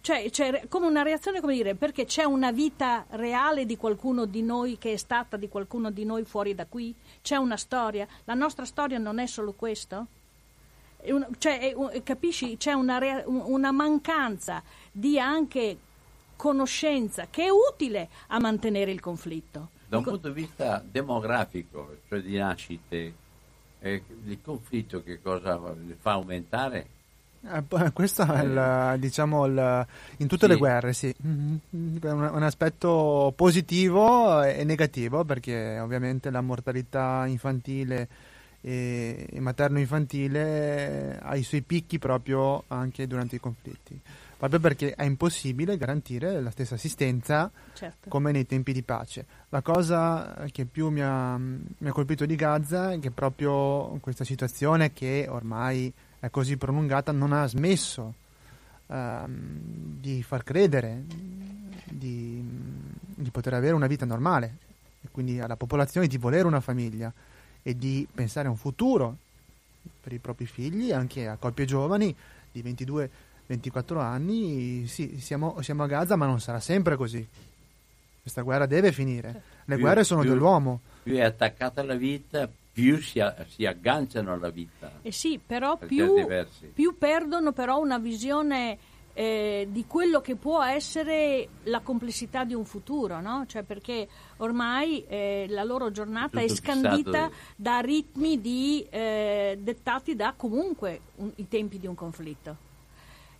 Cioè, 0.00 0.30
c'è 0.30 0.66
come 0.68 0.86
una 0.86 1.02
reazione, 1.02 1.40
come 1.40 1.54
dire, 1.54 1.74
perché 1.74 2.04
c'è 2.04 2.24
una 2.24 2.52
vita 2.52 3.06
reale 3.10 3.64
di 3.64 3.76
qualcuno 3.76 4.24
di 4.24 4.42
noi 4.42 4.78
che 4.78 4.92
è 4.92 4.96
stata 4.96 5.36
di 5.36 5.48
qualcuno 5.48 5.90
di 5.90 6.04
noi 6.04 6.24
fuori 6.24 6.54
da 6.54 6.66
qui? 6.66 6.94
C'è 7.22 7.36
una 7.36 7.56
storia? 7.56 8.06
La 8.24 8.34
nostra 8.34 8.64
storia 8.64 8.98
non 8.98 9.18
è 9.18 9.26
solo 9.26 9.52
questo? 9.52 10.06
Un, 11.08 11.26
cioè, 11.38 11.74
capisci? 12.02 12.56
C'è 12.56 12.72
una, 12.72 12.98
una 13.26 13.70
mancanza 13.72 14.62
di 14.90 15.18
anche 15.18 15.78
conoscenza 16.36 17.26
che 17.30 17.44
è 17.44 17.48
utile 17.48 18.08
a 18.28 18.38
mantenere 18.38 18.90
il 18.90 19.00
conflitto. 19.00 19.70
Da 19.88 19.98
un 19.98 20.04
punto 20.04 20.28
di 20.28 20.40
vista 20.42 20.82
demografico, 20.84 21.98
cioè 22.08 22.20
di 22.20 22.36
nascite, 22.36 23.14
eh, 23.80 24.02
il 24.24 24.38
conflitto 24.42 25.02
che 25.02 25.20
cosa 25.22 25.60
fa 26.00 26.12
aumentare? 26.12 26.94
Eh, 27.48 27.92
questo 27.92 28.22
è 28.22 28.42
il, 28.42 28.56
eh. 28.94 28.98
diciamo 28.98 29.46
il, 29.46 29.86
in 30.18 30.26
tutte 30.26 30.46
sì. 30.46 30.52
le 30.52 30.58
guerre, 30.58 30.92
sì. 30.92 31.14
Mm-hmm. 31.24 31.56
Un, 32.02 32.30
un, 32.32 32.42
aspetto 32.42 33.32
positivo 33.36 34.42
e 34.42 34.64
negativo 34.64 35.24
perché 35.24 35.78
ovviamente 35.78 36.30
la 36.30 36.40
mortalità 36.40 37.24
infantile 37.26 38.08
e, 38.66 39.28
e 39.30 39.38
materno-infantile 39.38 41.20
ha 41.22 41.36
i 41.36 41.44
suoi 41.44 41.62
picchi 41.62 42.00
proprio 42.00 42.64
anche 42.66 43.06
durante 43.06 43.36
i 43.36 43.38
conflitti. 43.38 44.00
Proprio 44.36 44.58
perché 44.58 44.92
è 44.94 45.04
impossibile 45.04 45.76
garantire 45.76 46.40
la 46.42 46.50
stessa 46.50 46.74
assistenza 46.74 47.48
certo. 47.74 48.08
come 48.08 48.32
nei 48.32 48.44
tempi 48.44 48.72
di 48.72 48.82
pace. 48.82 49.24
La 49.50 49.62
cosa 49.62 50.46
che 50.50 50.64
più 50.64 50.88
mi 50.88 51.00
ha, 51.00 51.38
mi 51.38 51.88
ha 51.88 51.92
colpito 51.92 52.26
di 52.26 52.34
Gaza 52.34 52.90
è 52.90 52.98
che 52.98 53.12
proprio 53.12 53.96
questa 54.00 54.24
situazione 54.24 54.92
che 54.92 55.26
ormai 55.28 55.92
è 56.18 56.28
così 56.28 56.56
prolungata 56.56 57.12
non 57.12 57.32
ha 57.32 57.46
smesso 57.46 58.14
ehm, 58.88 59.60
di 60.00 60.24
far 60.24 60.42
credere 60.42 61.04
di, 61.84 62.44
di, 63.14 63.30
poter 63.30 63.54
avere 63.54 63.74
una 63.74 63.86
vita 63.86 64.04
normale 64.04 64.56
e 65.02 65.08
quindi 65.12 65.38
alla 65.38 65.56
popolazione 65.56 66.08
di 66.08 66.18
volere 66.18 66.48
una 66.48 66.60
famiglia 66.60 67.12
e 67.66 67.76
di 67.76 68.06
pensare 68.14 68.46
a 68.46 68.50
un 68.52 68.56
futuro 68.56 69.16
per 70.00 70.12
i 70.12 70.18
propri 70.18 70.46
figli, 70.46 70.92
anche 70.92 71.26
a 71.26 71.34
coppie 71.36 71.64
giovani 71.64 72.14
di 72.52 72.62
22-24 72.62 73.98
anni. 73.98 74.86
Sì, 74.86 75.18
siamo, 75.18 75.60
siamo, 75.62 75.82
a 75.82 75.88
Gaza, 75.88 76.14
ma 76.14 76.26
non 76.26 76.38
sarà 76.38 76.60
sempre 76.60 76.94
così. 76.94 77.26
Questa 78.22 78.42
guerra 78.42 78.66
deve 78.66 78.92
finire. 78.92 79.42
Le 79.64 79.74
più, 79.74 79.82
guerre 79.82 80.04
sono 80.04 80.20
più, 80.20 80.30
dell'uomo. 80.30 80.78
Più 81.02 81.14
è 81.14 81.22
attaccata 81.22 81.80
alla 81.80 81.96
vita, 81.96 82.48
più 82.72 82.98
si, 82.98 83.20
si, 83.48 83.66
agganciano 83.66 84.32
alla 84.32 84.50
vita. 84.50 85.00
Eh 85.02 85.10
sì, 85.10 85.40
però 85.44 85.76
più, 85.76 86.24
più, 86.72 86.96
perdono 86.96 87.50
però 87.50 87.80
una 87.80 87.98
visione 87.98 88.78
eh, 89.18 89.66
di 89.70 89.86
quello 89.86 90.20
che 90.20 90.36
può 90.36 90.62
essere 90.62 91.48
la 91.62 91.80
complessità 91.80 92.44
di 92.44 92.52
un 92.52 92.66
futuro, 92.66 93.18
no? 93.22 93.44
Cioè 93.46 93.62
perché 93.62 94.06
ormai 94.36 95.06
eh, 95.06 95.46
la 95.48 95.64
loro 95.64 95.90
giornata 95.90 96.38
Tutto 96.38 96.52
è 96.52 96.54
scandita 96.54 97.30
da 97.56 97.78
ritmi 97.78 98.42
di, 98.42 98.86
eh, 98.90 99.58
dettati 99.58 100.14
da 100.14 100.34
comunque 100.36 101.00
un, 101.16 101.32
i 101.36 101.48
tempi 101.48 101.78
di 101.78 101.86
un 101.86 101.94
conflitto. 101.94 102.64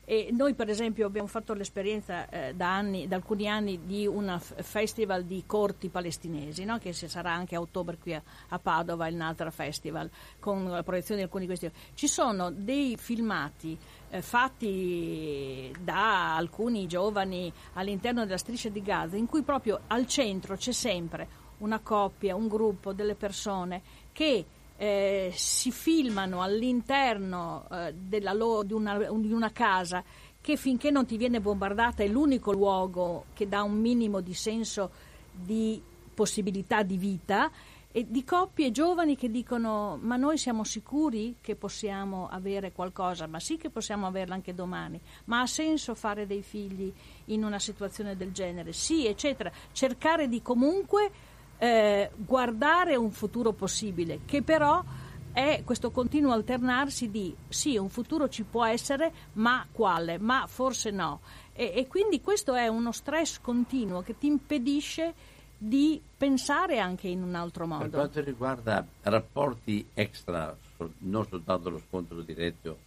E 0.09 0.29
noi 0.31 0.55
per 0.55 0.71
esempio 0.71 1.05
abbiamo 1.05 1.27
fatto 1.27 1.53
l'esperienza 1.53 2.29
eh, 2.29 2.55
da, 2.55 2.73
anni, 2.73 3.09
da, 3.09 3.17
alcuni 3.17 3.49
anni 3.49 3.81
di 3.85 4.07
un 4.07 4.39
festival 4.39 5.25
di 5.25 5.43
corti 5.47 5.89
palestinesi, 5.89 6.65
no? 6.65 6.79
che 6.79 6.93
sarà 6.93 7.33
anche 7.33 7.57
a 7.57 7.61
ottobre 7.61 7.99
qui 7.99 8.15
a, 8.15 8.23
a, 8.51 8.59
Padova, 8.61 9.09
il 9.09 9.17
Natra 9.17 9.51
Festival, 9.51 10.09
con 10.39 10.71
la 10.71 10.85
proiezione 10.85 11.21
di 11.21 11.27
alcuni 11.27 11.47
di 11.47 11.49
questi. 11.49 11.77
Ci 11.93 12.07
sono 12.07 12.53
dei 12.53 12.97
filmati 12.97 13.77
eh, 14.17 14.23
fatti 14.23 15.73
da 15.81 16.37
alcuni 16.37 16.87
giovani 16.87 17.53
all'interno 17.75 18.25
della 18.25 18.39
striscia 18.39 18.69
di 18.69 18.83
Gaza 18.83 19.17
in 19.17 19.27
cui 19.27 19.43
proprio 19.43 19.81
al 19.89 20.07
centro 20.07 20.57
c'è 20.57 20.73
sempre 20.73 21.45
una 21.59 21.81
coppia, 21.81 22.35
un 22.35 22.49
gruppo, 22.49 22.93
delle 22.93 23.15
persone 23.15 23.83
che 24.13 24.45
eh, 24.77 25.33
si 25.35 25.71
filmano 25.71 26.43
all'interno 26.43 27.67
eh, 27.71 27.95
lo- 28.35 28.63
di, 28.63 28.73
una, 28.75 28.99
di 28.99 29.33
una 29.33 29.51
casa 29.51 30.05
che 30.41 30.57
finché 30.57 30.91
non 30.91 31.07
ti 31.07 31.17
viene 31.17 31.41
bombardata 31.41 32.03
è 32.03 32.07
l'unico 32.07 32.53
luogo 32.53 33.27
che 33.33 33.49
dà 33.49 33.63
un 33.63 33.79
minimo 33.79 34.21
di 34.21 34.35
senso 34.35 34.91
di 35.33 35.83
possibilità 36.15 36.83
di 36.83 36.97
vita 36.97 37.51
e 37.97 38.05
di 38.07 38.25
coppie 38.25 38.73
giovani 38.73 39.17
che 39.17 39.31
dicono 39.31 39.99
ma 40.03 40.17
noi 40.17 40.37
siamo 40.37 40.65
sicuri 40.65 41.37
che 41.41 41.57
possiamo 41.57 42.29
avere 42.29 42.71
qualcosa, 42.71 43.27
ma 43.27 43.41
sì 43.41 43.57
che 43.57 43.71
possiamo 43.71 44.07
averla 44.07 44.35
anche 44.35 44.53
domani, 44.53 45.01
ma 45.25 45.41
ha 45.41 45.47
senso 45.47 45.95
fare 45.95 46.27
dei 46.27 46.43
figli 46.43 46.93
in 47.27 47.43
una 47.43 47.59
situazione 47.59 48.15
del 48.15 48.33
genere? 48.33 48.75
Sì, 48.75 49.07
eccetera. 49.07 49.51
Cercare 49.73 50.29
di 50.29 50.43
comunque 50.43 51.11
eh, 51.57 52.11
guardare 52.15 52.97
un 52.97 53.11
futuro 53.13 53.55
possibile, 53.55 54.21
che 54.27 54.43
però 54.43 54.85
è 55.33 55.63
questo 55.65 55.91
continuo 55.91 56.33
alternarsi 56.33 57.09
di 57.11 57.35
sì, 57.49 57.79
un 57.79 57.89
futuro 57.89 58.29
ci 58.29 58.43
può 58.43 58.67
essere, 58.67 59.11
ma 59.35 59.67
quale? 59.73 60.19
Ma 60.19 60.45
forse 60.47 60.91
no. 60.91 61.21
E, 61.55 61.73
e 61.75 61.87
quindi 61.87 62.21
questo 62.21 62.53
è 62.53 62.69
uno 62.69 62.93
stress 62.93 63.41
continuo 63.41 64.03
che 64.03 64.19
ti 64.19 64.27
impedisce 64.27 65.15
di 65.59 66.01
pensare 66.17 66.79
anche 66.79 67.09
in 67.09 67.23
un 67.23 67.35
altro 67.35 67.67
modo. 67.67 67.85
Per 67.85 67.91
quanto 67.91 68.21
riguarda 68.21 68.87
rapporti 69.03 69.87
extra, 69.95 70.55
non 70.99 71.27
soltanto 71.27 71.71
lo 71.71 71.81
scontro 71.87 72.21
diretto 72.21 72.79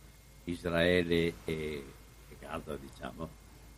Israele 0.46 1.34
e 1.46 1.86
Gaza, 2.40 2.76
diciamo, 2.76 3.30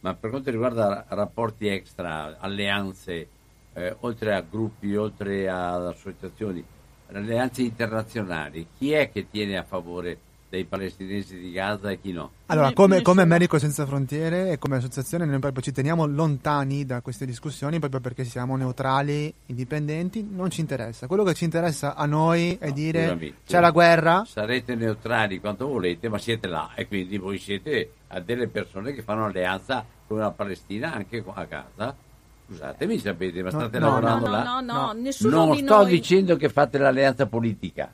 ma 0.02 0.14
per 0.14 0.30
quanto 0.30 0.50
riguarda 0.50 1.06
rapporti 1.10 1.68
extra, 1.68 2.38
alleanze, 2.40 3.28
eh, 3.74 3.96
oltre 4.00 4.34
a 4.34 4.42
gruppi, 4.42 4.96
oltre 4.96 5.50
ad 5.50 5.86
associazioni, 5.88 6.64
alleanze 7.12 7.62
internazionali, 7.62 8.68
chi 8.78 8.92
è 8.92 9.12
che 9.12 9.30
tiene 9.30 9.58
a 9.58 9.64
favore 9.64 10.18
dei 10.52 10.66
palestinesi 10.66 11.40
di 11.40 11.50
Gaza 11.50 11.92
e 11.92 12.02
chi 12.02 12.12
no. 12.12 12.32
Allora, 12.48 12.74
come, 12.74 13.02
come 13.02 13.24
Medico 13.24 13.58
Senza 13.58 13.86
Frontiere 13.86 14.52
e 14.52 14.58
come 14.58 14.76
associazione 14.76 15.24
noi 15.24 15.40
proprio 15.40 15.64
ci 15.64 15.72
teniamo 15.72 16.06
lontani 16.06 16.86
da 16.86 17.00
queste 17.00 17.26
discussioni 17.26 17.80
proprio 17.80 18.02
perché 18.02 18.26
siamo 18.26 18.58
neutrali, 18.58 19.34
indipendenti, 19.46 20.28
non 20.30 20.50
ci 20.50 20.60
interessa. 20.60 21.08
Quello 21.08 21.24
che 21.24 21.36
ci 21.36 21.46
interessa 21.46 21.96
a 21.96 22.06
noi 22.06 22.58
è 22.60 22.68
no, 22.68 22.74
dire 22.74 23.04
scusami, 23.04 23.34
c'è 23.48 23.60
la 23.62 23.72
guerra. 23.72 24.26
Sarete 24.28 24.76
neutrali 24.76 25.40
quanto 25.40 25.68
volete, 25.68 26.10
ma 26.10 26.18
siete 26.18 26.50
là 26.50 26.72
e 26.76 26.86
quindi 26.86 27.18
voi 27.18 27.38
siete 27.38 27.94
a 28.08 28.20
delle 28.20 28.50
persone 28.50 28.92
che 28.92 29.04
fanno 29.04 29.24
alleanza 29.24 29.86
con 30.06 30.18
la 30.18 30.32
Palestina 30.32 30.94
anche 30.94 31.24
a 31.26 31.46
Gaza. 31.46 31.96
Scusatemi, 32.50 32.98
sapete, 32.98 33.42
ma 33.42 33.52
state 33.52 33.80
no, 33.80 33.88
lavorando 33.88 34.26
no, 34.26 34.32
là? 34.34 34.44
No, 34.44 34.60
no, 34.60 34.86
no, 34.88 34.92
nessuno 34.92 35.46
non 35.46 35.52
di 35.56 35.62
sto 35.62 35.76
noi... 35.76 35.90
dicendo 35.92 36.36
che 36.36 36.50
fate 36.50 36.78
l'alleanza 36.78 37.26
politica 37.26 37.90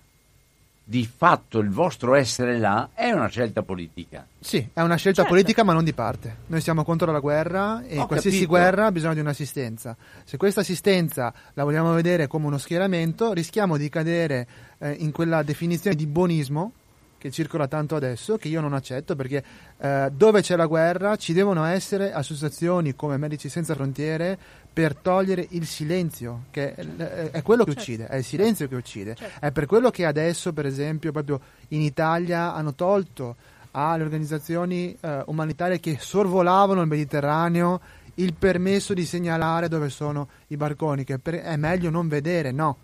di 0.90 1.06
fatto 1.06 1.60
il 1.60 1.70
vostro 1.70 2.16
essere 2.16 2.58
là 2.58 2.92
è 2.94 3.12
una 3.12 3.28
scelta 3.28 3.62
politica. 3.62 4.26
Sì, 4.40 4.70
è 4.72 4.80
una 4.80 4.96
scelta 4.96 5.24
certo. 5.24 5.32
politica 5.32 5.66
ma 5.66 5.74
non 5.74 5.84
di 5.84 5.92
parte. 5.92 6.38
Noi 6.46 6.62
siamo 6.62 6.86
contro 6.86 7.12
la 7.12 7.20
guerra 7.20 7.84
e 7.86 8.00
Ho 8.00 8.08
qualsiasi 8.08 8.38
capito. 8.38 8.58
guerra 8.58 8.86
ha 8.86 8.92
bisogno 8.94 9.16
di 9.16 9.20
un'assistenza. 9.20 9.98
Se 10.24 10.38
questa 10.38 10.62
assistenza 10.62 11.34
la 11.56 11.66
vogliamo 11.66 11.94
vedere 11.94 12.28
come 12.28 12.46
uno 12.46 12.58
schieramento, 12.58 13.34
rischiamo 13.34 13.76
di 13.76 13.90
cadere 13.90 14.48
eh, 14.78 14.92
in 14.92 15.12
quella 15.12 15.44
definizione 15.44 15.94
di 15.94 16.06
buonismo 16.06 16.72
che 17.18 17.32
circola 17.32 17.68
tanto 17.68 17.96
adesso, 17.98 18.38
che 18.38 18.48
io 18.48 18.62
non 18.62 18.74
accetto 18.74 19.14
perché 19.18 19.44
eh, 19.80 20.10
dove 20.14 20.42
c'è 20.42 20.56
la 20.56 20.68
guerra 20.68 21.18
ci 21.18 21.34
devono 21.34 21.66
essere 21.66 22.14
associazioni 22.14 22.96
come 22.96 23.18
Medici 23.18 23.50
Senza 23.50 23.76
Frontiere 23.76 24.38
per 24.78 24.94
togliere 24.94 25.44
il 25.50 25.66
silenzio, 25.66 26.44
che 26.52 26.76
è, 26.76 27.32
è 27.32 27.42
quello 27.42 27.64
che 27.64 27.74
certo. 27.74 27.82
uccide, 27.82 28.06
è 28.06 28.18
il 28.18 28.24
silenzio 28.24 28.68
che 28.68 28.76
uccide. 28.76 29.16
Certo. 29.16 29.44
È 29.44 29.52
per 29.52 29.66
quello 29.66 29.90
che 29.90 30.06
adesso, 30.06 30.54
per 30.54 30.68
esempio, 30.68 31.12
proprio 31.12 31.42
in 31.70 31.82
Italia 31.82 32.54
hanno 32.54 32.76
tolto 32.76 33.38
alle 33.72 34.04
organizzazioni 34.04 34.96
eh, 35.02 35.24
umanitarie 35.26 35.80
che 35.80 35.98
sorvolavano 36.00 36.82
il 36.82 36.88
Mediterraneo 36.88 37.82
il 38.16 38.36
permesso 38.36 38.94
di 38.94 39.04
segnalare 39.04 39.68
dove 39.68 39.90
sono 39.90 40.30
i 40.50 40.58
barconi, 40.58 41.04
che 41.04 41.18
per, 41.18 41.42
è 41.42 41.56
meglio 41.56 41.90
non 41.90 42.08
vedere, 42.08 42.52
no 42.52 42.78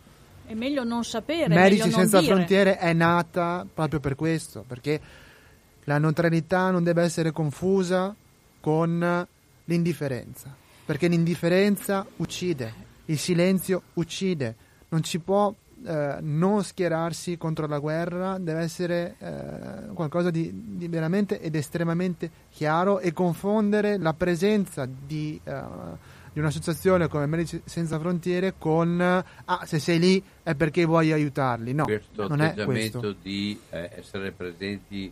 è 0.47 0.55
meglio 0.55 0.83
non 0.83 1.03
sapere. 1.03 1.53
Medici 1.53 1.91
Senza 1.91 2.21
dire. 2.21 2.33
Frontiere 2.33 2.77
è 2.79 2.91
nata 2.93 3.67
proprio 3.71 3.99
per 3.99 4.15
questo, 4.15 4.63
perché 4.67 4.99
la 5.83 5.99
neutralità 5.99 6.71
non 6.71 6.83
deve 6.83 7.03
essere 7.03 7.31
confusa 7.31 8.15
con 8.59 9.27
l'indifferenza, 9.65 10.61
perché 10.85 11.07
l'indifferenza 11.07 12.05
uccide, 12.17 12.73
il 13.05 13.17
silenzio 13.17 13.83
uccide, 13.93 14.55
non 14.89 15.03
ci 15.03 15.19
può 15.19 15.53
eh, 15.85 16.17
non 16.21 16.63
schierarsi 16.63 17.37
contro 17.37 17.67
la 17.67 17.79
guerra, 17.79 18.37
deve 18.37 18.61
essere 18.61 19.15
eh, 19.17 19.93
qualcosa 19.93 20.29
di, 20.29 20.51
di, 20.77 20.87
veramente 20.87 21.41
ed 21.41 21.55
estremamente 21.55 22.29
chiaro 22.49 22.99
e 22.99 23.11
confondere 23.13 23.97
la 23.97 24.13
presenza 24.13 24.85
di... 24.85 25.39
Eh, 25.43 26.21
di 26.33 26.39
un'associazione 26.39 27.07
come 27.09 27.27
Medici 27.27 27.61
Senza 27.63 27.99
Frontiere 27.99 28.55
con 28.57 28.99
ah, 28.99 29.65
se 29.65 29.77
sei 29.77 29.99
lì 29.99 30.23
è 30.41 30.55
perché 30.55 30.83
vuoi 30.83 31.11
aiutarli. 31.11 31.73
No, 31.73 31.83
questo 31.83 32.27
non 32.27 32.41
è 32.41 32.55
questo. 32.65 33.15
di 33.21 33.59
eh, 33.69 33.91
essere 33.97 34.31
presenti 34.31 35.11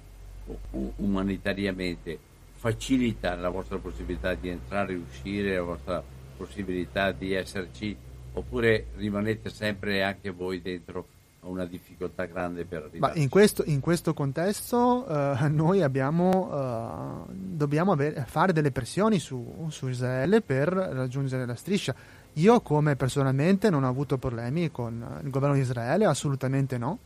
umanitariamente 0.98 2.18
facilita 2.62 3.34
la 3.34 3.50
vostra 3.50 3.80
possibilità 3.80 4.36
di 4.36 4.50
entrare 4.50 4.94
e 4.94 4.98
uscire, 4.98 5.56
la 5.56 5.64
vostra 5.64 6.04
possibilità 6.38 7.12
di 7.12 7.34
esserci, 7.34 7.98
oppure 8.34 8.86
rimanete 8.98 9.50
sempre 9.50 10.04
anche 10.04 10.30
voi 10.30 10.62
dentro 10.62 11.08
una 11.40 11.66
difficoltà 11.66 12.26
grande 12.26 12.66
per 12.66 12.84
arrivare. 12.84 13.18
In 13.20 13.30
questo, 13.30 13.64
in 13.66 13.80
questo, 13.80 14.14
contesto 14.14 15.08
uh, 15.08 15.48
noi 15.50 15.82
abbiamo, 15.82 17.26
uh, 17.26 17.34
dobbiamo 17.34 17.94
avere, 17.94 18.26
fare 18.28 18.54
delle 18.54 18.70
pressioni 18.70 19.18
su, 19.18 19.66
su, 19.72 19.88
Israele 19.88 20.42
per 20.42 20.68
raggiungere 20.70 21.48
la 21.48 21.56
striscia. 21.56 21.96
Io 22.34 22.62
come 22.62 22.96
personalmente 22.96 23.72
non 23.72 23.86
ho 23.86 23.90
avuto 23.90 24.20
problemi 24.20 24.70
con 24.70 25.20
il 25.24 25.32
governo 25.32 25.56
di 25.56 25.62
Israele, 25.62 26.06
assolutamente 26.06 26.78
no. 26.78 27.00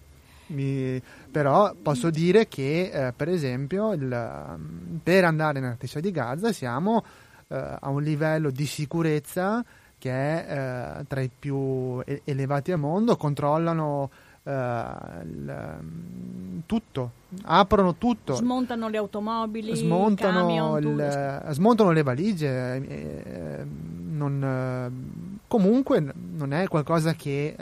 Mi, 0.48 1.02
però 1.32 1.74
posso 1.82 2.10
dire 2.10 2.48
che 2.48 2.92
uh, 2.94 3.14
per 3.16 3.30
esempio 3.30 3.94
il, 3.94 4.60
per 5.02 5.24
andare 5.26 5.60
nella 5.60 5.76
striscia 5.76 6.00
di 6.00 6.12
Gaza 6.12 6.52
siamo 6.52 7.04
a 7.48 7.90
un 7.90 8.02
livello 8.02 8.50
di 8.50 8.66
sicurezza 8.66 9.64
che 10.00 10.12
è 10.12 11.04
tra 11.08 11.22
i 11.22 11.30
più 11.38 12.02
elevati 12.24 12.72
al 12.72 12.80
mondo, 12.80 13.16
controllano 13.18 14.10
Uh, 14.46 15.24
il, 15.24 15.80
mm, 15.82 16.60
tutto, 16.68 17.12
aprono 17.46 17.96
tutto. 17.96 18.36
Smontano 18.36 18.90
le 18.90 18.98
automobili, 18.98 19.76
smontano, 19.76 20.42
camion, 20.42 20.84
il, 20.84 21.46
smontano 21.50 21.90
le 21.90 22.04
valigie. 22.04 22.76
Eh, 22.76 23.24
eh, 23.26 23.66
non, 23.66 24.44
eh, 24.44 25.40
comunque 25.48 26.14
non 26.14 26.54
è 26.54 26.68
qualcosa 26.68 27.16
che 27.16 27.56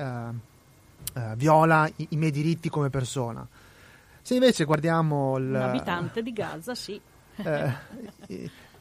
eh, 1.14 1.34
viola 1.36 1.90
i, 1.96 2.08
i, 2.10 2.18
miei 2.18 2.32
diritti 2.32 2.70
come 2.70 2.90
persona. 2.90 3.48
Se 4.22 4.34
invece 4.34 4.64
guardiamo 4.64 5.38
il, 5.38 5.46
un 5.46 5.56
abitante 5.56 6.24
di 6.24 6.34
Gaza, 6.34 6.76
sì. 6.76 7.00
Eh, 7.36 7.74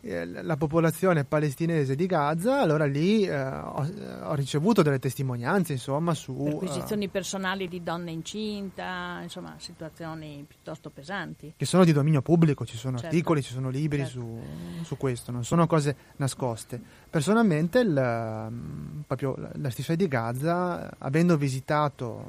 la 0.05 0.57
popolazione 0.57 1.25
palestinese 1.25 1.95
di 1.95 2.07
Gaza, 2.07 2.61
allora 2.61 2.87
lì 2.87 3.25
eh, 3.25 3.41
ho, 3.41 3.89
ho, 4.23 4.35
ricevuto 4.35 4.83
delle 4.83 4.99
testimonianze 4.99 5.75
insomma 5.75 6.13
su 6.13 6.35
perquisizioni 6.35 7.07
uh, 7.07 7.11
personali 7.11 7.69
di 7.69 7.85
donne 7.85 8.11
incinta, 8.11 9.21
insomma 9.23 9.55
situazioni 9.59 10.45
piuttosto 10.47 10.91
pesanti. 10.91 11.55
Che 11.57 11.65
sono 11.65 11.85
di 11.85 11.93
dominio 11.93 12.21
pubblico, 12.21 12.67
ci 12.67 12.77
sono 12.77 12.99
certo. 12.99 13.15
articoli, 13.15 13.43
ci 13.43 13.53
sono 13.53 13.69
libri 13.71 13.99
certo. 13.99 14.13
su, 14.13 14.41
su, 14.83 14.97
questo, 14.97 15.31
non 15.31 15.45
sono 15.45 15.69
cose 15.69 15.95
nascoste. 16.17 16.81
Personalmente 17.09 17.79
il, 17.79 18.49
mm, 18.51 19.01
proprio 19.07 19.37
la 19.53 19.71
striscia 19.71 19.95
di 19.95 20.09
Gaza, 20.09 20.97
avendo 20.99 21.37
visitato 21.37 22.25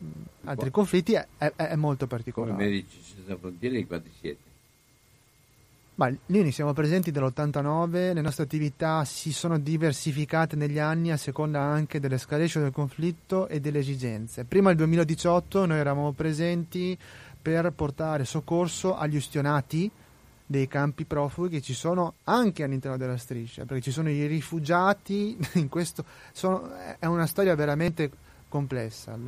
mm, 0.00 0.10
altri 0.44 0.70
conflitti, 0.70 1.14
è, 1.14 1.26
è, 1.38 1.52
è 1.56 1.74
molto 1.74 2.06
particolare. 2.06 2.52
Come 2.52 2.64
medici 2.64 3.02
senza 3.02 3.36
frontiere 3.36 3.84
quanti 3.84 4.10
siete? 4.20 4.49
Ma 6.00 6.10
lì 6.28 6.50
siamo 6.50 6.72
presenti 6.72 7.10
dall'89, 7.10 8.14
le 8.14 8.22
nostre 8.22 8.44
attività 8.44 9.04
si 9.04 9.34
sono 9.34 9.58
diversificate 9.58 10.56
negli 10.56 10.78
anni 10.78 11.12
a 11.12 11.18
seconda 11.18 11.60
anche 11.60 12.00
dell'escalation 12.00 12.62
del 12.62 12.72
conflitto 12.72 13.48
e 13.48 13.60
delle 13.60 13.80
esigenze. 13.80 14.46
Prima 14.46 14.68
del 14.68 14.78
2018 14.78 15.66
noi 15.66 15.76
eravamo 15.76 16.12
presenti 16.12 16.96
per 17.42 17.70
portare 17.72 18.24
soccorso 18.24 18.96
agli 18.96 19.16
ustionati 19.16 19.90
dei 20.46 20.66
campi 20.68 21.04
profughi 21.04 21.50
che 21.50 21.60
ci 21.60 21.74
sono 21.74 22.14
anche 22.24 22.62
all'interno 22.62 22.96
della 22.96 23.18
striscia, 23.18 23.66
perché 23.66 23.82
ci 23.82 23.90
sono 23.90 24.08
i 24.08 24.24
rifugiati 24.24 25.36
in 25.60 25.68
questo 25.68 26.02
sono, 26.32 26.66
è 26.98 27.04
una 27.04 27.26
storia 27.26 27.54
veramente 27.54 28.10
complessa. 28.48 29.18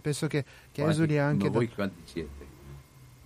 Penso 0.00 0.28
che, 0.28 0.44
che 0.70 0.86
esuli 0.86 1.18
anche 1.18 1.46
ma 1.46 1.54
voi 1.54 1.66
da... 1.66 1.74
quanti 1.74 2.02
siete? 2.04 2.39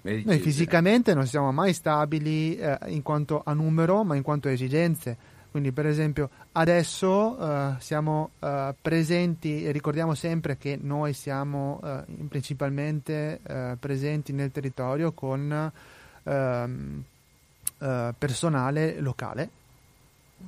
Noi 0.05 0.39
fisicamente 0.39 1.15
non 1.15 1.27
siamo 1.27 1.51
mai 1.51 1.73
stabili 1.73 2.57
eh, 2.57 2.79
in 2.89 3.03
quanto 3.03 3.43
a 3.45 3.55
numero, 3.55 4.05
ma 4.05 4.17
in 4.17 4.23
quanto 4.23 4.49
a 4.49 4.51
esigenze. 4.51 5.17
Quindi 5.55 5.71
per 5.71 5.87
esempio 5.87 6.31
adesso 6.51 7.41
uh, 7.41 7.77
siamo 7.79 8.31
uh, 8.41 8.75
presenti 8.83 9.65
e 9.65 9.71
ricordiamo 9.71 10.15
sempre 10.15 10.59
che 10.59 10.77
noi 10.83 11.13
siamo 11.13 11.79
uh, 11.81 12.27
principalmente 12.27 13.39
presenti 13.79 14.33
nel 14.33 14.51
territorio 14.51 15.13
con 15.13 15.73
ehm, 16.25 17.05
personale 18.19 18.99
locale. 18.99 19.49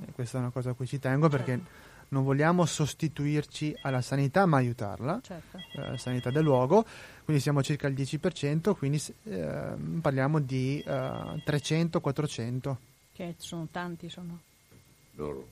E 0.05 0.11
questa 0.11 0.39
è 0.39 0.41
una 0.41 0.49
cosa 0.49 0.71
a 0.71 0.73
cui 0.73 0.87
ci 0.87 0.99
tengo 0.99 1.29
perché 1.29 1.51
certo. 1.51 1.69
non 2.09 2.25
vogliamo 2.25 2.65
sostituirci 2.65 3.77
alla 3.83 4.01
sanità 4.01 4.45
ma 4.45 4.57
aiutarla, 4.57 5.21
certo. 5.23 5.97
sanità 5.97 6.31
del 6.31 6.43
luogo, 6.43 6.85
quindi 7.27 7.43
siamo 7.43 7.61
circa 7.61 7.87
il 7.87 7.93
10%, 7.93 8.73
quindi 8.77 9.03
ehm, 9.25 9.99
parliamo 9.99 10.39
di 10.39 10.81
300-400. 10.87 12.75
Che 13.11 13.35
sono 13.35 13.67
tanti, 13.69 14.09
sono 14.09 14.39
loro. 15.15 15.45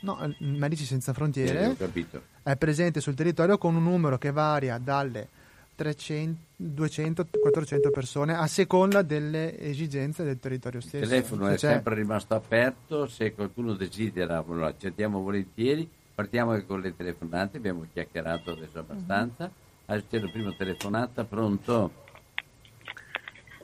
No, 0.00 0.34
Medici 0.38 0.84
Senza 0.84 1.12
Frontiere 1.12 1.76
eh, 1.78 2.06
è 2.42 2.56
presente 2.56 3.00
sul 3.00 3.14
territorio 3.14 3.56
con 3.56 3.76
un 3.76 3.84
numero 3.84 4.18
che 4.18 4.32
varia 4.32 4.78
dalle 4.78 5.28
300, 5.76 6.40
200, 6.56 7.28
400 7.40 7.90
persone 7.90 8.34
a 8.34 8.48
seconda 8.48 9.02
delle 9.02 9.56
esigenze 9.60 10.24
del 10.24 10.40
territorio 10.40 10.80
stesso. 10.80 11.04
Il 11.04 11.08
telefono 11.08 11.46
è 11.46 11.56
sempre 11.56 11.94
rimasto 11.94 12.34
aperto, 12.34 13.06
se 13.06 13.32
qualcuno 13.32 13.74
desidera 13.74 14.42
lo 14.44 14.66
accettiamo 14.66 15.20
volentieri, 15.20 15.88
partiamo 16.12 16.60
con 16.64 16.80
le 16.80 16.96
telefonate, 16.96 17.58
abbiamo 17.58 17.86
chiacchierato 17.92 18.50
adesso 18.50 18.80
abbastanza. 18.80 19.44
Mm-hmm. 19.44 19.64
C'è 19.86 20.18
la 20.18 20.28
prima 20.28 20.52
telefonata, 20.52 21.22
pronto? 21.22 21.92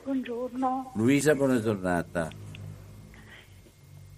Buongiorno. 0.03 0.93
Luisa, 0.95 1.35
buona 1.35 1.61
giornata. 1.61 2.29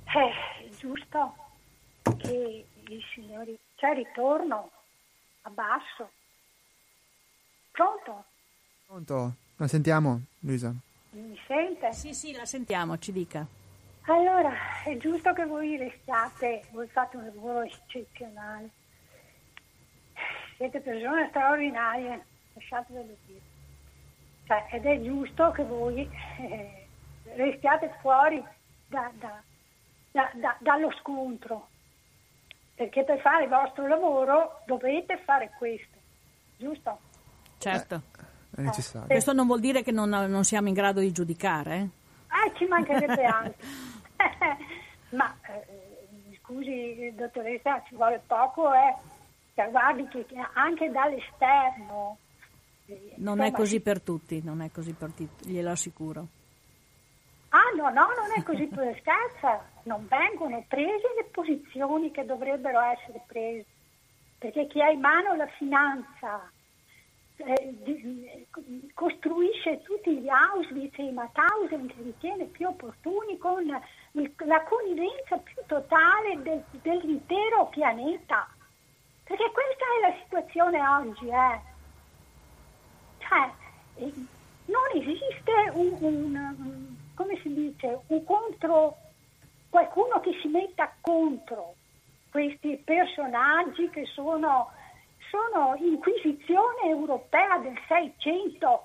Eh, 0.04 0.70
giusto 0.78 1.36
che 2.18 2.68
i 2.90 3.04
signori... 3.12 3.58
C'è 3.76 3.94
ritorno, 3.96 4.70
abbasso. 5.42 6.12
Pronto? 7.72 8.24
Pronto? 8.86 9.34
La 9.58 9.68
sentiamo, 9.68 10.22
Luisa? 10.42 10.72
Mi 11.10 11.36
sente? 11.48 11.92
Sì, 11.92 12.14
sì, 12.14 12.34
la 12.34 12.46
sentiamo, 12.46 13.00
ci 13.00 13.12
dica. 13.12 13.46
Allora, 14.04 14.54
è 14.84 14.96
giusto 14.98 15.34
che 15.34 15.46
voi 15.46 15.76
restiate, 15.76 16.66
voi 16.72 16.88
fate 16.88 17.18
un 17.18 17.26
lavoro 17.26 17.64
eccezionale. 17.64 18.70
Siete 20.58 20.80
persone 20.80 21.28
straordinarie, 21.30 22.26
lasciatevelo 22.54 23.16
dire. 23.26 23.42
Cioè, 24.46 24.68
ed 24.72 24.86
è 24.86 25.02
giusto 25.02 25.52
che 25.52 25.64
voi 25.64 26.10
eh, 26.40 26.88
restiate 27.36 27.94
fuori 28.00 28.44
da, 28.88 29.12
da, 29.20 29.42
da, 30.12 30.32
da, 30.36 30.56
dallo 30.60 30.92
scontro, 31.00 31.68
perché 32.76 33.04
per 33.04 33.20
fare 33.20 33.44
il 33.44 33.50
vostro 33.50 33.88
lavoro 33.88 34.62
dovete 34.66 35.18
fare 35.26 35.52
questo, 35.58 35.98
giusto? 36.58 37.00
Certo. 37.58 37.96
Eh, 37.96 38.58
è 38.58 38.62
necessario. 38.62 39.08
Questo 39.08 39.34
non 39.34 39.48
vuol 39.48 39.60
dire 39.60 39.82
che 39.84 39.92
non, 39.92 40.10
non 40.10 40.44
siamo 40.44 40.68
in 40.68 40.74
grado 40.74 41.00
di 41.00 41.12
giudicare. 41.12 41.76
Eh, 41.76 42.48
eh 42.48 42.54
ci 42.56 42.66
mancherebbe 42.66 43.24
anche. 43.26 43.56
Ma 45.10 45.36
eh, 45.48 46.38
scusi, 46.42 47.12
dottoressa, 47.16 47.84
ci 47.88 47.96
vuole 47.96 48.22
poco, 48.26 48.74
eh. 48.74 48.96
Guardi 49.64 50.08
che 50.10 50.26
anche 50.54 50.92
dall'esterno. 50.92 52.18
Eh, 52.88 53.14
non 53.18 53.40
è 53.42 53.52
così 53.52 53.80
per 53.80 54.02
tutti, 54.02 54.42
non 54.44 54.62
è 54.62 54.70
così 54.70 54.94
per 54.94 55.12
tutti, 55.12 55.50
glielo 55.50 55.72
assicuro. 55.72 56.28
Ah 57.50 57.72
no, 57.76 57.90
no, 57.90 58.08
non 58.18 58.32
è 58.36 58.44
così 58.44 58.68
per 58.68 58.98
scherza, 59.00 59.64
non 59.84 60.06
vengono 60.10 60.66
prese 60.68 61.14
le 61.16 61.30
posizioni 61.32 62.12
che 62.12 62.26
dovrebbero 62.26 62.82
essere 62.82 63.22
prese, 63.26 63.66
perché 64.38 64.68
chi 64.68 64.82
ha 64.82 64.90
in 64.90 65.00
mano 65.00 65.36
la 65.36 65.48
finanza 65.58 66.52
eh, 67.38 67.76
di, 67.82 68.46
costruisce 68.94 69.82
tutti 69.84 70.20
gli 70.20 70.28
Auschwitz 70.28 71.00
e 71.00 71.04
i 71.04 71.12
Mauthausen 71.14 71.88
che 71.88 72.02
ritiene 72.04 72.46
più 72.46 72.68
opportuni 72.68 73.38
con 73.38 73.64
il, 73.64 74.34
la 74.46 74.64
connivenza 74.64 75.38
più 75.38 75.62
totale 75.66 76.42
del, 76.42 76.64
dell'intero 76.82 77.68
pianeta, 77.68 78.50
perché 79.26 79.52
questa 79.52 79.86
è 79.98 80.10
la 80.10 80.16
situazione 80.24 80.88
oggi, 80.88 81.28
eh. 81.28 81.60
Cioè, 83.18 83.52
eh, 83.96 84.14
non 84.66 84.90
esiste 84.94 85.52
un, 85.74 85.98
un, 86.00 86.96
come 87.16 87.40
si 87.42 87.52
dice, 87.52 88.02
un 88.08 88.24
contro, 88.24 88.98
qualcuno 89.70 90.20
che 90.20 90.38
si 90.42 90.48
metta 90.48 90.94
contro 91.02 91.74
questi 92.30 92.80
personaggi 92.84 93.90
che 93.90 94.06
sono, 94.06 94.70
sono 95.30 95.76
inquisizione 95.78 96.90
europea 96.90 97.58
del 97.58 97.80
600, 97.88 98.84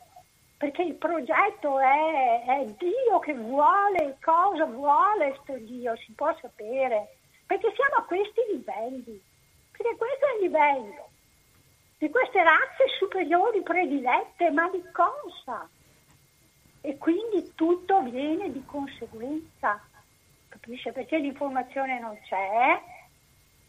perché 0.56 0.82
il 0.82 0.94
progetto 0.94 1.78
è, 1.80 2.44
è 2.46 2.64
Dio 2.78 3.18
che 3.18 3.34
vuole, 3.34 4.16
cosa 4.22 4.64
vuole 4.64 5.38
sto 5.42 5.54
Dio, 5.58 5.94
si 5.96 6.12
può 6.12 6.34
sapere, 6.40 7.16
perché 7.44 7.72
siamo 7.74 7.96
a 7.96 8.04
questi 8.04 8.40
livelli, 8.52 9.20
perché 9.80 9.96
questo 9.96 10.26
è 10.26 10.34
il 10.34 10.42
livello 10.42 11.08
di 11.96 12.10
queste 12.10 12.42
razze 12.42 12.84
superiori 12.98 13.62
predilette, 13.62 14.50
ma 14.50 14.68
di 14.68 14.82
cosa? 14.92 15.68
e 16.82 16.96
quindi 16.96 17.52
tutto 17.54 18.00
viene 18.02 18.50
di 18.50 18.64
conseguenza, 18.64 19.80
capisce? 20.48 20.92
Perché 20.92 21.18
l'informazione 21.18 22.00
non 22.00 22.18
c'è, 22.22 22.80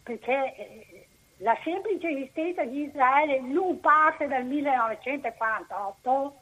perché 0.02 0.56
eh, 0.56 1.08
la 1.38 1.58
semplice 1.64 2.10
esistenza 2.10 2.64
di 2.64 2.84
Israele 2.84 3.42
non 3.42 3.80
parte 3.82 4.28
dal 4.28 4.46
1948, 4.46 6.36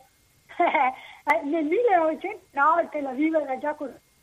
eh, 0.59 1.43
nel 1.45 1.65
1909 1.65 2.89
Tel 2.89 3.05
Aviv 3.07 3.35
era 3.35 3.57
già 3.57 3.75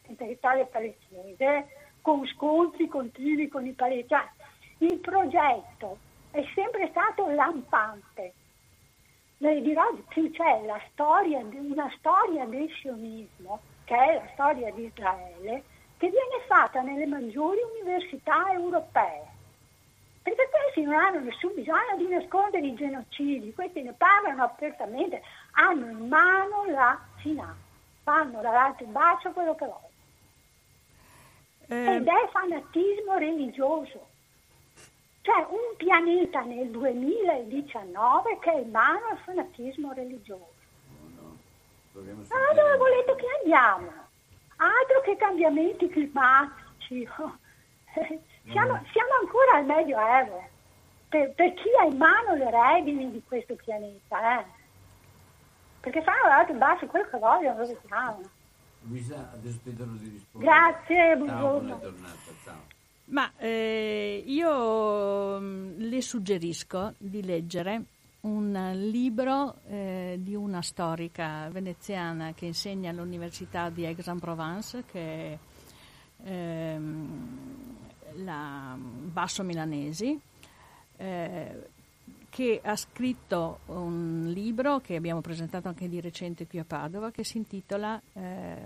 in 0.06 0.16
territorio 0.16 0.66
palestinese, 0.66 1.66
con 2.00 2.24
scontri 2.28 2.86
continui 2.86 3.48
con 3.48 3.66
i 3.66 3.72
palestinesi. 3.72 4.44
Il 4.78 4.98
progetto 4.98 5.98
è 6.30 6.44
sempre 6.54 6.88
stato 6.90 7.28
lampante, 7.30 8.32
le 9.38 9.60
dirò 9.60 9.92
più 10.08 10.30
c'è 10.30 10.64
la 10.64 10.80
storia, 10.92 11.38
una 11.38 11.92
storia 11.98 12.46
del 12.46 12.70
sionismo, 12.80 13.60
che 13.84 13.94
è 13.94 14.14
la 14.14 14.28
storia 14.32 14.72
di 14.72 14.84
Israele, 14.84 15.62
che 15.98 16.08
viene 16.08 16.44
fatta 16.46 16.80
nelle 16.80 17.06
maggiori 17.06 17.58
università 17.80 18.50
europee. 18.52 19.34
Perché 20.22 20.48
questi 20.50 20.82
non 20.82 20.94
hanno 20.94 21.20
nessun 21.20 21.54
bisogno 21.54 21.96
di 21.96 22.08
nascondere 22.08 22.66
i 22.66 22.74
genocidi, 22.74 23.54
questi 23.54 23.82
ne 23.82 23.92
parlano 23.92 24.42
apertamente, 24.42 25.22
hanno 25.52 25.86
in 25.86 26.08
mano 26.08 26.64
la 26.66 26.98
finanza, 27.16 27.54
fanno 28.02 28.40
dall'alto 28.40 28.82
in 28.82 28.92
basso 28.92 29.30
quello 29.30 29.54
che 29.54 29.66
vogliono. 29.66 29.90
Eh... 31.68 31.94
Ed 31.96 32.06
è 32.06 32.28
fanatismo 32.30 33.18
religioso. 33.18 34.14
C'è 35.26 35.44
un 35.48 35.74
pianeta 35.76 36.42
nel 36.42 36.70
2019 36.70 38.38
che 38.38 38.52
è 38.52 38.60
in 38.60 38.70
mano 38.70 39.06
al 39.10 39.18
fanatismo 39.24 39.92
religioso. 39.92 40.54
Ah, 41.96 42.54
dove 42.54 42.76
volete 42.76 43.16
che 43.16 43.26
andiamo? 43.40 43.90
Altro 44.54 45.00
che 45.02 45.16
cambiamenti 45.16 45.88
climatici. 45.88 47.08
siamo, 48.52 48.80
siamo, 48.92 49.12
ancora 49.20 49.56
al 49.56 49.64
Medioevo. 49.64 50.48
Per, 51.08 51.32
per, 51.32 51.54
chi 51.54 51.70
ha 51.80 51.86
in 51.86 51.96
mano 51.96 52.34
le 52.36 52.48
redini 52.48 53.10
di 53.10 53.20
questo 53.26 53.56
pianeta, 53.56 54.38
eh? 54.38 54.44
Perché 55.80 56.02
fanno 56.02 56.28
l'alto 56.28 56.52
in 56.52 56.58
basso 56.58 56.86
quello 56.86 57.08
che 57.08 57.18
vogliono, 57.18 57.56
dove 57.56 57.80
siamo. 57.84 58.20
Luisa, 58.82 59.32
adesso 59.32 59.58
ti 59.64 59.74
di 59.74 60.08
rispondere. 60.08 60.52
Grazie, 60.52 61.16
buongiorno. 61.16 61.68
Ciao, 61.68 61.78
buona 61.78 61.80
giornata, 61.80 62.32
ciao. 62.44 62.74
Ma 63.06 63.32
eh, 63.36 64.22
io 64.26 65.40
mm, 65.40 65.78
le 65.78 66.02
suggerisco 66.02 66.94
di 66.98 67.22
leggere 67.22 67.84
un 68.20 68.72
libro 68.90 69.60
eh, 69.68 70.18
di 70.20 70.34
una 70.34 70.60
storica 70.60 71.48
veneziana 71.50 72.34
che 72.34 72.46
insegna 72.46 72.90
all'Università 72.90 73.70
di 73.70 73.86
Aix-en-Provence, 73.86 74.84
che 74.84 75.32
è 75.32 75.38
ehm, 76.24 77.76
la 78.24 78.76
Basso 78.76 79.44
Milanesi, 79.44 80.18
eh, 80.96 81.68
che 82.36 82.60
ha 82.62 82.76
scritto 82.76 83.60
un 83.68 84.30
libro 84.30 84.80
che 84.80 84.94
abbiamo 84.94 85.22
presentato 85.22 85.68
anche 85.68 85.88
di 85.88 86.02
recente 86.02 86.46
qui 86.46 86.58
a 86.58 86.66
Padova 86.66 87.10
che 87.10 87.24
si 87.24 87.38
intitola 87.38 87.98
eh, 88.12 88.56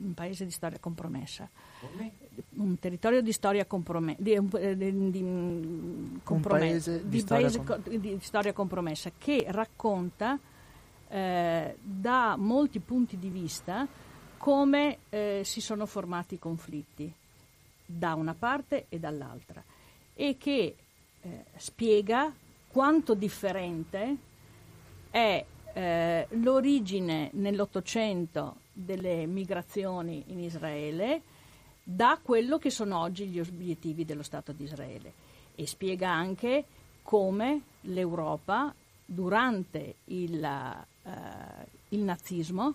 Un 0.00 0.14
paese 0.14 0.44
di 0.44 0.50
storia 0.50 0.80
compromessa. 0.80 1.48
Come? 1.78 2.10
Un 2.56 2.76
territorio 2.80 3.22
di 3.22 3.30
storia 3.30 3.66
compromessa. 3.66 4.20
Di, 4.20 4.32
eh, 4.32 4.76
di, 4.76 5.10
di, 5.12 5.22
un 5.22 6.20
paese, 6.40 7.08
di, 7.08 7.20
storia, 7.20 7.46
paese 7.46 7.62
com- 7.62 7.88
di 7.88 8.18
storia 8.20 8.52
compromessa 8.52 9.12
che 9.16 9.46
racconta 9.50 10.36
eh, 11.08 11.76
da 11.80 12.34
molti 12.36 12.80
punti 12.80 13.16
di 13.16 13.28
vista 13.28 13.86
come 14.38 14.98
eh, 15.08 15.42
si 15.44 15.60
sono 15.60 15.86
formati 15.86 16.34
i 16.34 16.38
conflitti 16.40 17.14
da 17.86 18.14
una 18.14 18.34
parte 18.34 18.86
e 18.88 18.98
dall'altra 18.98 19.62
e 20.14 20.36
che 20.36 20.74
eh, 21.20 21.44
spiega 21.54 22.34
quanto 22.72 23.14
differente 23.14 24.16
è 25.10 25.44
eh, 25.74 26.26
l'origine 26.30 27.28
nell'Ottocento 27.34 28.56
delle 28.72 29.26
migrazioni 29.26 30.24
in 30.28 30.40
Israele 30.40 31.20
da 31.82 32.18
quello 32.22 32.58
che 32.58 32.70
sono 32.70 32.98
oggi 32.98 33.26
gli 33.26 33.38
obiettivi 33.38 34.04
dello 34.04 34.22
Stato 34.22 34.52
di 34.52 34.64
Israele 34.64 35.12
e 35.54 35.66
spiega 35.66 36.10
anche 36.10 36.64
come 37.02 37.60
l'Europa 37.82 38.74
durante 39.04 39.96
il, 40.04 40.78
uh, 41.02 41.10
il 41.90 42.00
nazismo, 42.00 42.74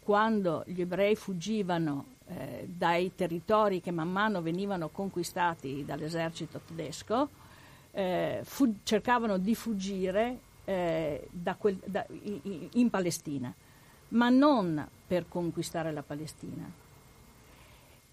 quando 0.00 0.64
gli 0.66 0.82
ebrei 0.82 1.14
fuggivano 1.14 2.12
eh, 2.26 2.66
dai 2.68 3.14
territori 3.14 3.80
che 3.80 3.90
man 3.90 4.10
mano 4.10 4.42
venivano 4.42 4.88
conquistati 4.88 5.84
dall'esercito 5.84 6.60
tedesco, 6.66 7.28
eh, 7.94 8.40
fu- 8.42 8.76
cercavano 8.82 9.38
di 9.38 9.54
fuggire 9.54 10.38
eh, 10.64 11.28
da 11.30 11.54
quel, 11.54 11.78
da, 11.84 12.04
in, 12.08 12.68
in 12.72 12.90
Palestina, 12.90 13.54
ma 14.08 14.28
non 14.28 14.86
per 15.06 15.26
conquistare 15.28 15.92
la 15.92 16.02
Palestina, 16.02 16.70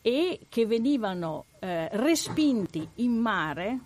e 0.01 0.39
che 0.47 0.65
venivano 0.65 1.45
eh, 1.59 1.89
respinti 1.93 2.87
in 2.95 3.17
mare 3.17 3.79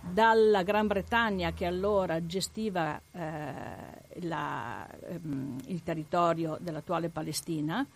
dalla 0.00 0.62
Gran 0.62 0.86
Bretagna 0.86 1.52
che 1.52 1.66
allora 1.66 2.24
gestiva 2.24 3.00
eh, 3.12 4.20
la, 4.20 4.88
ehm, 5.00 5.58
il 5.66 5.82
territorio 5.82 6.56
dell'attuale 6.60 7.08
Palestina 7.08 7.86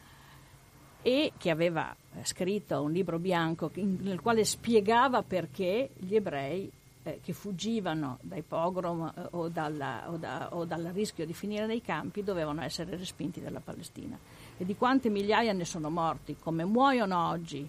e 1.03 1.33
che 1.39 1.51
aveva 1.51 1.95
eh, 2.15 2.25
scritto 2.25 2.83
un 2.83 2.93
libro 2.93 3.19
bianco 3.19 3.71
nel 3.75 4.21
quale 4.21 4.45
spiegava 4.45 5.23
perché 5.23 5.91
gli 5.97 6.15
ebrei 6.15 6.71
eh, 7.03 7.21
che 7.23 7.33
fuggivano 7.33 8.19
dai 8.21 8.43
pogrom 8.43 9.13
eh, 9.15 9.29
o, 9.31 9.49
dalla, 9.49 10.11
o, 10.11 10.17
da, 10.17 10.55
o, 10.55 10.65
dal 10.65 10.91
rischio 10.93 11.25
di 11.25 11.33
finire 11.33 11.67
nei 11.67 11.81
campi 11.81 12.23
dovevano 12.23 12.63
essere 12.63 12.97
respinti 12.97 13.41
dalla 13.41 13.61
Palestina. 13.61 14.19
E 14.59 14.65
di 14.65 14.77
quante 14.77 15.09
migliaia 15.09 15.53
ne 15.53 15.65
sono 15.65 15.89
morti, 15.89 16.37
come 16.39 16.65
muoiono 16.65 17.29
oggi 17.29 17.67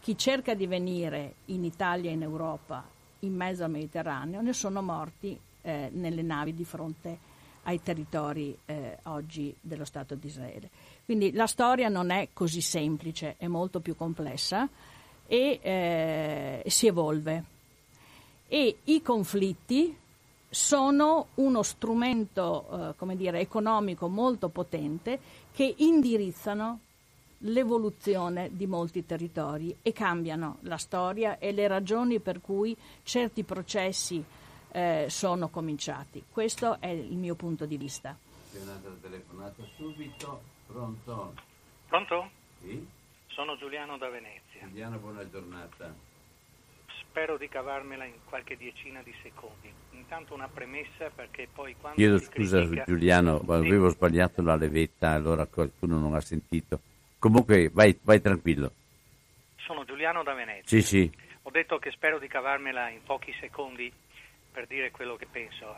chi 0.00 0.16
cerca 0.16 0.54
di 0.54 0.66
venire 0.66 1.34
in 1.46 1.64
Italia 1.64 2.10
e 2.10 2.14
in 2.14 2.22
Europa 2.22 2.84
in 3.20 3.34
mezzo 3.34 3.64
al 3.64 3.70
Mediterraneo, 3.70 4.40
ne 4.40 4.52
sono 4.52 4.82
morti 4.82 5.38
eh, 5.62 5.90
nelle 5.92 6.22
navi 6.22 6.54
di 6.54 6.64
fronte 6.64 7.32
ai 7.66 7.80
territori 7.82 8.54
oggi 9.04 9.54
dello 9.58 9.86
Stato 9.86 10.14
di 10.14 10.26
Israele. 10.26 10.68
Quindi 11.04 11.32
la 11.32 11.46
storia 11.46 11.88
non 11.88 12.10
è 12.10 12.28
così 12.32 12.60
semplice, 12.60 13.34
è 13.38 13.46
molto 13.46 13.80
più 13.80 13.94
complessa 13.94 14.68
e 15.26 15.58
eh, 15.62 16.62
si 16.66 16.86
evolve 16.86 17.44
e 18.48 18.76
i 18.84 19.02
conflitti 19.02 19.96
sono 20.48 21.28
uno 21.34 21.62
strumento 21.62 22.94
eh, 22.98 23.16
dire, 23.16 23.40
economico 23.40 24.08
molto 24.08 24.48
potente 24.48 25.18
che 25.52 25.74
indirizzano 25.78 26.80
l'evoluzione 27.38 28.50
di 28.52 28.66
molti 28.66 29.04
territori 29.04 29.76
e 29.82 29.92
cambiano 29.92 30.58
la 30.60 30.78
storia 30.78 31.38
e 31.38 31.52
le 31.52 31.66
ragioni 31.66 32.20
per 32.20 32.40
cui 32.40 32.76
certi 33.02 33.42
processi 33.42 34.24
eh, 34.70 35.06
sono 35.08 35.48
cominciati. 35.48 36.22
Questo 36.30 36.78
è 36.80 36.88
il 36.88 37.16
mio 37.16 37.34
punto 37.34 37.66
di 37.66 37.76
vista. 37.76 38.16
C'è 38.52 38.60
un'altra 38.60 38.96
telefonata 39.00 39.62
subito. 39.76 40.53
Pronto? 40.66 41.34
Pronto? 41.88 42.30
Sì? 42.60 42.86
Sono 43.28 43.56
Giuliano 43.56 43.96
da 43.98 44.08
Venezia. 44.08 44.66
Giuliano, 44.66 44.98
buona 44.98 45.28
giornata 45.28 46.12
spero 47.14 47.36
di 47.38 47.48
cavarmela 47.48 48.04
in 48.04 48.16
qualche 48.24 48.56
decina 48.56 49.00
di 49.00 49.14
secondi. 49.22 49.72
Intanto 49.92 50.34
una 50.34 50.48
premessa 50.48 51.10
perché 51.14 51.46
poi 51.46 51.76
quando... 51.78 51.96
Chiedo 51.96 52.18
scusa 52.18 52.58
critica... 52.58 52.84
Giuliano, 52.86 53.38
sì. 53.38 53.52
avevo 53.52 53.88
sbagliato 53.90 54.42
la 54.42 54.56
levetta, 54.56 55.10
allora 55.10 55.46
qualcuno 55.46 56.00
non 56.00 56.14
ha 56.14 56.20
sentito. 56.20 56.80
Comunque 57.20 57.70
vai, 57.72 57.96
vai 58.02 58.20
tranquillo. 58.20 58.72
Sono 59.58 59.84
Giuliano 59.84 60.24
da 60.24 60.34
Venezia. 60.34 60.64
Sì, 60.66 60.82
sì. 60.82 61.12
Ho 61.42 61.50
detto 61.50 61.78
che 61.78 61.92
spero 61.92 62.18
di 62.18 62.26
cavarmela 62.26 62.88
in 62.88 63.04
pochi 63.04 63.32
secondi 63.38 63.92
per 64.50 64.66
dire 64.66 64.90
quello 64.90 65.14
che 65.14 65.28
penso, 65.30 65.72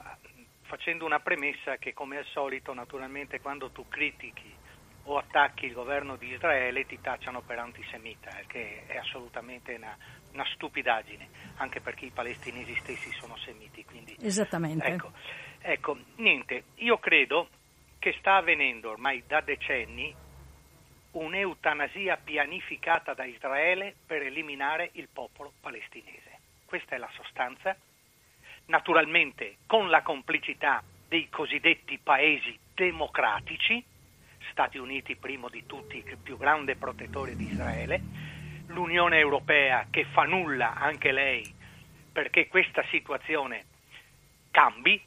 facendo 0.62 1.04
una 1.04 1.20
premessa 1.20 1.76
che 1.76 1.92
come 1.92 2.16
al 2.16 2.26
solito 2.32 2.72
naturalmente 2.72 3.42
quando 3.42 3.68
tu 3.68 3.86
critichi 3.88 4.54
o 5.06 5.18
attacchi 5.18 5.66
il 5.66 5.72
governo 5.72 6.16
di 6.16 6.32
Israele 6.32 6.86
ti 6.86 7.00
tacciano 7.00 7.40
per 7.40 7.58
antisemita, 7.58 8.30
che 8.46 8.84
è 8.86 8.96
assolutamente 8.96 9.74
una, 9.74 9.96
una 10.32 10.44
stupidaggine, 10.54 11.28
anche 11.56 11.80
perché 11.80 12.06
i 12.06 12.10
palestinesi 12.10 12.74
stessi 12.76 13.10
sono 13.12 13.36
semiti. 13.36 13.84
Quindi, 13.84 14.16
Esattamente. 14.20 14.84
Ecco, 14.86 15.12
ecco, 15.60 15.96
niente, 16.16 16.64
io 16.76 16.98
credo 16.98 17.48
che 17.98 18.14
sta 18.18 18.36
avvenendo 18.36 18.90
ormai 18.90 19.22
da 19.26 19.40
decenni 19.40 20.14
un'eutanasia 21.12 22.18
pianificata 22.22 23.14
da 23.14 23.24
Israele 23.24 23.94
per 24.06 24.22
eliminare 24.22 24.90
il 24.94 25.08
popolo 25.12 25.52
palestinese. 25.60 26.38
Questa 26.64 26.94
è 26.94 26.98
la 26.98 27.10
sostanza. 27.14 27.76
Naturalmente 28.66 29.58
con 29.66 29.88
la 29.88 30.02
complicità 30.02 30.82
dei 31.08 31.28
cosiddetti 31.28 31.98
paesi 31.98 32.58
democratici, 32.74 33.82
Stati 34.56 34.78
Uniti 34.78 35.16
primo 35.16 35.50
di 35.50 35.66
tutti, 35.66 35.98
il 35.98 36.16
più 36.16 36.38
grande 36.38 36.76
protettore 36.76 37.36
di 37.36 37.44
Israele, 37.44 38.00
l'Unione 38.68 39.18
Europea 39.18 39.88
che 39.90 40.06
fa 40.06 40.22
nulla 40.22 40.76
anche 40.76 41.12
lei 41.12 41.54
perché 42.10 42.48
questa 42.48 42.82
situazione 42.84 43.66
cambi 44.50 44.98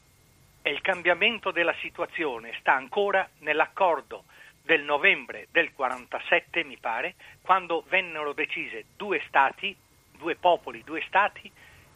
e 0.62 0.70
il 0.70 0.80
cambiamento 0.80 1.50
della 1.50 1.74
situazione 1.80 2.54
sta 2.60 2.74
ancora 2.74 3.28
nell'accordo 3.38 4.22
del 4.62 4.84
novembre 4.84 5.48
del 5.50 5.72
47, 5.72 6.62
mi 6.62 6.76
pare, 6.76 7.16
quando 7.42 7.82
vennero 7.88 8.32
decise 8.32 8.84
due 8.96 9.20
stati, 9.26 9.76
due 10.16 10.36
popoli, 10.36 10.84
due 10.84 11.02
stati 11.08 11.50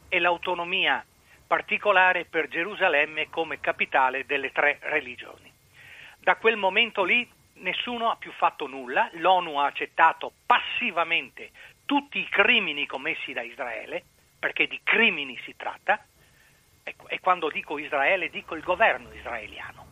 e 0.09 0.18
l'autonomia 0.18 1.07
particolare 1.46 2.24
per 2.24 2.48
Gerusalemme 2.48 3.30
come 3.30 3.61
capitale 3.61 4.26
delle 4.26 4.50
tre 4.50 4.78
religioni. 4.80 5.52
Da 6.18 6.36
quel 6.36 6.57
momento 6.57 7.05
lì 7.05 7.30
nessuno 7.55 8.11
ha 8.11 8.16
più 8.16 8.32
fatto 8.32 8.66
nulla, 8.66 9.09
l'ONU 9.14 9.57
ha 9.57 9.66
accettato 9.66 10.32
passivamente 10.46 11.50
tutti 11.84 12.18
i 12.18 12.28
crimini 12.28 12.86
commessi 12.86 13.32
da 13.32 13.42
Israele, 13.42 14.02
perché 14.38 14.66
di 14.66 14.80
crimini 14.82 15.38
si 15.44 15.55
tratta, 15.57 16.05
e 16.82 17.20
quando 17.20 17.48
dico 17.48 17.78
Israele 17.78 18.28
dico 18.28 18.55
il 18.55 18.62
governo 18.62 19.12
israeliano. 19.12 19.86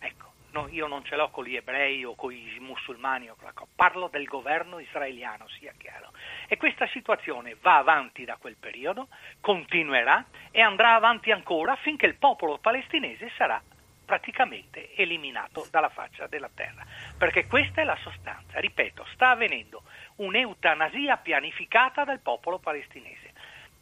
Ecco, 0.00 0.32
no, 0.50 0.68
io 0.68 0.86
non 0.86 1.04
ce 1.04 1.14
l'ho 1.14 1.30
con 1.30 1.44
gli 1.44 1.54
ebrei 1.54 2.04
o 2.04 2.14
con 2.14 2.32
i 2.32 2.56
musulmani, 2.60 3.30
parlo 3.76 4.08
del 4.08 4.24
governo 4.24 4.80
israeliano, 4.80 5.46
sia 5.48 5.72
chiaro. 5.76 6.12
E 6.48 6.56
questa 6.56 6.86
situazione 6.88 7.56
va 7.60 7.76
avanti 7.76 8.24
da 8.24 8.36
quel 8.36 8.56
periodo, 8.56 9.08
continuerà 9.40 10.24
e 10.50 10.60
andrà 10.60 10.94
avanti 10.94 11.30
ancora 11.30 11.76
finché 11.76 12.06
il 12.06 12.16
popolo 12.16 12.58
palestinese 12.58 13.30
sarà 13.36 13.62
praticamente 14.04 14.94
eliminato 14.94 15.66
dalla 15.70 15.88
faccia 15.88 16.26
della 16.26 16.50
terra. 16.52 16.84
Perché 17.16 17.46
questa 17.46 17.80
è 17.80 17.84
la 17.84 17.98
sostanza, 18.02 18.60
ripeto, 18.60 19.06
sta 19.12 19.30
avvenendo 19.30 19.82
un'eutanasia 20.16 21.16
pianificata 21.18 22.04
dal 22.04 22.20
popolo 22.20 22.58
palestinese. 22.58 23.32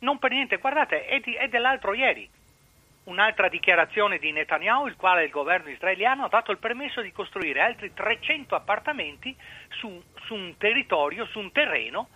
Non 0.01 0.18
per 0.18 0.31
niente, 0.31 0.57
guardate, 0.57 1.07
è, 1.07 1.20
di, 1.20 1.35
è 1.35 1.49
dell'altro 1.49 1.95
ieri. 1.95 2.29
Un'altra 3.05 3.49
dichiarazione 3.49 4.18
di 4.18 4.31
Netanyahu, 4.31 4.87
il 4.87 4.97
quale 4.97 5.25
il 5.25 5.31
governo 5.31 5.70
israeliano 5.70 6.25
ha 6.25 6.29
dato 6.29 6.53
il 6.53 6.59
permesso 6.59 7.01
di 7.01 7.11
costruire 7.11 7.61
altri 7.61 7.93
300 7.93 8.55
appartamenti 8.55 9.35
su, 9.70 10.03
su 10.25 10.35
un 10.35 10.57
territorio, 10.57 11.27
su 11.27 11.41
un 11.41 11.51
terreno 11.51 12.09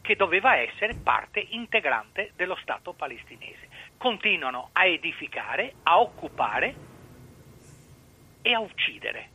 che 0.00 0.16
doveva 0.16 0.56
essere 0.56 0.96
parte 0.96 1.46
integrante 1.50 2.32
dello 2.34 2.56
Stato 2.56 2.92
palestinese. 2.92 3.68
Continuano 3.96 4.70
a 4.72 4.84
edificare, 4.84 5.74
a 5.84 6.00
occupare 6.00 6.74
e 8.42 8.52
a 8.52 8.60
uccidere, 8.60 9.28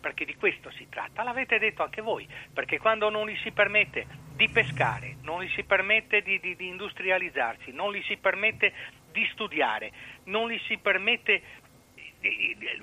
perché 0.00 0.24
di 0.24 0.36
questo 0.36 0.70
si 0.70 0.86
tratta. 0.88 1.22
L'avete 1.22 1.58
detto 1.58 1.82
anche 1.82 2.02
voi, 2.02 2.28
perché 2.52 2.78
quando 2.78 3.08
non 3.08 3.28
gli 3.28 3.36
si 3.42 3.50
permette 3.50 4.06
di 4.36 4.48
pescare, 4.48 5.16
non 5.22 5.42
gli 5.42 5.50
si 5.50 5.64
permette 5.64 6.22
di, 6.22 6.38
di, 6.38 6.54
di 6.54 6.68
industrializzarsi, 6.68 7.72
non 7.72 7.92
gli 7.92 8.02
si 8.02 8.16
permette 8.16 8.72
di 9.10 9.26
studiare, 9.32 9.92
non 10.24 10.48
gli 10.50 10.60
si 10.66 10.78
permette 10.78 11.42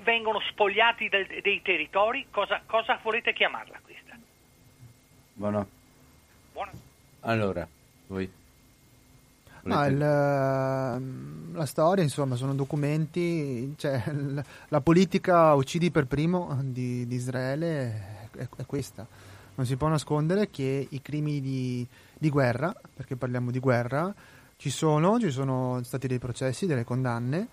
vengono 0.01 0.39
spogliati 0.39 1.09
dei 1.09 1.61
territori, 1.61 2.27
cosa, 2.31 2.61
cosa, 2.65 2.99
volete 3.03 3.33
chiamarla 3.33 3.79
questa? 3.83 4.17
Buono. 5.33 5.67
Buono. 6.51 6.71
Allora, 7.21 7.67
voi. 8.07 8.36
No, 9.67 9.85
il, 9.85 10.01
ehm, 10.01 11.53
la 11.53 11.65
storia, 11.65 12.03
insomma, 12.03 12.35
sono 12.35 12.53
documenti, 12.53 13.73
cioè, 13.77 14.01
la 14.69 14.81
politica 14.81 15.53
uccidi 15.53 15.91
per 15.91 16.07
primo 16.07 16.57
di, 16.63 17.05
di 17.07 17.15
Israele 17.15 18.27
è, 18.31 18.47
è, 18.55 18.65
questa. 18.65 19.05
non 19.55 19.65
si 19.65 19.75
può 19.75 19.87
nascondere 19.87 20.49
che 20.49 20.87
i 20.89 21.01
crimini 21.01 21.41
di, 21.41 21.87
di 22.17 22.29
guerra, 22.29 22.73
perché 22.93 23.15
parliamo 23.15 23.51
di 23.51 23.59
guerra, 23.59 24.13
ci 24.55 24.69
sono, 24.69 25.19
ci 25.19 25.29
sono 25.29 25.81
stati 25.83 26.07
dei 26.07 26.19
processi, 26.19 26.65
delle 26.65 26.83
condanne, 26.83 27.47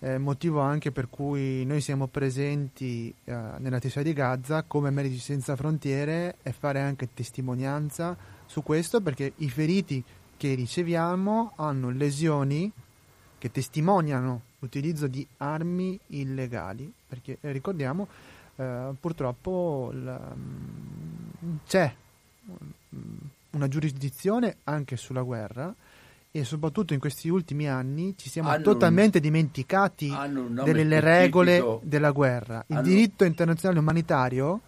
eh, 0.00 0.18
motivo 0.18 0.60
anche 0.60 0.92
per 0.92 1.08
cui 1.10 1.64
noi 1.64 1.80
siamo 1.80 2.06
presenti 2.06 3.12
eh, 3.24 3.34
nella 3.58 3.78
striscia 3.78 4.02
di 4.02 4.12
Gaza 4.12 4.62
come 4.62 4.90
Medici 4.90 5.18
Senza 5.18 5.56
Frontiere 5.56 6.36
e 6.42 6.52
fare 6.52 6.80
anche 6.80 7.08
testimonianza 7.12 8.16
su 8.46 8.62
questo 8.62 9.00
perché 9.00 9.32
i 9.36 9.50
feriti 9.50 10.02
che 10.38 10.54
riceviamo 10.54 11.52
hanno 11.56 11.90
lesioni 11.90 12.72
che 13.36 13.50
testimoniano 13.50 14.42
l'utilizzo 14.60 15.06
di 15.06 15.26
armi 15.38 15.98
illegali, 16.08 16.90
perché 17.06 17.36
eh, 17.40 17.52
ricordiamo 17.52 18.08
eh, 18.56 18.90
purtroppo 18.98 19.90
la, 19.92 20.18
mm, 20.34 21.56
c'è 21.66 21.94
una 23.50 23.68
giurisdizione 23.68 24.56
anche 24.64 24.96
sulla 24.96 25.22
guerra 25.22 25.74
e 26.30 26.44
soprattutto 26.44 26.92
in 26.92 27.00
questi 27.00 27.28
ultimi 27.28 27.68
anni 27.68 28.14
ci 28.16 28.28
siamo 28.28 28.50
hanno 28.50 28.62
totalmente 28.62 29.18
un, 29.18 29.22
dimenticati 29.22 30.14
delle 30.64 31.00
regole 31.00 31.80
della 31.82 32.10
guerra. 32.10 32.64
Il 32.68 32.76
hanno, 32.76 32.86
diritto 32.86 33.24
internazionale 33.24 33.80
umanitario, 33.80 34.60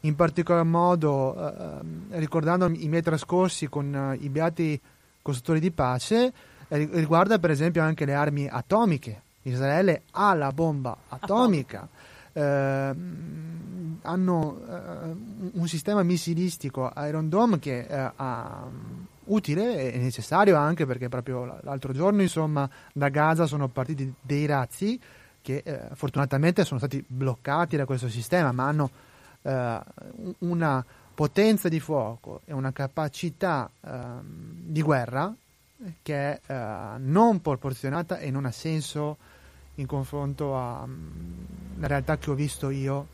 in 0.00 0.14
particolar 0.16 0.64
modo 0.64 1.34
eh, 1.36 2.18
ricordando 2.18 2.66
i 2.66 2.88
miei 2.88 3.02
trascorsi 3.02 3.68
con 3.68 3.94
eh, 3.94 4.24
i 4.24 4.28
beati 4.28 4.80
costruttori 5.24 5.58
di 5.58 5.70
pace, 5.70 6.32
eh, 6.68 6.88
riguarda 6.92 7.38
per 7.38 7.50
esempio 7.50 7.82
anche 7.82 8.04
le 8.04 8.12
armi 8.12 8.46
atomiche. 8.46 9.22
Israele 9.42 10.02
ha 10.12 10.34
la 10.34 10.52
bomba 10.52 10.96
atomica. 11.08 11.88
Eh, 12.32 12.94
hanno 14.02 14.60
eh, 14.68 15.50
un 15.52 15.66
sistema 15.66 16.02
missilistico 16.02 16.92
Iron 17.06 17.30
Dome 17.30 17.58
che 17.58 17.86
è 17.86 18.12
utile 19.26 19.92
e 19.92 19.98
necessario 19.98 20.56
anche 20.56 20.84
perché 20.84 21.08
proprio 21.08 21.58
l'altro 21.62 21.94
giorno 21.94 22.20
insomma 22.20 22.68
da 22.92 23.08
Gaza 23.08 23.46
sono 23.46 23.68
partiti 23.68 24.12
dei 24.20 24.44
razzi 24.44 25.00
che 25.40 25.62
eh, 25.64 25.88
fortunatamente 25.94 26.64
sono 26.64 26.78
stati 26.78 27.02
bloccati 27.06 27.76
da 27.76 27.86
questo 27.86 28.10
sistema 28.10 28.52
ma 28.52 28.66
hanno 28.66 28.90
eh, 29.40 29.80
una 30.40 30.84
potenza 31.14 31.68
di 31.68 31.80
fuoco 31.80 32.40
e 32.44 32.52
una 32.52 32.72
capacità 32.72 33.70
ehm, 33.80 34.22
di 34.64 34.82
guerra 34.82 35.34
che 36.02 36.14
è 36.14 36.40
eh, 36.46 36.98
non 36.98 37.40
proporzionata 37.40 38.18
e 38.18 38.30
non 38.30 38.44
ha 38.44 38.50
senso 38.50 39.16
in 39.76 39.86
confronto 39.86 40.56
alla 40.56 40.86
mm, 40.86 41.84
realtà 41.84 42.16
che 42.18 42.30
ho 42.30 42.34
visto 42.34 42.70
io 42.70 43.06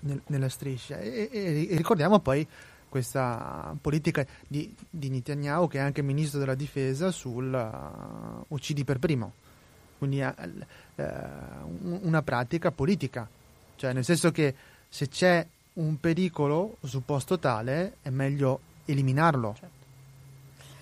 nel, 0.00 0.20
nella 0.26 0.48
striscia. 0.48 0.98
E, 0.98 1.28
e, 1.30 1.68
e, 1.70 1.76
ricordiamo 1.76 2.20
poi 2.20 2.46
questa 2.88 3.74
politica 3.80 4.24
di, 4.46 4.72
di, 4.88 5.08
Netanyahu, 5.08 5.66
che 5.68 5.78
è 5.78 5.80
anche 5.80 6.00
ministro 6.02 6.38
della 6.38 6.54
difesa, 6.54 7.10
sul 7.10 7.52
uh, 7.52 8.44
uccidi 8.54 8.84
per 8.84 8.98
primo. 8.98 9.32
Quindi 9.98 10.20
uh, 10.20 10.32
uh, 10.96 11.98
una 12.02 12.22
pratica 12.22 12.70
politica, 12.70 13.28
cioè 13.74 13.92
nel 13.92 14.04
senso 14.04 14.30
che 14.30 14.54
se 14.88 15.08
c'è 15.08 15.44
un 15.74 15.98
pericolo 15.98 16.76
supposto 16.82 17.38
tale 17.38 17.96
è 18.02 18.10
meglio 18.10 18.60
eliminarlo. 18.84 19.54
Certo. 19.58 19.82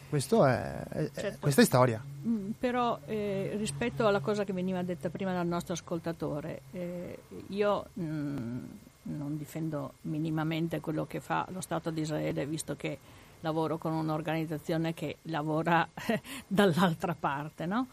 Questo 0.09 0.45
è, 0.45 0.83
è, 0.89 1.11
certo. 1.15 1.39
Questa 1.41 1.63
è 1.63 1.65
storia. 1.65 2.05
Mm, 2.27 2.51
però 2.59 2.99
eh, 3.07 3.55
rispetto 3.57 4.07
alla 4.07 4.21
cosa 4.21 4.45
che 4.45 4.53
veniva 4.53 4.83
detta 4.83 5.09
prima 5.09 5.33
dal 5.33 5.47
nostro 5.47 5.73
ascoltatore, 5.73 6.63
eh, 6.73 7.19
io 7.49 7.87
mh, 7.95 8.03
mm, 8.05 8.65
non 9.05 9.39
difendo 9.39 9.95
minimamente 10.03 10.81
quello 10.81 11.07
che 11.07 11.21
fa 11.21 11.47
lo 11.51 11.63
Stato 11.63 11.91
di 11.91 12.03
Israele, 12.03 12.47
visto 12.47 12.77
che 12.77 12.99
lavoro 13.41 13.79
con 13.79 13.93
un'organizzazione 13.93 14.93
che 14.93 15.17
lavora 15.23 15.89
dall'altra 16.47 17.17
parte, 17.19 17.65
no? 17.65 17.87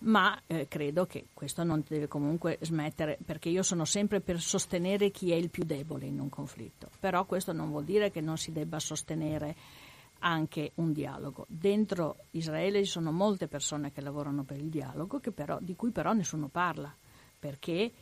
Ma 0.00 0.40
eh, 0.46 0.68
credo 0.68 1.06
che 1.06 1.26
questo 1.32 1.64
non 1.64 1.84
deve 1.86 2.08
comunque 2.08 2.58
smettere, 2.60 3.18
perché 3.24 3.48
io 3.48 3.62
sono 3.62 3.84
sempre 3.84 4.20
per 4.20 4.40
sostenere 4.40 5.10
chi 5.10 5.32
è 5.32 5.34
il 5.34 5.50
più 5.50 5.64
debole 5.64 6.06
in 6.06 6.20
un 6.20 6.28
conflitto, 6.28 6.88
però 7.00 7.24
questo 7.24 7.52
non 7.52 7.70
vuol 7.70 7.84
dire 7.84 8.10
che 8.10 8.20
non 8.20 8.36
si 8.36 8.52
debba 8.52 8.78
sostenere 8.78 9.56
anche 10.20 10.72
un 10.76 10.92
dialogo. 10.92 11.46
Dentro 11.48 12.16
Israele 12.32 12.84
ci 12.84 12.90
sono 12.90 13.12
molte 13.12 13.46
persone 13.46 13.92
che 13.92 14.00
lavorano 14.00 14.42
per 14.42 14.58
il 14.58 14.68
dialogo, 14.68 15.20
però, 15.34 15.58
di 15.60 15.76
cui 15.76 15.90
però 15.90 16.12
nessuno 16.12 16.48
parla, 16.48 16.94
perché 17.38 17.92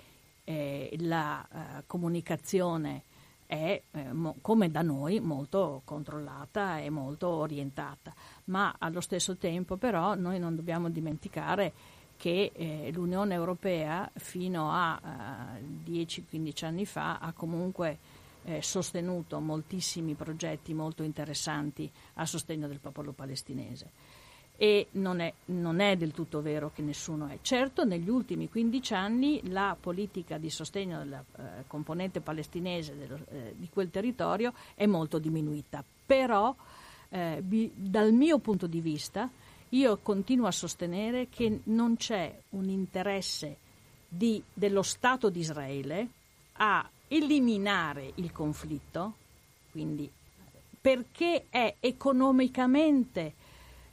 eh, 0.44 0.97
la 1.01 1.47
eh, 1.49 1.82
comunicazione 1.86 3.03
è, 3.47 3.82
eh, 3.90 4.11
come 4.40 4.70
da 4.70 4.82
noi, 4.82 5.20
molto 5.20 5.82
controllata 5.84 6.78
e 6.78 6.90
molto 6.90 7.28
orientata, 7.28 8.14
ma 8.44 8.74
allo 8.78 9.01
stesso 9.01 9.36
tempo 9.36 9.76
però 9.76 10.14
noi 10.14 10.38
non 10.38 10.55
dobbiamo 10.55 10.90
dimenticare 10.90 11.72
che 12.16 12.53
eh, 12.55 12.90
l'Unione 12.92 13.34
Europea 13.34 14.11
fino 14.14 14.70
a 14.72 15.59
10-15 15.84 16.24
eh, 16.62 16.66
anni 16.66 16.86
fa 16.86 17.18
ha 17.18 17.32
comunque 17.32 17.99
eh, 18.44 18.62
sostenuto 18.62 19.40
moltissimi 19.40 20.14
progetti 20.14 20.72
molto 20.72 21.03
interessanti 21.03 21.90
a 22.14 22.26
sostegno 22.26 22.68
del 22.68 22.80
popolo 22.80 23.12
palestinese. 23.12 23.90
E 24.59 24.87
non 24.93 25.21
è, 25.21 25.33
non 25.47 25.81
è, 25.81 25.97
del 25.97 26.13
tutto 26.13 26.41
vero 26.41 26.71
che 26.75 26.81
nessuno 26.81 27.27
è. 27.27 27.39
Certo, 27.43 27.85
negli 27.85 28.09
ultimi 28.09 28.49
15 28.49 28.95
anni 28.95 29.41
la 29.51 29.77
politica 29.79 30.39
di 30.39 30.49
sostegno 30.49 30.99
della 30.99 31.23
eh, 31.37 31.65
componente 31.67 32.21
palestinese 32.21 32.97
dello, 32.97 33.19
eh, 33.31 33.55
di 33.57 33.69
quel 33.71 33.91
territorio 33.91 34.55
è 34.75 34.87
molto 34.87 35.19
diminuita, 35.19 35.85
però 36.07 36.55
eh, 37.11 37.41
bi, 37.43 37.71
dal 37.75 38.13
mio 38.13 38.39
punto 38.39 38.67
di 38.67 38.81
vista 38.81 39.29
io 39.71 39.99
continuo 39.99 40.47
a 40.47 40.53
sostenere 40.53 41.29
che 41.29 41.61
non 41.65 41.97
c'è 41.97 42.35
un 42.51 42.69
interesse 42.69 43.59
di, 44.09 44.43
dello 44.53 44.83
Stato 44.83 45.29
di 45.29 45.41
Israele 45.41 46.09
a 46.55 46.89
eliminare 47.09 48.13
il 48.17 48.33
conflitto, 48.33 49.15
quindi 49.71 50.11
perché 50.81 51.47
è 51.49 51.75
economicamente 51.81 53.35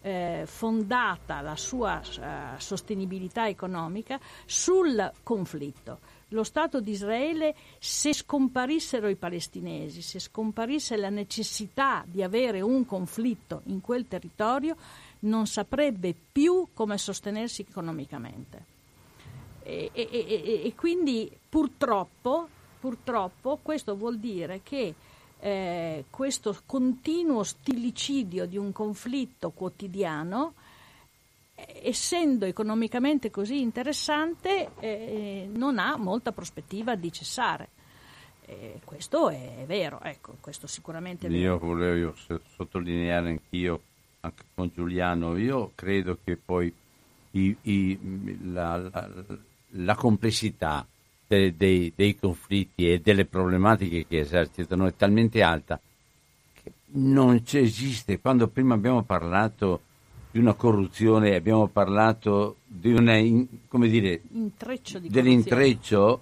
eh, 0.04 0.44
fondata 0.46 1.42
la 1.42 1.56
sua 1.56 2.00
uh, 2.00 2.60
sostenibilità 2.60 3.48
economica 3.48 4.20
sul 4.46 5.12
conflitto. 5.24 6.00
Lo 6.30 6.44
Stato 6.44 6.82
di 6.82 6.92
Israele, 6.92 7.56
se 7.80 8.14
scomparissero 8.14 9.08
i 9.08 9.16
palestinesi, 9.16 10.02
se 10.02 10.20
scomparisse 10.20 10.98
la 10.98 11.10
necessità 11.10 12.04
di 12.06 12.22
avere 12.22 12.60
un 12.62 12.86
conflitto 12.86 13.62
in 13.66 13.82
quel 13.82 14.08
territorio, 14.08 14.76
non 15.20 15.48
saprebbe 15.48 16.14
più 16.32 16.68
come 16.74 16.98
sostenersi 16.98 17.66
economicamente. 17.68 18.72
E, 19.64 19.90
e, 19.94 20.10
e, 20.12 20.62
e 20.66 20.76
quindi 20.76 21.32
purtroppo 21.48 22.50
purtroppo 22.84 23.60
questo 23.62 23.96
vuol 23.96 24.18
dire 24.18 24.60
che 24.62 24.94
eh, 25.44 26.06
questo 26.10 26.58
continuo 26.66 27.44
stilicidio 27.44 28.46
di 28.46 28.56
un 28.56 28.72
conflitto 28.72 29.50
quotidiano, 29.50 30.54
eh, 31.56 31.82
essendo 31.84 32.46
economicamente 32.46 33.30
così 33.30 33.60
interessante, 33.60 34.70
eh, 34.80 35.50
non 35.54 35.80
ha 35.80 35.98
molta 35.98 36.32
prospettiva 36.32 36.96
di 36.96 37.12
cessare. 37.12 37.68
questo 38.86 39.30
è 39.30 39.64
vero, 39.68 40.00
ecco, 40.02 40.38
questo 40.40 40.66
sicuramente 40.68 41.28
è 41.28 41.30
vero. 41.30 41.42
Io 41.42 41.58
volevo 41.58 42.16
sottolineare 42.56 43.30
anch'io, 43.30 43.82
anche 44.22 44.44
con 44.54 44.72
Giuliano, 44.74 45.36
io 45.36 45.72
credo 45.76 46.20
che 46.24 46.38
poi 46.38 46.74
i, 47.32 47.56
i, 47.64 48.00
la, 48.44 48.78
la, 48.78 49.10
la 49.72 49.96
complessità 49.96 50.88
de, 51.34 51.56
dei, 51.58 51.94
dei, 51.96 52.18
conflitti 52.18 52.92
e 52.92 53.00
delle 53.00 53.26
problematiche 53.26 54.06
che 54.08 54.20
esercitano 54.20 54.88
è 54.88 54.96
talmente 54.96 55.42
alta 55.42 55.80
che 56.62 56.72
non 56.94 57.42
esiste. 57.52 58.20
Quando 58.20 58.48
prima 58.48 58.74
abbiamo 58.74 59.04
parlato 59.04 59.82
di 60.32 60.40
una 60.40 60.54
corruzione, 60.54 61.36
abbiamo 61.36 61.68
parlato 61.68 62.58
di 62.66 62.92
una, 62.92 63.18
come 63.68 63.88
dire, 63.88 64.22
Intreccio 64.32 65.00
di 65.00 65.10
dell'intreccio, 65.10 66.22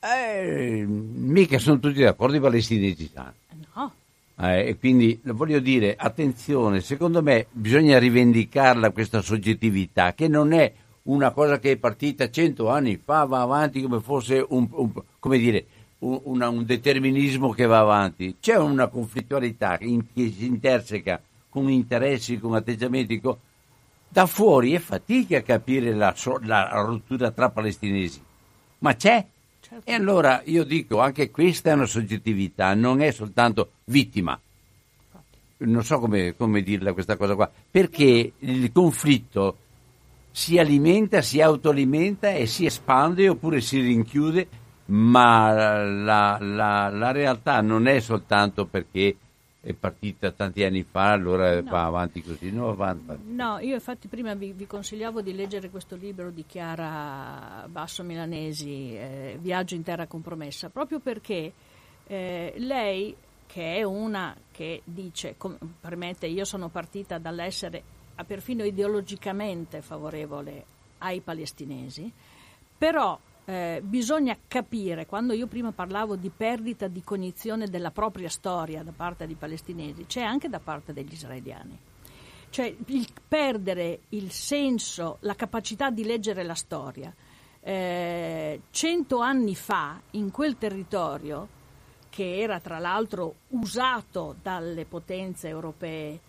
eh, 0.00 0.84
mica 0.86 1.58
sono 1.58 1.78
tutti 1.78 2.00
d'accordo 2.00 2.36
i 2.36 2.40
palestinesi 2.40 3.10
sanno. 3.12 3.34
No. 3.74 3.92
Eh, 4.38 4.68
e 4.68 4.78
quindi 4.78 5.20
voglio 5.24 5.60
dire, 5.60 5.94
attenzione, 5.96 6.80
secondo 6.80 7.22
me 7.22 7.46
bisogna 7.50 7.98
rivendicarla 7.98 8.90
questa 8.90 9.20
soggettività 9.20 10.14
che 10.14 10.28
non 10.28 10.52
è 10.52 10.72
una 11.04 11.32
cosa 11.32 11.58
che 11.58 11.72
è 11.72 11.76
partita 11.76 12.30
cento 12.30 12.68
anni 12.68 12.96
fa, 12.96 13.24
va 13.24 13.40
avanti 13.40 13.82
come 13.82 14.00
fosse 14.00 14.44
un, 14.48 14.68
un, 14.70 14.92
come 15.18 15.38
dire, 15.38 15.66
un, 16.00 16.40
un, 16.40 16.64
determinismo 16.64 17.50
che 17.50 17.66
va 17.66 17.78
avanti. 17.78 18.36
C'è 18.40 18.56
una 18.56 18.88
conflittualità 18.88 19.78
che, 19.78 19.84
in, 19.84 20.12
che 20.12 20.30
si 20.30 20.46
interseca 20.46 21.20
con 21.48 21.68
interessi, 21.68 22.38
con 22.38 22.54
atteggiamenti. 22.54 23.20
Con... 23.20 23.36
Da 24.08 24.26
fuori 24.26 24.74
è 24.74 24.78
fatica 24.78 25.38
a 25.38 25.42
capire 25.42 25.92
la, 25.94 26.14
la, 26.42 26.68
la 26.72 26.80
rottura 26.82 27.30
tra 27.30 27.50
palestinesi, 27.50 28.22
ma 28.78 28.94
c'è. 28.94 29.26
Certo. 29.60 29.88
E 29.88 29.94
allora 29.94 30.42
io 30.44 30.64
dico, 30.64 31.00
anche 31.00 31.30
questa 31.30 31.70
è 31.70 31.74
una 31.74 31.86
soggettività, 31.86 32.74
non 32.74 33.00
è 33.00 33.10
soltanto 33.10 33.70
vittima. 33.84 34.38
Non 35.58 35.84
so 35.84 36.00
come, 36.00 36.34
come 36.36 36.62
dirla 36.62 36.92
questa 36.92 37.16
cosa 37.16 37.36
qua, 37.36 37.50
perché 37.70 38.32
il 38.36 38.72
conflitto 38.72 39.58
si 40.32 40.58
alimenta, 40.58 41.20
si 41.20 41.40
autoalimenta 41.40 42.32
e 42.32 42.46
si 42.46 42.64
espande 42.64 43.28
oppure 43.28 43.60
si 43.60 43.80
rinchiude, 43.80 44.48
ma 44.86 45.52
la, 45.84 46.38
la, 46.40 46.88
la 46.88 47.12
realtà 47.12 47.60
non 47.60 47.86
è 47.86 48.00
soltanto 48.00 48.66
perché 48.66 49.16
è 49.60 49.74
partita 49.74 50.32
tanti 50.32 50.64
anni 50.64 50.82
fa, 50.82 51.12
allora 51.12 51.60
no. 51.60 51.70
va 51.70 51.84
avanti 51.84 52.20
così. 52.20 52.50
No, 52.50 52.70
avanti. 52.70 53.16
no, 53.26 53.58
io 53.60 53.74
infatti 53.74 54.08
prima 54.08 54.34
vi, 54.34 54.52
vi, 54.52 54.66
consigliavo 54.66 55.20
di 55.20 55.34
leggere 55.34 55.70
questo 55.70 55.94
libro 55.94 56.30
di 56.30 56.44
Chiara 56.46 57.64
Basso 57.68 58.02
Milanesi, 58.02 58.96
eh, 58.96 59.38
Viaggio 59.40 59.76
in 59.76 59.84
terra 59.84 60.06
compromessa, 60.06 60.68
proprio 60.68 60.98
perché 60.98 61.52
eh, 62.08 62.54
lei, 62.56 63.14
che 63.46 63.76
è 63.76 63.82
una 63.84 64.34
che 64.50 64.80
dice, 64.82 65.36
com- 65.36 65.56
permette, 65.80 66.26
io 66.26 66.44
sono 66.44 66.68
partita 66.68 67.18
dall'essere 67.18 68.00
perfino 68.24 68.64
ideologicamente 68.64 69.82
favorevole 69.82 70.64
ai 70.98 71.20
palestinesi, 71.20 72.10
però 72.78 73.18
eh, 73.44 73.80
bisogna 73.82 74.36
capire, 74.46 75.06
quando 75.06 75.32
io 75.32 75.46
prima 75.46 75.72
parlavo 75.72 76.16
di 76.16 76.30
perdita 76.30 76.86
di 76.86 77.02
cognizione 77.02 77.66
della 77.66 77.90
propria 77.90 78.28
storia 78.28 78.82
da 78.82 78.92
parte 78.94 79.26
dei 79.26 79.34
palestinesi, 79.34 80.06
c'è 80.06 80.22
anche 80.22 80.48
da 80.48 80.60
parte 80.60 80.92
degli 80.92 81.12
israeliani. 81.12 81.78
Cioè 82.50 82.74
il 82.86 83.08
perdere 83.26 84.00
il 84.10 84.30
senso, 84.30 85.16
la 85.20 85.34
capacità 85.34 85.90
di 85.90 86.04
leggere 86.04 86.42
la 86.44 86.54
storia. 86.54 87.12
Eh, 87.60 88.60
cento 88.70 89.18
anni 89.20 89.54
fa 89.54 90.00
in 90.10 90.30
quel 90.30 90.58
territorio, 90.58 91.48
che 92.10 92.40
era 92.40 92.60
tra 92.60 92.78
l'altro 92.78 93.36
usato 93.48 94.36
dalle 94.42 94.84
potenze 94.84 95.48
europee 95.48 96.20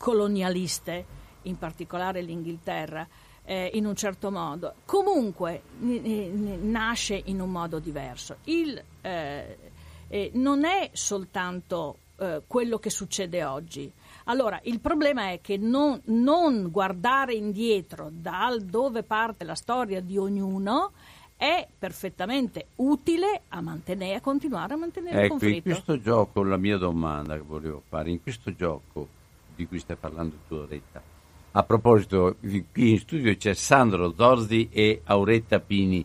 colonialiste, 0.00 1.04
in 1.42 1.58
particolare 1.58 2.22
l'Inghilterra, 2.22 3.06
eh, 3.44 3.70
in 3.74 3.84
un 3.84 3.94
certo 3.94 4.30
modo. 4.30 4.76
Comunque 4.86 5.60
nasce 5.78 7.20
in 7.26 7.38
un 7.42 7.50
modo 7.50 7.78
diverso. 7.78 8.38
Il, 8.44 8.82
eh, 9.02 9.58
eh, 10.08 10.30
non 10.34 10.64
è 10.64 10.88
soltanto 10.94 11.98
eh, 12.16 12.40
quello 12.46 12.78
che 12.78 12.88
succede 12.88 13.44
oggi. 13.44 13.92
Allora, 14.24 14.58
il 14.64 14.80
problema 14.80 15.32
è 15.32 15.40
che 15.42 15.58
non, 15.58 16.00
non 16.06 16.70
guardare 16.70 17.34
indietro 17.34 18.08
dal 18.10 18.62
dove 18.62 19.02
parte 19.02 19.44
la 19.44 19.54
storia 19.54 20.00
di 20.00 20.16
ognuno 20.16 20.92
è 21.36 21.66
perfettamente 21.78 22.68
utile 22.76 23.42
a, 23.48 23.60
mantenere, 23.60 24.14
a 24.14 24.20
continuare 24.22 24.72
a 24.72 24.76
mantenere 24.78 25.16
ecco, 25.16 25.24
il 25.24 25.28
conflitto. 25.28 25.68
In 25.68 25.74
questo 25.74 26.00
gioco, 26.00 26.42
la 26.42 26.56
mia 26.56 26.78
domanda 26.78 27.34
che 27.34 27.42
volevo 27.42 27.82
fare, 27.86 28.10
in 28.10 28.22
questo 28.22 28.54
gioco 28.54 29.18
di 29.60 29.66
cui 29.66 29.78
stai 29.78 29.96
parlando 29.96 30.36
tu, 30.48 30.64
Retta, 30.66 31.02
a 31.52 31.62
proposito, 31.64 32.36
qui 32.40 32.90
in 32.92 32.98
studio 32.98 33.36
c'è 33.36 33.52
Sandro 33.52 34.14
Zorzi 34.16 34.70
e 34.72 35.02
Auretta 35.04 35.60
Pini, 35.60 36.02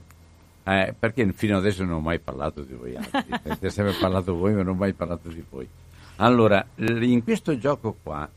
eh, 0.64 0.94
perché 0.98 1.32
fino 1.32 1.58
adesso 1.58 1.86
non 1.86 1.94
ho 1.94 2.00
mai 2.02 2.20
parlato 2.20 2.64
di 2.64 2.74
voi 2.74 2.98
altri, 2.98 3.24
avete 3.32 3.70
sempre 3.70 3.94
parlato 3.94 4.36
voi 4.36 4.54
ma 4.54 4.64
non 4.64 4.76
ho 4.76 4.78
mai 4.78 4.94
parlato 4.94 5.30
di 5.30 5.44
voi. 5.50 5.68
Allora, 6.18 6.66
in 6.76 7.24
questo 7.24 7.58
gioco 7.58 7.96
qua, 8.04 8.30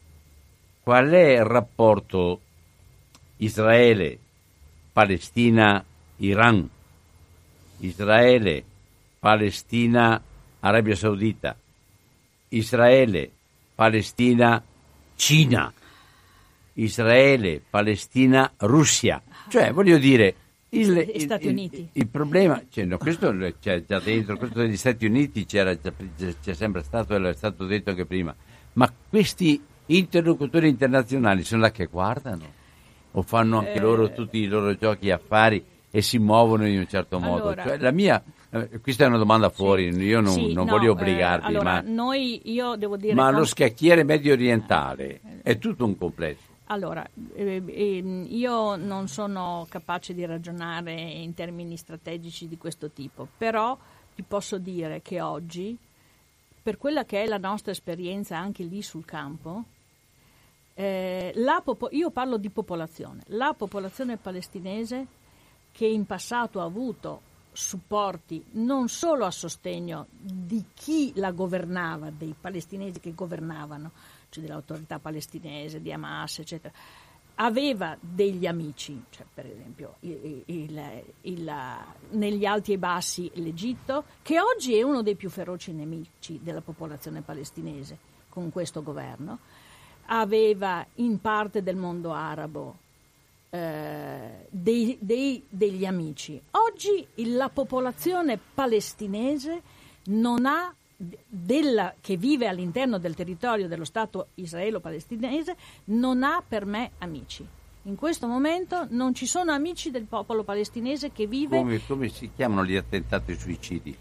qual 0.82 1.08
è 1.08 1.32
il 1.32 1.44
rapporto 1.44 2.40
Israele, 3.38 4.18
Palestina, 4.92 5.84
Iran, 6.16 6.68
Israele, 7.78 8.64
Palestina, 9.18 10.22
Arabia 10.60 10.94
Saudita, 10.94 11.56
Israele, 12.50 13.30
Palestina, 13.74 14.62
Cina? 15.18 15.72
Israele, 16.74 17.60
Palestina, 17.68 18.52
Russia. 18.58 19.20
Cioè, 19.48 19.72
voglio 19.72 19.98
dire, 19.98 20.34
il, 20.70 20.96
il, 21.12 21.20
Stati 21.22 21.48
Uniti. 21.48 21.76
Il, 21.78 21.88
il 21.92 22.06
problema, 22.06 22.62
cioè, 22.70 22.84
no, 22.84 22.98
questo 22.98 23.34
c'è 23.60 23.84
già 23.84 23.98
dentro, 23.98 24.36
questo 24.36 24.60
degli 24.60 24.76
Stati 24.76 25.06
Uniti 25.06 25.44
c'era, 25.44 25.76
c'è 25.76 26.54
sempre 26.54 26.84
stato 26.84 27.16
e 27.16 27.28
è 27.28 27.34
stato 27.34 27.66
detto 27.66 27.90
anche 27.90 28.06
prima, 28.06 28.34
ma 28.74 28.92
questi 29.08 29.60
interlocutori 29.86 30.68
internazionali 30.68 31.42
sono 31.42 31.62
là 31.62 31.72
che 31.72 31.86
guardano 31.86 32.54
o 33.10 33.22
fanno 33.22 33.58
anche 33.58 33.72
eh, 33.72 33.80
loro 33.80 34.12
tutti 34.12 34.38
i 34.38 34.46
loro 34.46 34.76
giochi 34.76 35.10
affari 35.10 35.64
e 35.90 36.00
si 36.00 36.18
muovono 36.18 36.64
in 36.64 36.78
un 36.78 36.86
certo 36.86 37.18
modo? 37.18 37.48
Allora, 37.48 37.64
cioè, 37.64 37.78
la 37.78 37.90
mia, 37.90 38.22
eh, 38.50 38.80
questa 38.80 39.04
è 39.04 39.06
una 39.08 39.18
domanda 39.18 39.50
fuori, 39.50 39.92
sì, 39.92 40.00
io 40.00 40.20
non, 40.20 40.32
sì, 40.32 40.52
non 40.52 40.66
no, 40.66 40.76
voglio 40.76 40.92
obbligarvi, 40.92 41.44
eh, 41.44 41.48
allora, 41.48 41.72
ma, 41.72 41.80
noi, 41.82 42.40
dire, 42.42 43.14
ma 43.14 43.30
lo 43.30 43.44
scacchiere 43.44 44.04
medio 44.04 44.32
orientale 44.32 45.20
è 45.42 45.58
tutto 45.58 45.84
un 45.84 45.96
complesso. 45.98 46.46
Allora, 46.70 47.06
eh, 47.34 47.62
eh, 47.66 47.98
io 48.28 48.76
non 48.76 49.08
sono 49.08 49.66
capace 49.68 50.14
di 50.14 50.24
ragionare 50.24 50.92
in 50.94 51.34
termini 51.34 51.76
strategici 51.76 52.48
di 52.48 52.58
questo 52.58 52.90
tipo, 52.90 53.28
però 53.36 53.76
ti 54.14 54.22
posso 54.22 54.58
dire 54.58 55.02
che 55.02 55.20
oggi, 55.20 55.76
per 56.62 56.78
quella 56.78 57.04
che 57.04 57.22
è 57.22 57.26
la 57.26 57.38
nostra 57.38 57.72
esperienza 57.72 58.36
anche 58.36 58.64
lì 58.64 58.82
sul 58.82 59.04
campo, 59.04 59.64
eh, 60.74 61.34
popo- 61.64 61.88
io 61.92 62.10
parlo 62.10 62.36
di 62.36 62.50
popolazione, 62.50 63.22
la 63.26 63.54
popolazione 63.56 64.16
palestinese 64.16 65.06
che 65.72 65.86
in 65.86 66.06
passato 66.06 66.60
ha 66.60 66.64
avuto 66.64 67.22
supporti 67.58 68.44
non 68.52 68.88
solo 68.88 69.24
a 69.24 69.32
sostegno 69.32 70.06
di 70.10 70.64
chi 70.74 71.10
la 71.16 71.32
governava, 71.32 72.08
dei 72.08 72.32
palestinesi 72.40 73.00
che 73.00 73.14
governavano, 73.14 73.90
cioè 74.28 74.44
dell'autorità 74.44 75.00
palestinese, 75.00 75.82
di 75.82 75.92
Hamas, 75.92 76.38
eccetera, 76.38 76.72
aveva 77.34 77.96
degli 78.00 78.46
amici, 78.46 79.02
cioè 79.10 79.26
per 79.32 79.46
esempio 79.46 79.96
il, 80.00 80.42
il, 80.46 81.02
il, 81.22 81.54
negli 82.10 82.44
alti 82.44 82.74
e 82.74 82.78
bassi 82.78 83.28
l'Egitto, 83.34 84.04
che 84.22 84.38
oggi 84.38 84.76
è 84.76 84.82
uno 84.82 85.02
dei 85.02 85.16
più 85.16 85.28
feroci 85.28 85.72
nemici 85.72 86.38
della 86.40 86.60
popolazione 86.60 87.22
palestinese 87.22 87.98
con 88.28 88.52
questo 88.52 88.84
governo, 88.84 89.40
aveva 90.06 90.86
in 90.96 91.20
parte 91.20 91.64
del 91.64 91.76
mondo 91.76 92.12
arabo 92.12 92.86
eh, 93.50 94.46
dei, 94.50 94.96
dei, 95.00 95.42
degli 95.48 95.84
amici. 95.84 96.40
Oggi 96.52 97.06
la 97.26 97.48
popolazione 97.48 98.38
palestinese 98.54 99.62
ha 100.44 100.74
della, 100.96 101.94
che 102.00 102.16
vive 102.16 102.48
all'interno 102.48 102.98
del 102.98 103.14
territorio 103.14 103.68
dello 103.68 103.84
Stato 103.84 104.28
israelo-palestinese 104.34 105.56
non 105.84 106.22
ha 106.22 106.42
per 106.46 106.66
me 106.66 106.90
amici. 106.98 107.46
In 107.82 107.94
questo 107.94 108.26
momento 108.26 108.86
non 108.90 109.14
ci 109.14 109.26
sono 109.26 109.52
amici 109.52 109.90
del 109.90 110.04
popolo 110.04 110.42
palestinese 110.42 111.12
che 111.12 111.26
vive. 111.26 111.56
Come, 111.56 111.80
come 111.86 112.08
si 112.08 112.30
chiamano 112.34 112.64
gli 112.64 112.76
attentati 112.76 113.34
suicidi? 113.34 113.96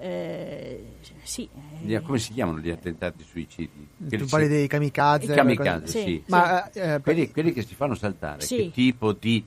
Eh, 0.00 0.82
sì. 1.22 1.46
Eh, 1.86 2.00
come 2.00 2.18
si 2.18 2.32
chiamano 2.32 2.58
gli 2.58 2.70
attentati 2.70 3.22
suicidi? 3.22 3.86
Tu 4.08 4.24
parli 4.24 4.48
dei 4.48 4.66
kamikaze? 4.66 5.30
I 5.30 5.34
kamikaze, 5.34 5.86
sì. 5.86 6.02
sì. 6.02 6.22
Ma, 6.28 6.70
eh, 6.70 6.94
eh 6.94 7.00
quelli, 7.00 7.30
quelli, 7.30 7.52
che 7.52 7.62
si 7.62 7.74
fanno 7.74 7.94
saltare, 7.94 8.40
sì. 8.40 8.56
che 8.56 8.70
tipo 8.70 9.12
di... 9.12 9.44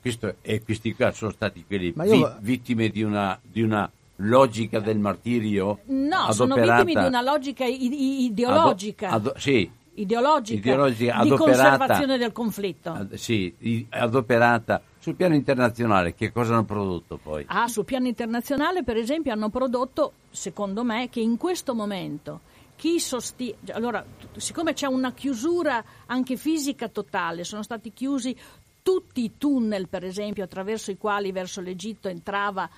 Questo, 0.00 0.36
e 0.40 0.62
questi 0.62 0.94
qua 0.94 1.10
sono 1.10 1.32
stati 1.32 1.64
quelli 1.66 1.92
io... 1.96 2.02
vi, 2.04 2.26
vittime 2.40 2.90
di 2.90 3.02
una, 3.02 3.36
di 3.42 3.62
una 3.62 3.90
logica 4.16 4.78
del 4.78 4.98
martirio? 4.98 5.80
No, 5.86 6.30
sono 6.30 6.54
vittime 6.54 7.00
di 7.00 7.06
una 7.06 7.22
logica 7.22 7.64
ideologica. 7.64 9.08
Ado, 9.08 9.30
ado, 9.30 9.38
sì, 9.40 9.68
ideologica, 9.94 10.70
ideologica 10.70 11.22
di 11.22 11.30
conservazione 11.30 12.18
del 12.18 12.30
conflitto. 12.30 12.90
Ad, 12.92 13.14
sì, 13.14 13.86
adoperata 13.90 14.80
sul 15.06 15.14
piano 15.14 15.36
internazionale. 15.36 16.14
Che 16.14 16.32
cosa 16.32 16.54
hanno 16.54 16.64
prodotto 16.64 17.16
poi? 17.16 17.44
Ah, 17.46 17.68
sul 17.68 17.84
piano 17.84 18.08
internazionale, 18.08 18.82
per 18.82 18.96
esempio, 18.96 19.30
hanno 19.30 19.50
prodotto, 19.50 20.14
secondo 20.30 20.82
me, 20.82 21.08
che 21.08 21.20
in 21.20 21.36
questo 21.36 21.76
momento 21.76 22.40
chi 22.74 22.98
sostiene. 22.98 23.58
Allora, 23.70 24.04
siccome 24.36 24.72
c'è 24.72 24.86
una 24.86 25.12
chiusura 25.12 25.84
anche 26.06 26.36
fisica 26.36 26.88
totale, 26.88 27.44
sono 27.44 27.62
stati 27.62 27.92
chiusi 27.92 28.36
tutti 28.82 29.22
i 29.22 29.32
tunnel, 29.38 29.86
per 29.86 30.02
esempio, 30.02 30.42
attraverso 30.42 30.90
i 30.90 30.98
quali 30.98 31.30
verso 31.30 31.60
l'Egitto 31.60 32.08
entrava 32.08 32.68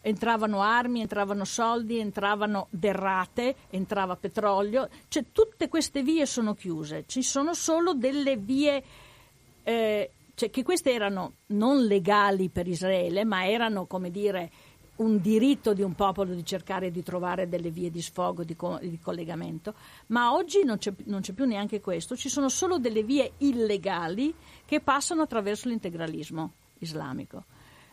entravano 0.00 0.62
armi, 0.62 1.00
entravano 1.00 1.44
soldi, 1.44 1.98
entravano 1.98 2.66
derrate, 2.70 3.54
entrava 3.70 4.14
petrolio, 4.16 4.88
cioè 5.08 5.24
tutte 5.32 5.68
queste 5.68 6.02
vie 6.02 6.26
sono 6.26 6.54
chiuse, 6.54 7.04
ci 7.06 7.22
sono 7.22 7.54
solo 7.54 7.92
delle 7.92 8.36
vie 8.36 8.84
eh, 9.64 10.10
cioè 10.36 10.50
che 10.50 10.62
queste 10.62 10.92
erano 10.92 11.36
non 11.46 11.86
legali 11.86 12.50
per 12.50 12.68
Israele, 12.68 13.24
ma 13.24 13.48
erano 13.48 13.86
come 13.86 14.10
dire 14.10 14.50
un 14.96 15.18
diritto 15.18 15.72
di 15.72 15.80
un 15.80 15.94
popolo 15.94 16.34
di 16.34 16.44
cercare 16.44 16.90
di 16.90 17.02
trovare 17.02 17.48
delle 17.48 17.70
vie 17.70 17.90
di 17.90 18.02
sfogo, 18.02 18.44
di, 18.44 18.54
co- 18.54 18.78
di 18.80 18.98
collegamento, 18.98 19.74
ma 20.08 20.34
oggi 20.34 20.62
non 20.62 20.76
c'è, 20.76 20.92
non 21.04 21.22
c'è, 21.22 21.32
più 21.32 21.46
neanche 21.46 21.80
questo, 21.80 22.16
ci 22.16 22.28
sono 22.28 22.50
solo 22.50 22.78
delle 22.78 23.02
vie 23.02 23.32
illegali 23.38 24.34
che 24.66 24.80
passano 24.80 25.22
attraverso 25.22 25.68
l'integralismo 25.68 26.52
islamico. 26.80 27.44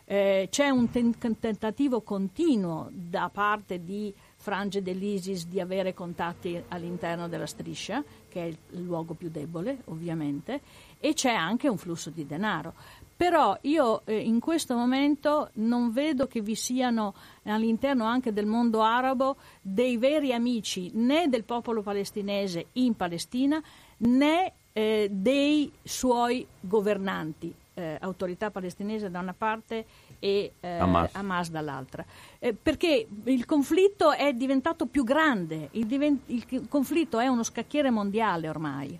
Eh, 0.06 0.48
c'è 0.50 0.68
un 0.68 0.90
ten- 0.90 1.18
tentativo 1.38 2.02
continuo 2.02 2.90
da 2.92 3.30
parte 3.32 3.82
di 3.82 4.12
frange 4.36 4.82
dell'ISIS 4.82 5.46
di 5.46 5.60
avere 5.60 5.94
contatti 5.94 6.62
all'interno 6.68 7.26
della 7.26 7.46
striscia, 7.46 8.04
che 8.28 8.42
è 8.42 8.44
il 8.44 8.82
luogo 8.82 9.14
più 9.14 9.30
debole 9.30 9.78
ovviamente, 9.86 10.60
e 11.04 11.12
c'è 11.12 11.34
anche 11.34 11.68
un 11.68 11.76
flusso 11.76 12.08
di 12.08 12.26
denaro. 12.26 12.72
Però 13.14 13.58
io 13.60 14.00
eh, 14.06 14.18
in 14.18 14.40
questo 14.40 14.74
momento 14.74 15.50
non 15.56 15.92
vedo 15.92 16.26
che 16.26 16.40
vi 16.40 16.54
siano 16.54 17.12
all'interno 17.42 18.06
anche 18.06 18.32
del 18.32 18.46
mondo 18.46 18.82
arabo 18.82 19.36
dei 19.60 19.98
veri 19.98 20.32
amici 20.32 20.90
né 20.94 21.28
del 21.28 21.44
popolo 21.44 21.82
palestinese 21.82 22.68
in 22.72 22.96
Palestina 22.96 23.62
né 23.98 24.52
eh, 24.72 25.08
dei 25.10 25.70
suoi 25.82 26.46
governanti, 26.58 27.54
eh, 27.74 27.98
autorità 28.00 28.50
palestinese 28.50 29.10
da 29.10 29.20
una 29.20 29.34
parte 29.36 29.84
e 30.18 30.52
eh, 30.58 30.68
Hamas. 30.68 31.14
Hamas. 31.14 31.50
dall'altra. 31.50 32.02
Eh, 32.38 32.54
perché 32.54 33.06
il 33.24 33.44
conflitto 33.44 34.10
è 34.10 34.32
diventato 34.32 34.86
più 34.86 35.04
grande, 35.04 35.68
il, 35.72 35.84
diven- 35.84 36.22
il 36.26 36.66
conflitto 36.66 37.18
è 37.18 37.26
uno 37.26 37.42
scacchiere 37.42 37.90
mondiale 37.90 38.48
ormai. 38.48 38.98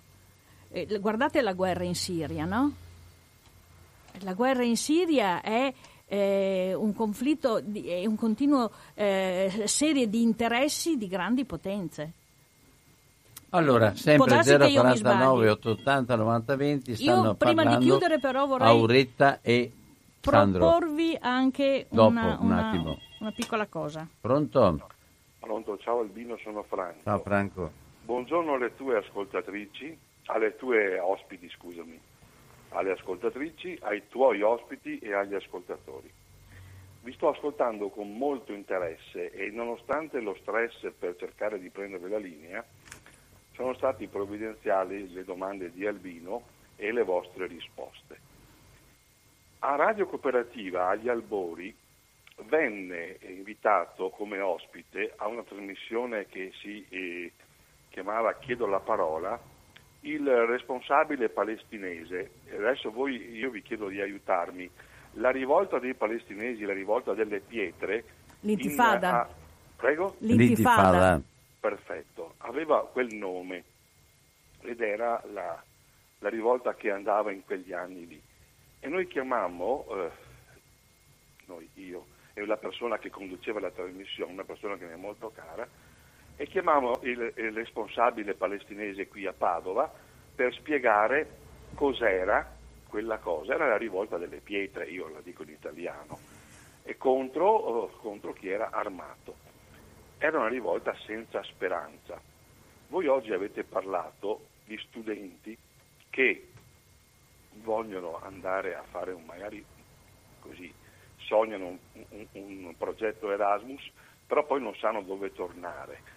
Eh, 0.75 0.99
guardate 0.99 1.41
la 1.41 1.53
guerra 1.53 1.85
in 1.85 1.95
Siria, 1.95 2.43
no? 2.43 2.73
La 4.19 4.33
guerra 4.33 4.63
in 4.63 4.75
Siria 4.75 5.41
è 5.41 5.73
eh, 6.05 6.73
un 6.77 6.93
conflitto, 6.93 7.61
di, 7.61 7.87
è 7.87 8.05
un 8.05 8.17
continuo 8.17 8.69
eh, 8.93 9.63
serie 9.67 10.09
di 10.09 10.21
interessi 10.21 10.97
di 10.97 11.07
grandi 11.07 11.45
potenze. 11.45 12.11
Allora, 13.51 13.95
sempre 13.95 14.41
049 14.43 15.49
880 15.51 16.15
90 16.17 16.55
20 16.57 16.95
stanno 16.97 17.23
Io, 17.23 17.35
prima 17.35 17.63
di 17.63 17.77
chiudere 17.85 18.19
però 18.19 18.45
vorrei 18.45 18.67
Auretta 18.67 19.39
e 19.41 19.71
Sandro. 20.19 20.59
proporvi 20.59 21.17
anche 21.17 21.85
Dopo, 21.87 22.09
una, 22.09 22.37
un 22.37 22.45
una, 22.47 22.97
una, 23.19 23.31
piccola 23.31 23.65
cosa. 23.67 24.05
Pronto? 24.19 24.89
Pronto, 25.39 25.77
ciao 25.77 26.01
Albino, 26.01 26.37
sono 26.43 26.63
Franco. 26.63 26.99
Ciao 27.03 27.19
Franco. 27.19 27.71
Buongiorno 28.03 28.55
alle 28.55 28.75
tue 28.75 28.97
ascoltatrici, 28.97 29.97
alle 30.25 30.55
tue 30.55 30.99
ospiti, 30.99 31.49
scusami 31.49 31.99
alle 32.69 32.91
ascoltatrici, 32.91 33.77
ai 33.81 34.07
tuoi 34.07 34.41
ospiti 34.41 34.99
e 34.99 35.13
agli 35.13 35.33
ascoltatori. 35.33 36.11
Vi 37.01 37.13
sto 37.13 37.29
ascoltando 37.29 37.89
con 37.89 38.17
molto 38.17 38.51
interesse 38.51 39.31
e 39.31 39.49
nonostante 39.51 40.19
lo 40.19 40.35
stress 40.41 40.91
per 40.97 41.15
cercare 41.17 41.59
di 41.59 41.69
prendere 41.69 42.09
la 42.09 42.17
linea, 42.17 42.65
sono 43.53 43.73
stati 43.75 44.07
provvidenziali 44.07 45.13
le 45.13 45.23
domande 45.23 45.71
di 45.71 45.85
Albino 45.85 46.43
e 46.75 46.91
le 46.91 47.03
vostre 47.03 47.47
risposte. 47.47 48.33
A 49.59 49.75
Radio 49.75 50.07
Cooperativa 50.07 50.89
agli 50.89 51.07
Albori 51.07 51.73
venne 52.43 53.17
invitato 53.21 54.09
come 54.09 54.39
ospite 54.39 55.13
a 55.15 55.27
una 55.27 55.43
trasmissione 55.43 56.25
che 56.25 56.51
si 56.59 56.85
eh, 56.89 57.31
chiamava 57.89 58.37
Chiedo 58.37 58.65
la 58.65 58.81
parola 58.81 59.39
il 60.05 60.27
responsabile 60.47 61.29
palestinese, 61.29 62.31
adesso 62.51 62.91
voi, 62.91 63.31
io 63.31 63.49
vi 63.49 63.61
chiedo 63.61 63.87
di 63.87 64.01
aiutarmi, 64.01 64.69
la 65.13 65.31
rivolta 65.31 65.79
dei 65.79 65.93
palestinesi, 65.93 66.63
la 66.63 66.73
rivolta 66.73 67.13
delle 67.13 67.39
pietre... 67.39 68.03
L'intifada. 68.41 69.09
In, 69.09 69.15
a, 69.15 69.27
prego? 69.75 70.15
L'intifada. 70.19 71.21
Perfetto, 71.59 72.35
aveva 72.39 72.85
quel 72.85 73.13
nome 73.15 73.63
ed 74.61 74.81
era 74.81 75.21
la, 75.31 75.63
la, 76.19 76.29
rivolta 76.29 76.75
che 76.75 76.91
andava 76.91 77.31
in 77.31 77.43
quegli 77.43 77.73
anni 77.73 78.05
lì. 78.07 78.21
E 78.79 78.87
noi 78.87 79.07
chiamammo, 79.07 79.85
eh, 79.89 80.11
noi, 81.45 81.67
io 81.75 82.13
e 82.37 82.45
la 82.45 82.57
persona 82.57 82.97
che 82.97 83.09
conduceva 83.09 83.61
la 83.61 83.71
trasmissione, 83.71 84.33
una 84.33 84.43
persona 84.43 84.75
che 84.75 84.85
mi 84.85 84.91
è 84.91 84.97
molto 84.97 85.31
cara, 85.33 85.65
e 86.37 86.47
chiamammo 86.47 86.99
il, 87.03 87.33
il 87.35 87.51
responsabile 87.53 88.33
palestinese 88.33 89.07
qui 89.07 89.25
a 89.25 89.33
Padova 89.33 89.91
per 90.35 90.53
spiegare 90.53 91.43
cos'era 91.75 92.53
quella 92.87 93.17
cosa, 93.17 93.53
era 93.53 93.67
la 93.67 93.77
rivolta 93.77 94.17
delle 94.17 94.39
pietre, 94.39 94.85
io 94.85 95.09
la 95.09 95.21
dico 95.21 95.43
in 95.43 95.49
italiano, 95.49 96.17
e 96.83 96.97
contro, 96.97 97.47
oh, 97.47 97.87
contro 97.97 98.33
chi 98.33 98.49
era 98.49 98.69
armato. 98.71 99.35
Era 100.17 100.39
una 100.39 100.47
rivolta 100.47 100.95
senza 101.05 101.43
speranza. 101.43 102.21
Voi 102.87 103.07
oggi 103.07 103.33
avete 103.33 103.63
parlato 103.63 104.47
di 104.65 104.77
studenti 104.77 105.57
che 106.09 106.47
vogliono 107.63 108.19
andare 108.21 108.75
a 108.75 108.83
fare 108.83 109.11
un 109.11 109.25
magari 109.25 109.63
così, 110.39 110.73
sognano 111.17 111.67
un, 111.67 111.77
un, 112.31 112.65
un 112.65 112.77
progetto 112.77 113.31
Erasmus, 113.31 113.91
però 114.25 114.45
poi 114.45 114.61
non 114.61 114.75
sanno 114.75 115.01
dove 115.01 115.33
tornare 115.33 116.14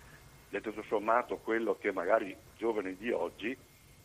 e 0.50 0.60
tutto 0.60 0.82
sommato 0.84 1.36
quello 1.38 1.76
che 1.76 1.92
magari 1.92 2.30
i 2.30 2.36
giovani 2.56 2.96
di 2.96 3.10
oggi 3.10 3.56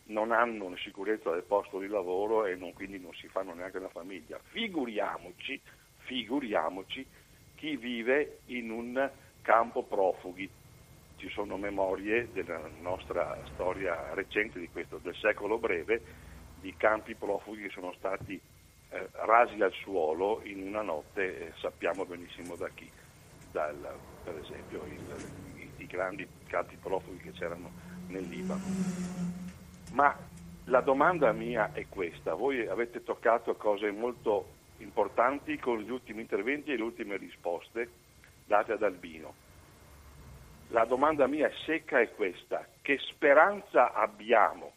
non 0.06 0.32
hanno 0.32 0.66
una 0.66 0.76
sicurezza 0.78 1.30
del 1.30 1.44
posto 1.44 1.78
di 1.78 1.86
lavoro 1.86 2.44
e 2.44 2.56
non, 2.56 2.72
quindi 2.74 2.98
non 2.98 3.14
si 3.14 3.28
fanno 3.28 3.54
neanche 3.54 3.78
una 3.78 3.88
famiglia. 3.88 4.38
Figuriamoci, 4.50 5.60
figuriamoci 5.98 7.06
chi 7.54 7.76
vive 7.76 8.40
in 8.46 8.70
un 8.70 9.10
campo 9.40 9.82
profughi. 9.82 10.48
Ci 11.16 11.28
sono 11.30 11.56
memorie 11.56 12.28
della 12.32 12.60
nostra 12.80 13.38
storia 13.54 14.12
recente 14.12 14.58
di 14.58 14.68
questo, 14.68 14.98
del 14.98 15.14
secolo 15.14 15.58
breve, 15.58 16.02
di 16.60 16.74
campi 16.76 17.14
profughi 17.14 17.62
che 17.62 17.70
sono 17.70 17.94
stati 17.94 18.38
eh, 18.90 19.08
rasi 19.12 19.60
al 19.62 19.72
suolo 19.72 20.40
in 20.44 20.66
una 20.66 20.82
notte, 20.82 21.46
eh, 21.46 21.52
sappiamo 21.60 22.04
benissimo 22.04 22.56
da 22.56 22.68
chi, 22.68 22.90
Dal, 23.50 23.98
per 24.22 24.36
esempio 24.38 24.84
il 24.84 25.53
i 25.84 25.86
grandi 25.86 26.26
campi 26.46 26.76
profughi 26.76 27.18
che 27.18 27.32
c'erano 27.32 27.70
nel 28.08 28.24
Libano. 28.24 28.62
Ma 29.92 30.16
la 30.64 30.80
domanda 30.80 31.32
mia 31.32 31.72
è 31.72 31.86
questa, 31.88 32.34
voi 32.34 32.66
avete 32.66 33.02
toccato 33.02 33.54
cose 33.54 33.90
molto 33.90 34.52
importanti 34.78 35.58
con 35.58 35.78
gli 35.78 35.90
ultimi 35.90 36.22
interventi 36.22 36.72
e 36.72 36.76
le 36.76 36.82
ultime 36.82 37.16
risposte 37.16 37.88
date 38.46 38.72
ad 38.72 38.82
Albino. 38.82 39.34
La 40.68 40.84
domanda 40.84 41.26
mia 41.26 41.50
secca 41.64 42.00
è 42.00 42.10
questa, 42.14 42.66
che 42.80 42.98
speranza 42.98 43.92
abbiamo 43.92 44.72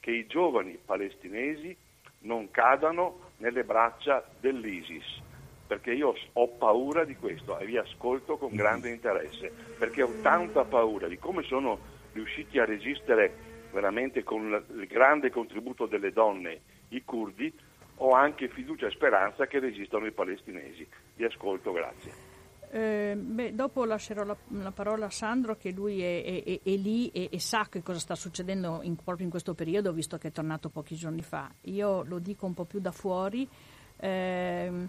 che 0.00 0.10
i 0.10 0.26
giovani 0.26 0.78
palestinesi 0.84 1.76
non 2.20 2.50
cadano 2.50 3.30
nelle 3.38 3.64
braccia 3.64 4.24
dell'ISIS? 4.40 5.27
Perché 5.68 5.92
io 5.92 6.14
ho 6.32 6.48
paura 6.48 7.04
di 7.04 7.14
questo 7.14 7.58
e 7.58 7.66
vi 7.66 7.76
ascolto 7.76 8.38
con 8.38 8.54
grande 8.56 8.88
interesse, 8.88 9.52
perché 9.78 10.02
ho 10.02 10.10
tanta 10.22 10.64
paura 10.64 11.06
di 11.06 11.18
come 11.18 11.42
sono 11.42 11.78
riusciti 12.14 12.58
a 12.58 12.64
resistere 12.64 13.46
veramente 13.70 14.24
con 14.24 14.64
il 14.74 14.86
grande 14.86 15.30
contributo 15.30 15.84
delle 15.84 16.10
donne 16.10 16.60
i 16.88 17.04
curdi, 17.04 17.52
ho 17.96 18.12
anche 18.12 18.48
fiducia 18.48 18.86
e 18.86 18.90
speranza 18.90 19.46
che 19.46 19.58
resistano 19.58 20.06
i 20.06 20.12
palestinesi. 20.12 20.88
Vi 21.14 21.24
ascolto, 21.24 21.70
grazie. 21.72 22.36
Eh, 22.70 23.14
beh, 23.16 23.54
dopo 23.54 23.84
lascerò 23.84 24.24
la, 24.24 24.36
la, 24.48 24.72
parola 24.72 25.06
a 25.06 25.10
Sandro 25.10 25.56
che 25.56 25.70
lui 25.70 26.02
è, 26.02 26.22
è, 26.22 26.60
è 26.62 26.70
lì 26.76 27.08
e, 27.08 27.28
e, 27.32 27.40
sa 27.40 27.66
che 27.70 27.82
cosa 27.82 27.98
sta 27.98 28.14
succedendo 28.14 28.80
in, 28.82 28.94
proprio 28.96 29.24
in 29.24 29.30
questo 29.30 29.54
periodo 29.54 29.90
visto 29.90 30.18
che 30.18 30.28
è 30.28 30.32
tornato 30.32 30.68
pochi 30.68 30.94
giorni 30.94 31.22
fa. 31.22 31.50
Io 31.62 32.02
lo 32.04 32.18
dico 32.18 32.46
un 32.46 32.54
po' 32.54 32.64
più 32.64 32.78
da 32.78 32.92
fuori. 32.92 33.48
Eh, 33.96 34.88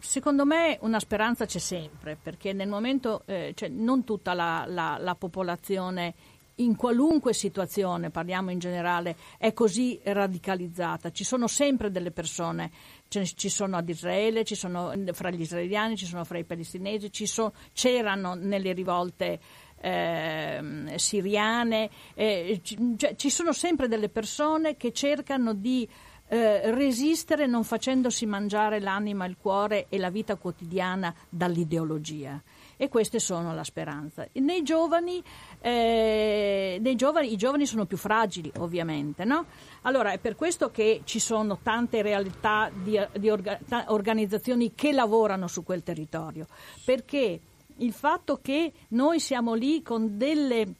Secondo 0.00 0.44
me 0.44 0.78
una 0.82 1.00
speranza 1.00 1.46
c'è 1.46 1.58
sempre, 1.58 2.16
perché 2.20 2.52
nel 2.52 2.68
momento, 2.68 3.22
eh, 3.26 3.52
cioè 3.54 3.68
non 3.68 4.04
tutta 4.04 4.34
la, 4.34 4.64
la, 4.68 4.98
la, 5.00 5.14
popolazione 5.14 6.14
in 6.56 6.76
qualunque 6.76 7.32
situazione, 7.32 8.10
parliamo 8.10 8.50
in 8.50 8.58
generale, 8.58 9.16
è 9.38 9.52
così 9.52 9.98
radicalizzata. 10.02 11.10
Ci 11.10 11.24
sono 11.24 11.46
sempre 11.46 11.90
delle 11.90 12.10
persone, 12.10 12.70
ci 13.08 13.48
sono 13.48 13.76
ad 13.76 13.88
Israele, 13.88 14.44
ci 14.44 14.54
sono 14.54 14.92
fra 15.12 15.30
gli 15.30 15.40
israeliani, 15.40 15.96
ci 15.96 16.06
sono 16.06 16.24
fra 16.24 16.38
i 16.38 16.44
palestinesi, 16.44 17.10
so, 17.26 17.52
c'erano 17.72 18.34
nelle 18.34 18.72
rivolte 18.72 19.40
eh, 19.80 20.94
siriane, 20.96 21.90
eh, 22.14 22.60
ci, 22.62 22.94
cioè, 22.96 23.16
ci 23.16 23.30
sono 23.30 23.52
sempre 23.52 23.88
delle 23.88 24.08
persone 24.08 24.76
che 24.76 24.92
cercano 24.92 25.52
di 25.52 25.88
eh, 26.28 26.70
resistere 26.72 27.46
non 27.46 27.64
facendosi 27.64 28.26
mangiare 28.26 28.80
l'anima, 28.80 29.26
il 29.26 29.36
cuore 29.38 29.86
e 29.88 29.98
la 29.98 30.10
vita 30.10 30.36
quotidiana 30.36 31.14
dall'ideologia. 31.28 32.40
E 32.76 32.88
queste 32.88 33.20
sono 33.20 33.54
la 33.54 33.62
speranza. 33.62 34.26
Nei 34.32 34.62
giovani, 34.62 35.22
eh, 35.60 36.78
nei 36.80 36.96
giovani, 36.96 37.32
i 37.32 37.36
giovani 37.36 37.66
sono 37.66 37.84
più 37.84 37.96
fragili, 37.96 38.50
ovviamente, 38.58 39.24
no? 39.24 39.46
Allora 39.82 40.10
è 40.10 40.18
per 40.18 40.34
questo 40.34 40.70
che 40.70 41.02
ci 41.04 41.20
sono 41.20 41.58
tante 41.62 42.02
realtà 42.02 42.70
di, 42.74 43.00
di 43.16 43.30
orga, 43.30 43.60
organizzazioni 43.86 44.74
che 44.74 44.92
lavorano 44.92 45.46
su 45.46 45.62
quel 45.62 45.82
territorio, 45.82 46.46
perché 46.84 47.40
il 47.76 47.92
fatto 47.92 48.40
che 48.42 48.72
noi 48.88 49.20
siamo 49.20 49.54
lì 49.54 49.82
con, 49.82 50.16
delle, 50.16 50.74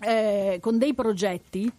eh, 0.00 0.58
con 0.60 0.78
dei 0.78 0.94
progetti 0.94 1.70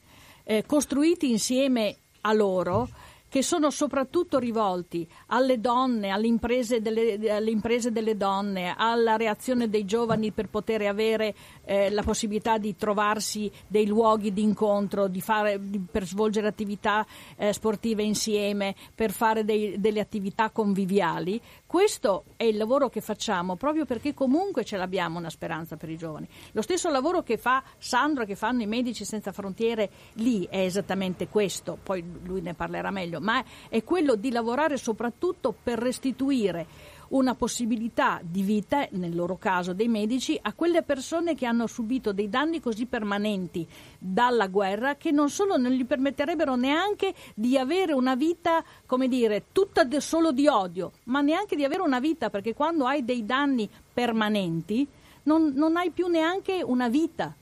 eh, 0.44 0.66
costruiti 0.66 1.30
insieme 1.30 1.98
a 2.22 2.34
loro 2.34 2.88
che 3.32 3.44
sono 3.44 3.70
soprattutto 3.70 4.40
rivolti 4.40 5.08
alle 5.28 5.62
donne, 5.62 6.10
alle 6.10 6.28
imprese 6.28 6.82
delle, 6.82 7.32
alle 7.32 7.50
imprese 7.50 7.90
delle 7.90 8.18
donne, 8.18 8.76
alla 8.76 9.16
reazione 9.16 9.70
dei 9.70 9.86
giovani 9.86 10.32
per 10.32 10.50
poter 10.50 10.82
avere 10.82 11.34
eh, 11.64 11.90
la 11.92 12.04
possibilità 12.04 12.58
di 12.58 12.76
trovarsi 12.76 13.50
dei 13.68 13.88
luoghi 13.88 14.34
di 14.34 14.42
incontro, 14.42 15.08
di 15.08 15.22
fare, 15.22 15.58
di, 15.62 15.80
per 15.80 16.06
svolgere 16.06 16.50
attività 16.50 17.08
eh, 17.38 17.54
sportive 17.54 18.04
insieme, 18.04 18.76
per 18.94 19.12
fare 19.12 19.46
dei, 19.46 19.80
delle 19.80 20.02
attività 20.02 20.50
conviviali. 20.50 21.40
Questo 21.72 22.26
è 22.36 22.44
il 22.44 22.58
lavoro 22.58 22.90
che 22.90 23.00
facciamo 23.00 23.56
proprio 23.56 23.86
perché 23.86 24.14
comunque 24.14 24.66
ce 24.66 24.76
l'abbiamo 24.76 25.18
una 25.18 25.30
speranza 25.30 25.78
per 25.78 25.88
i 25.88 25.96
giovani. 25.96 26.28
Lo 26.52 26.62
stesso 26.62 26.90
lavoro 26.90 27.24
che 27.24 27.38
fa 27.38 27.64
Sandro, 27.78 28.26
che 28.26 28.36
fanno 28.36 28.62
i 28.62 28.66
Medici 28.66 29.06
Senza 29.06 29.32
Frontiere 29.32 29.90
lì 30.16 30.46
è 30.50 30.58
esattamente 30.58 31.30
questo, 31.30 31.78
poi 31.82 32.04
lui 32.26 32.42
ne 32.42 32.56
parlerà 32.56 32.92
meglio 32.92 33.22
ma 33.22 33.42
è 33.70 33.86
quello 33.86 34.16
di 34.16 34.32
lavorare 34.32 34.76
soprattutto 34.76 35.54
per 35.54 35.80
restituire 35.80 36.68
una 37.12 37.36
possibilità 37.36 38.20
di 38.24 38.42
vita, 38.42 38.88
nel 38.92 39.16
loro 39.16 39.38
caso 39.38 39.74
dei 39.74 39.88
medici, 39.88 40.38
a 40.42 40.54
quelle 40.54 40.84
persone 40.84 41.36
che 41.36 41.46
hanno 41.46 41.68
subito 41.68 42.12
dei 42.14 42.30
danni 42.30 42.60
così 42.60 42.86
permanenti 42.86 43.68
dalla 43.98 44.48
guerra 44.48 44.96
che 44.96 45.12
non 45.12 45.30
solo 45.30 45.58
non 45.58 45.72
gli 45.72 45.86
permetterebbero 45.86 46.56
neanche 46.56 47.14
di 47.34 47.58
avere 47.58 47.94
una 47.94 48.16
vita, 48.16 48.64
come 48.86 49.08
dire, 49.08 49.46
tutta 49.52 49.88
solo 50.00 50.32
di 50.32 50.48
odio, 50.48 50.92
ma 51.06 51.22
neanche 51.22 51.56
di 51.56 51.64
avere 51.64 51.82
una 51.82 52.00
vita, 52.00 52.30
perché 52.30 52.54
quando 52.54 52.86
hai 52.86 53.04
dei 53.04 53.26
danni 53.26 53.70
permanenti 53.94 54.88
non, 55.24 55.52
non 55.56 55.76
hai 55.78 55.92
più 55.92 56.08
neanche 56.08 56.64
una 56.64 56.90
vita 56.90 57.36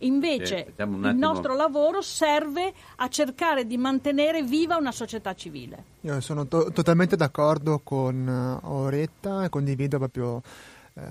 Invece 0.00 0.72
sì, 0.74 0.82
il 0.82 1.16
nostro 1.16 1.54
lavoro 1.54 2.00
serve 2.00 2.72
a 2.96 3.08
cercare 3.08 3.66
di 3.66 3.76
mantenere 3.76 4.42
viva 4.42 4.76
una 4.76 4.92
società 4.92 5.34
civile. 5.34 5.84
Io 6.02 6.20
sono 6.20 6.46
to- 6.46 6.70
totalmente 6.72 7.16
d'accordo 7.16 7.80
con 7.82 8.60
Oretta 8.62 9.44
e 9.44 9.48
condivido 9.48 9.98
proprio 9.98 10.42
uh, 10.92 11.02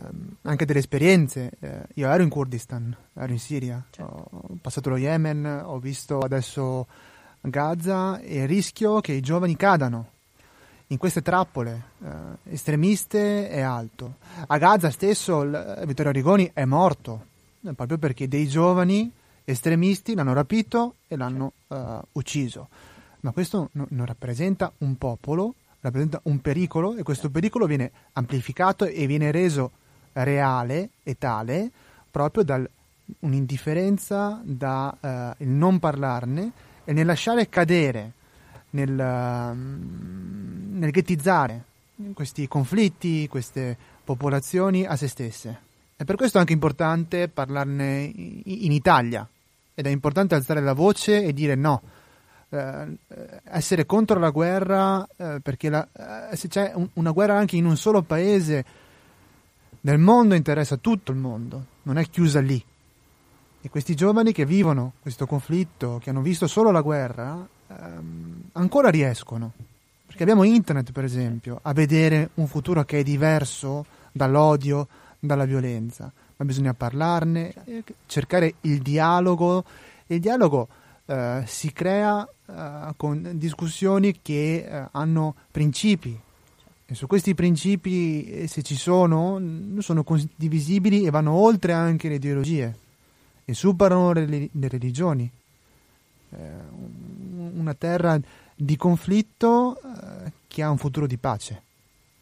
anche 0.43 0.65
delle 0.65 0.79
esperienze. 0.79 1.51
Uh, 1.59 1.67
io 1.95 2.09
ero 2.09 2.23
in 2.23 2.29
Kurdistan, 2.29 2.95
ero 3.13 3.31
in 3.31 3.39
Siria, 3.39 3.83
certo. 3.89 4.27
ho 4.31 4.57
passato 4.61 4.89
lo 4.89 4.97
Yemen, 4.97 5.63
ho 5.65 5.77
visto 5.79 6.19
adesso 6.19 6.87
Gaza 7.41 8.19
e 8.19 8.45
rischio 8.45 8.99
che 9.01 9.13
i 9.13 9.21
giovani 9.21 9.55
cadano 9.55 10.17
in 10.91 10.97
queste 10.97 11.21
trappole 11.21 11.83
eh, 12.03 12.53
estremiste 12.53 13.49
è 13.49 13.61
alto. 13.61 14.15
A 14.47 14.57
Gaza 14.57 14.89
stesso 14.89 15.41
il, 15.41 15.83
Vittorio 15.85 16.11
Rigoni 16.11 16.49
è 16.53 16.65
morto 16.65 17.21
eh, 17.21 17.38
proprio 17.75 17.97
perché 17.97 18.27
dei 18.27 18.47
giovani 18.47 19.11
estremisti 19.43 20.13
l'hanno 20.13 20.33
rapito 20.33 20.95
e 21.07 21.15
l'hanno 21.17 21.53
uh, 21.67 21.75
ucciso. 22.13 22.69
Ma 23.21 23.31
questo 23.31 23.69
no, 23.73 23.87
non 23.89 24.05
rappresenta 24.05 24.71
un 24.79 24.95
popolo, 24.97 25.55
rappresenta 25.81 26.19
un 26.23 26.39
pericolo 26.39 26.95
e 26.95 27.03
questo 27.03 27.29
pericolo 27.29 27.65
viene 27.65 27.91
amplificato 28.13 28.85
e 28.85 29.07
viene 29.07 29.31
reso 29.31 29.71
reale 30.13 30.89
e 31.03 31.17
tale 31.17 31.69
proprio 32.09 32.43
da 32.43 32.61
un'indifferenza, 33.19 34.39
da 34.43 34.95
uh, 34.99 35.43
il 35.43 35.49
non 35.49 35.79
parlarne 35.79 36.51
e 36.83 36.93
nel 36.93 37.05
lasciare 37.05 37.49
cadere, 37.49 38.13
nel, 38.71 38.91
uh, 38.91 40.77
nel 40.77 40.91
ghettizzare 40.91 41.63
questi 42.13 42.47
conflitti, 42.47 43.27
queste 43.27 43.77
popolazioni 44.03 44.85
a 44.85 44.95
se 44.95 45.07
stesse. 45.07 45.67
E 46.01 46.05
per 46.05 46.15
questo 46.15 46.37
è 46.37 46.39
anche 46.39 46.53
importante 46.53 47.27
parlarne 47.27 48.03
in 48.03 48.71
Italia. 48.71 49.27
Ed 49.73 49.85
è 49.85 49.89
importante 49.89 50.33
alzare 50.33 50.61
la 50.61 50.71
voce 50.71 51.25
e 51.25 51.33
dire 51.33 51.55
no, 51.55 51.81
eh, 52.47 52.97
essere 53.43 53.85
contro 53.85 54.17
la 54.17 54.29
guerra 54.29 55.05
eh, 55.17 55.41
perché 55.43 55.69
la, 55.69 55.85
eh, 56.31 56.37
se 56.37 56.47
c'è 56.47 56.71
un, 56.73 56.87
una 56.93 57.11
guerra 57.11 57.37
anche 57.37 57.57
in 57.57 57.65
un 57.65 57.75
solo 57.75 58.01
paese 58.01 58.63
del 59.81 59.97
mondo 59.97 60.35
interessa 60.35 60.77
tutto 60.77 61.11
il 61.11 61.17
mondo, 61.17 61.65
non 61.81 61.97
è 61.97 62.05
chiusa 62.05 62.39
lì. 62.39 62.63
E 63.59 63.69
questi 63.69 63.93
giovani 63.93 64.31
che 64.31 64.45
vivono 64.45 64.93
questo 65.01 65.25
conflitto, 65.25 65.99
che 66.01 66.11
hanno 66.11 66.21
visto 66.21 66.47
solo 66.47 66.71
la 66.71 66.79
guerra, 66.79 67.45
ehm, 67.67 68.43
ancora 68.53 68.87
riescono, 68.87 69.51
perché 70.05 70.23
abbiamo 70.23 70.43
internet 70.43 70.93
per 70.93 71.03
esempio, 71.03 71.59
a 71.61 71.73
vedere 71.73 72.29
un 72.35 72.47
futuro 72.47 72.85
che 72.85 72.99
è 72.99 73.03
diverso 73.03 73.85
dall'odio, 74.13 74.87
dalla 75.19 75.45
violenza, 75.45 76.11
ma 76.37 76.45
bisogna 76.45 76.73
parlarne, 76.73 77.53
cercare 78.05 78.55
il 78.61 78.79
dialogo. 78.79 79.63
Il 80.07 80.19
dialogo 80.19 80.67
eh, 81.05 81.43
si 81.45 81.71
crea 81.71 82.27
eh, 82.27 82.93
con 82.95 83.31
discussioni 83.35 84.19
che 84.21 84.65
eh, 84.67 84.87
hanno 84.91 85.35
principi 85.51 86.19
e 86.91 86.95
su 86.95 87.05
questi 87.05 87.35
principi, 87.35 88.25
eh, 88.25 88.47
se 88.47 88.63
ci 88.63 88.75
sono, 88.75 89.39
sono 89.77 90.03
condivisibili 90.03 91.05
e 91.05 91.11
vanno 91.11 91.33
oltre 91.33 91.71
anche 91.71 92.09
le 92.09 92.15
ideologie 92.15 92.77
e 93.45 93.53
superano 93.53 94.11
le, 94.11 94.49
religioni. 94.51 95.29
Eh, 96.31 96.37
una 97.53 97.75
terra 97.75 98.19
di 98.55 98.75
conflitto 98.75 99.79
eh, 99.79 100.31
che 100.47 100.63
ha 100.63 100.71
un 100.71 100.79
futuro 100.79 101.05
di 101.05 101.17
pace. 101.17 101.61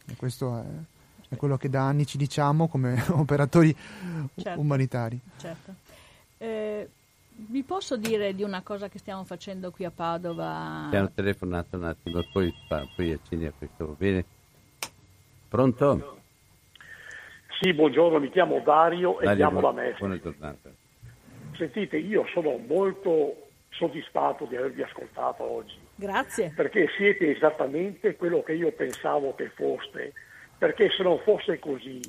E 0.06 0.18
questo 0.18 0.60
è 0.60 0.66
è 1.30 1.36
quello 1.36 1.58
che 1.58 1.70
da 1.70 1.82
anni 1.82 2.06
ci 2.06 2.18
diciamo 2.18 2.68
come 2.68 3.04
operatori 3.12 3.76
certo, 4.36 4.60
umanitari. 4.60 5.20
Certo. 5.38 5.74
Eh, 6.38 6.90
vi 7.40 7.64
posso 7.64 7.98
dire 7.98 8.34
di 8.34 8.44
una 8.44 8.62
cosa 8.62 8.90
che 8.90 8.98
stiamo 8.98 9.24
facendo 9.24 9.72
qui 9.72 9.86
a 9.86 9.92
Padova? 9.92 10.86
Abbiamo 10.86 11.12
telefonato 11.14 11.78
un 11.78 11.84
attimo, 11.84 12.24
poi, 12.32 12.54
poi 12.96 13.12
accendi 13.12 13.46
a 13.46 13.54
questo, 13.56 13.88
va 13.88 13.94
bene? 13.96 14.26
Pronto? 15.48 16.20
Sì, 17.60 17.74
buongiorno, 17.74 18.20
mi 18.20 18.30
chiamo 18.30 18.60
Dario, 18.60 19.18
Dario 19.20 19.32
e 19.32 19.36
chiamo 19.36 19.62
da 19.62 19.72
Mestre. 19.72 20.00
Buona 20.00 20.20
giornata. 20.20 20.70
Sentite, 21.56 21.98
io 21.98 22.26
sono 22.34 22.58
molto 22.68 23.48
soddisfatto 23.70 24.46
di 24.46 24.56
avervi 24.56 24.82
ascoltato 24.82 25.44
oggi. 25.44 25.76
Grazie. 25.96 26.54
Perché 26.56 26.88
siete 26.98 27.36
esattamente 27.36 28.16
quello 28.16 28.44
che 28.44 28.54
io 28.54 28.72
pensavo 28.72 29.36
che 29.36 29.50
foste 29.50 30.14
perché 30.58 30.90
se 30.90 31.04
non 31.04 31.20
fosse 31.20 31.60
così 31.60 32.02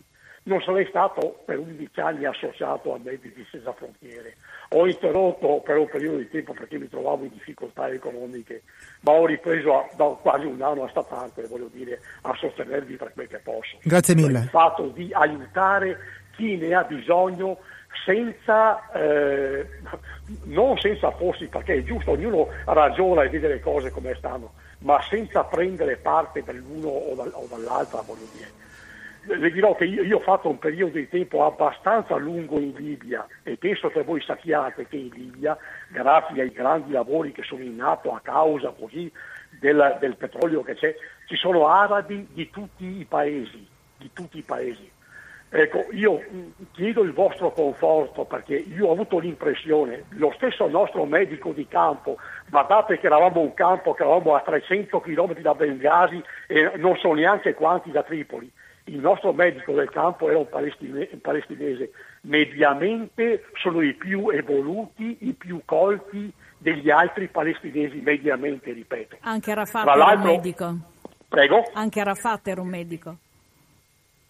non 0.49 0.63
sarei 0.63 0.87
stato 0.87 1.43
per 1.45 1.59
11 1.59 2.01
anni 2.01 2.25
associato 2.25 2.95
a 2.95 2.99
Medici 3.03 3.47
Senza 3.51 3.73
Frontiere. 3.73 4.37
Ho 4.71 4.87
interrotto 4.87 5.61
per 5.65 5.77
un 5.77 5.89
periodo 5.89 6.17
di 6.17 6.29
tempo 6.29 6.55
perché 6.55 6.79
mi 6.79 6.89
trovavo 6.89 7.25
in 7.25 7.31
difficoltà 7.31 7.89
economiche, 7.89 8.63
ma 9.01 9.13
ho 9.13 9.27
ripreso 9.27 9.79
a, 9.79 9.89
da 9.95 10.07
quasi 10.21 10.47
un 10.47 10.61
anno 10.63 10.85
a 10.85 10.89
sta 10.89 11.03
parte, 11.03 11.47
voglio 11.49 11.69
dire, 11.71 12.01
a 12.23 12.35
sostenervi 12.35 12.97
per 12.97 13.13
quel 13.13 13.29
che 13.29 13.39
posso. 13.39 13.79
Grazie 13.83 14.15
mille. 14.15 14.39
Il 14.39 14.49
fatto 14.49 14.89
di 14.89 15.11
aiutare 15.13 15.99
chi 16.35 16.57
ne 16.57 16.75
ha 16.75 16.85
bisogno 16.85 17.59
senza, 18.05 18.91
eh, 18.93 19.67
non 20.45 20.79
senza 20.79 21.11
forsi, 21.11 21.47
perché 21.47 21.75
è 21.75 21.83
giusto, 21.83 22.13
ognuno 22.13 22.49
ragiona 22.65 23.23
e 23.23 23.29
vede 23.29 23.49
le 23.49 23.61
cose 23.61 23.91
come 23.91 24.15
stanno, 24.15 24.53
ma 24.81 25.01
senza 25.03 25.45
prendere 25.45 25.97
parte 25.97 26.43
dall'uno 26.43 26.89
o, 26.89 27.15
dal, 27.15 27.31
o 27.35 27.47
dall'altra, 27.49 28.03
voglio 28.03 28.27
dire. 28.33 28.57
Le 29.37 29.51
dirò 29.51 29.75
che 29.75 29.85
io, 29.85 30.03
io, 30.03 30.17
ho 30.17 30.21
fatto 30.21 30.49
un 30.49 30.59
periodo 30.59 30.93
di 30.93 31.09
tempo 31.09 31.45
abbastanza 31.45 32.17
lungo 32.17 32.59
in 32.59 32.73
Libia 32.75 33.27
e 33.43 33.57
penso 33.57 33.89
che 33.89 34.03
voi 34.03 34.23
sappiate 34.23 34.87
che 34.87 34.97
in 34.97 35.11
Libia, 35.13 35.57
grazie 35.89 36.43
ai 36.43 36.51
grandi 36.51 36.93
lavori 36.93 37.33
che 37.33 37.43
sono 37.43 37.63
in 37.63 37.81
atto 37.83 38.15
a 38.15 38.21
causa 38.21 38.71
così 38.71 39.13
del, 39.61 39.99
del 40.01 40.17
petrolio 40.17 40.63
che 40.63 40.75
c'è, 40.77 40.95
ci 41.27 41.37
sono 41.37 41.67
arabi 41.67 42.29
di 42.33 42.49
tutti 42.49 43.01
i 43.01 43.05
paesi, 43.05 43.67
di 43.99 44.11
tutti 44.15 44.39
i 44.39 44.43
paesi 44.43 44.91
Ecco, 45.51 45.87
io 45.93 46.23
chiedo 46.73 47.03
il 47.03 47.13
vostro 47.13 47.51
conforto 47.53 48.25
perché 48.25 48.55
io 48.57 48.89
ho 48.89 48.93
avuto 48.93 49.19
l'impressione, 49.19 50.05
lo 50.11 50.31
stesso 50.37 50.69
nostro 50.69 51.07
medico 51.07 51.53
di 51.53 51.67
campo, 51.67 52.19
guardate 52.51 52.99
che 52.99 53.07
eravamo 53.07 53.41
un 53.41 53.55
campo 53.55 53.95
che 53.95 54.03
eravamo 54.03 54.35
a 54.35 54.41
300 54.41 55.01
km 55.01 55.41
da 55.41 55.55
Bengasi 55.55 56.23
e 56.47 56.73
non 56.77 56.97
so 56.97 57.15
neanche 57.15 57.55
quanti 57.55 57.91
da 57.91 58.03
Tripoli, 58.03 58.51
il 58.85 58.99
nostro 58.99 59.33
medico 59.33 59.73
del 59.73 59.89
campo 59.89 60.29
era 60.29 60.39
un 60.39 60.49
palestinese, 60.51 61.91
mediamente 62.23 63.45
sono 63.55 63.81
i 63.81 63.95
più 63.95 64.29
evoluti, 64.29 65.17
i 65.21 65.33
più 65.33 65.63
colti 65.65 66.31
degli 66.59 66.91
altri 66.91 67.29
palestinesi, 67.29 68.01
mediamente, 68.01 68.73
ripeto. 68.73 69.17
Anche 69.21 69.55
Rafat 69.55 69.87
era 69.87 70.13
un 70.13 70.21
medico. 70.23 70.77
Prego? 71.29 71.63
Anche 71.73 72.05
Rafat 72.05 72.49
era 72.49 72.61
un 72.61 72.69
medico. 72.69 73.17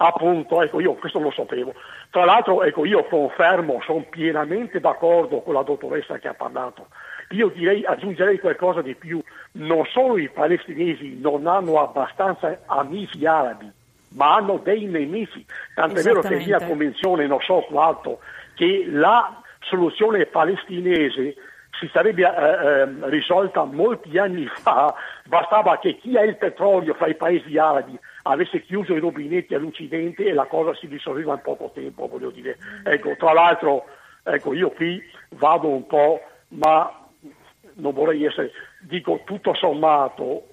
Appunto, 0.01 0.63
ecco, 0.63 0.79
io 0.79 0.95
questo 0.95 1.19
lo 1.19 1.33
sapevo. 1.33 1.75
Tra 2.11 2.25
l'altro, 2.25 2.63
ecco, 2.63 2.85
io 2.85 3.05
confermo, 3.05 3.81
sono 3.85 4.05
pienamente 4.09 4.79
d'accordo 4.79 5.41
con 5.41 5.55
la 5.55 5.63
dottoressa 5.63 6.19
che 6.19 6.29
ha 6.29 6.35
parlato. 6.35 6.87
Io 7.31 7.49
direi, 7.49 7.85
aggiungerei 7.85 8.39
qualcosa 8.39 8.81
di 8.81 8.95
più. 8.95 9.21
Non 9.53 9.85
solo 9.87 10.17
i 10.19 10.29
palestinesi 10.29 11.19
non 11.21 11.49
hanno 11.49 11.81
abbastanza 11.81 12.61
amici 12.67 13.27
arabi, 13.27 13.69
ma 14.11 14.37
hanno 14.37 14.61
dei 14.63 14.85
nemici. 14.85 15.45
Tant'è 15.75 16.01
vero 16.03 16.21
che 16.21 16.37
via 16.37 16.65
convenzione, 16.65 17.27
non 17.27 17.41
so 17.41 17.67
quanto, 17.69 18.21
che 18.55 18.87
la 18.89 19.43
soluzione 19.63 20.27
palestinese 20.27 21.35
si 21.81 21.89
sarebbe 21.93 22.23
eh, 22.23 22.83
eh, 22.83 23.11
risolta 23.11 23.65
molti 23.65 24.17
anni 24.17 24.47
fa, 24.47 24.95
bastava 25.25 25.79
che 25.81 25.97
chi 25.97 26.17
ha 26.17 26.23
il 26.23 26.37
petrolio 26.37 26.95
fra 26.95 27.09
i 27.09 27.17
paesi 27.17 27.59
arabi 27.59 27.99
avesse 28.23 28.63
chiuso 28.63 28.95
i 28.95 29.01
rubinetti 29.01 29.55
all'Occidente 29.55 30.25
e 30.25 30.33
la 30.33 30.47
cosa 30.47 30.75
si 30.75 30.87
risolveva 30.87 31.35
in 31.35 31.41
poco 31.43 31.71
tempo, 31.75 32.09
voglio 32.09 32.31
dire. 32.31 32.57
Ecco, 32.85 33.15
tra 33.17 33.33
l'altro, 33.33 33.85
ecco, 34.23 34.53
io 34.53 34.71
qui 34.71 35.03
vado 35.31 35.69
un 35.69 35.87
po', 35.87 36.21
ma 36.49 37.07
non 37.75 37.93
vorrei 37.93 38.25
essere, 38.25 38.53
dico 38.81 39.21
tutto 39.25 39.55
sommato, 39.55 40.47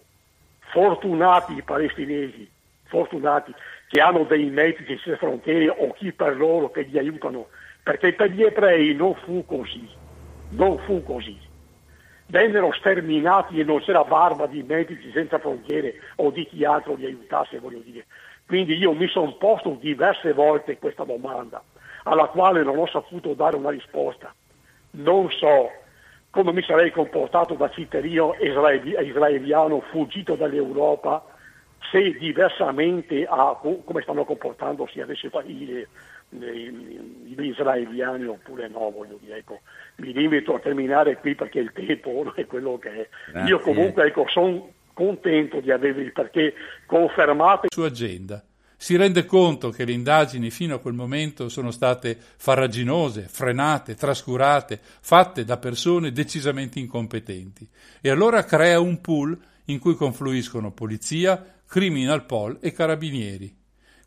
fortunati 0.72 1.54
i 1.54 1.64
palestinesi, 1.64 2.50
fortunati 2.84 3.54
che 3.88 4.02
hanno 4.02 4.24
dei 4.24 4.50
medici 4.50 4.98
senza 4.98 5.18
frontiere 5.18 5.70
o 5.70 5.92
chi 5.94 6.12
per 6.12 6.36
loro 6.36 6.72
che 6.72 6.82
li 6.82 6.98
aiutano, 6.98 7.48
perché 7.84 8.14
per 8.14 8.32
gli 8.32 8.44
ebrei 8.44 8.94
non 8.96 9.16
fu 9.16 9.46
così, 9.46 9.88
non 10.50 10.78
fu 10.80 11.04
così. 11.04 11.45
Vennero 12.28 12.72
sterminati 12.74 13.60
e 13.60 13.64
non 13.64 13.82
c'era 13.82 14.04
barba 14.04 14.48
di 14.48 14.64
medici 14.64 15.12
senza 15.12 15.38
frontiere 15.38 15.96
o 16.16 16.32
di 16.32 16.46
chi 16.48 16.66
altro 16.66 16.96
li 16.96 17.06
aiutasse, 17.06 17.60
voglio 17.60 17.80
dire. 17.80 18.06
Quindi 18.48 18.76
io 18.78 18.94
mi 18.94 19.08
sono 19.08 19.36
posto 19.36 19.78
diverse 19.80 20.34
volte 20.34 20.78
questa 20.78 21.04
domanda, 21.04 21.64
alla 22.04 22.26
quale 22.26 22.64
non 22.64 22.78
ho 22.78 22.88
saputo 22.88 23.34
dare 23.34 23.56
una 23.56 23.70
risposta. 23.70 24.34
Non 24.92 25.30
so 25.32 25.70
come 26.30 26.52
mi 26.52 26.62
sarei 26.64 26.92
comportato 26.92 27.54
da 27.54 27.70
cittadino 27.70 28.36
israeliano 28.40 29.80
fuggito 29.92 30.36
dall'Europa 30.36 31.24
se 31.92 32.12
diversamente 32.18 33.26
a 33.26 33.58
come 33.62 34.02
stanno 34.02 34.26
comportandosi 34.26 35.00
adesso 35.00 35.28
i, 35.46 35.88
israeliani 37.38 38.26
oppure 38.26 38.68
no, 38.68 38.92
voglio 38.92 39.18
dire, 39.22 39.38
ecco, 39.38 39.62
mi 39.98 40.14
limito 40.14 40.56
a 40.56 40.60
terminare 40.60 41.18
qui 41.18 41.36
perché 41.36 41.60
il 41.60 41.72
tempo 41.74 42.34
è 42.36 42.46
quello 42.46 42.78
che 42.78 42.90
è. 42.90 43.10
Grazie. 43.32 43.50
Io 43.50 43.60
comunque 43.60 44.06
ecco, 44.06 44.26
sono 44.28 44.72
contento 44.94 45.60
di 45.60 45.72
avervi 45.72 46.12
perché 46.12 46.54
confermate... 46.86 47.68
Su 47.70 47.82
agenda 47.82 48.44
si 48.78 48.98
rende 48.98 49.26
conto 49.26 49.70
che 49.70 49.86
le 49.86 49.94
indagini 49.94 50.52
fino 50.52 50.76
a 50.76 50.80
quel 50.80 50.94
momento 50.94 51.50
sono 51.50 51.72
state 51.72 52.18
farraginose, 52.20 53.22
frenate, 53.22 53.96
trascurate, 53.96 54.80
fatte 54.82 55.46
da 55.46 55.58
persone 55.58 56.12
decisamente 56.12 56.80
incompetenti. 56.80 57.68
E 58.02 58.10
allora 58.10 58.44
crea 58.44 58.80
un 58.80 59.00
pool 59.02 59.38
in 59.66 59.80
cui 59.80 59.96
confluiscono 59.96 60.72
polizia, 60.72 61.44
criminal 61.68 62.26
pol 62.26 62.58
e 62.62 62.74
carabinieri. 62.74 63.64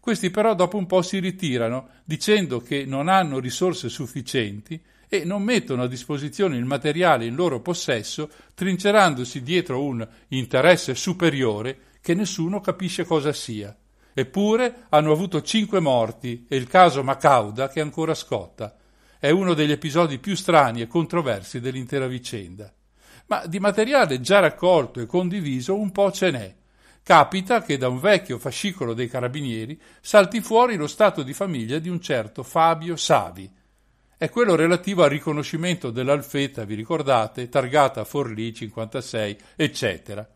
Questi 0.08 0.30
però 0.30 0.54
dopo 0.54 0.78
un 0.78 0.86
po' 0.86 1.02
si 1.02 1.18
ritirano 1.18 1.88
dicendo 2.02 2.62
che 2.62 2.86
non 2.86 3.08
hanno 3.08 3.38
risorse 3.40 3.90
sufficienti 3.90 4.82
e 5.06 5.26
non 5.26 5.42
mettono 5.42 5.82
a 5.82 5.86
disposizione 5.86 6.56
il 6.56 6.64
materiale 6.64 7.26
in 7.26 7.34
loro 7.34 7.60
possesso, 7.60 8.30
trincerandosi 8.54 9.42
dietro 9.42 9.84
un 9.84 10.08
interesse 10.28 10.94
superiore 10.94 11.78
che 12.00 12.14
nessuno 12.14 12.62
capisce 12.62 13.04
cosa 13.04 13.34
sia. 13.34 13.76
Eppure 14.14 14.86
hanno 14.88 15.12
avuto 15.12 15.42
cinque 15.42 15.78
morti 15.78 16.46
e 16.48 16.56
il 16.56 16.68
caso 16.68 17.02
Macauda 17.02 17.68
che 17.68 17.82
ancora 17.82 18.14
scotta. 18.14 18.78
È 19.18 19.28
uno 19.28 19.52
degli 19.52 19.72
episodi 19.72 20.16
più 20.16 20.34
strani 20.34 20.80
e 20.80 20.86
controversi 20.86 21.60
dell'intera 21.60 22.06
vicenda. 22.06 22.72
Ma 23.26 23.44
di 23.44 23.60
materiale 23.60 24.22
già 24.22 24.38
raccolto 24.38 25.00
e 25.00 25.06
condiviso 25.06 25.74
un 25.74 25.92
po' 25.92 26.10
ce 26.10 26.30
n'è. 26.30 26.54
Capita 27.08 27.62
che 27.62 27.78
da 27.78 27.88
un 27.88 28.00
vecchio 28.00 28.38
fascicolo 28.38 28.92
dei 28.92 29.08
carabinieri 29.08 29.80
salti 29.98 30.42
fuori 30.42 30.76
lo 30.76 30.86
stato 30.86 31.22
di 31.22 31.32
famiglia 31.32 31.78
di 31.78 31.88
un 31.88 32.02
certo 32.02 32.42
Fabio 32.42 32.96
Savi. 32.96 33.50
È 34.18 34.28
quello 34.28 34.54
relativo 34.54 35.04
al 35.04 35.08
riconoscimento 35.08 35.88
dell'alfetta, 35.88 36.66
vi 36.66 36.74
ricordate, 36.74 37.48
targata 37.48 38.04
Forlì 38.04 38.52
56, 38.52 39.38
eccetera. 39.56 40.28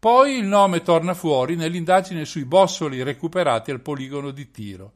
Poi 0.00 0.38
il 0.38 0.46
nome 0.46 0.82
torna 0.82 1.14
fuori 1.14 1.54
nell'indagine 1.54 2.24
sui 2.24 2.44
bossoli 2.44 3.04
recuperati 3.04 3.70
al 3.70 3.80
poligono 3.80 4.32
di 4.32 4.50
tiro. 4.50 4.94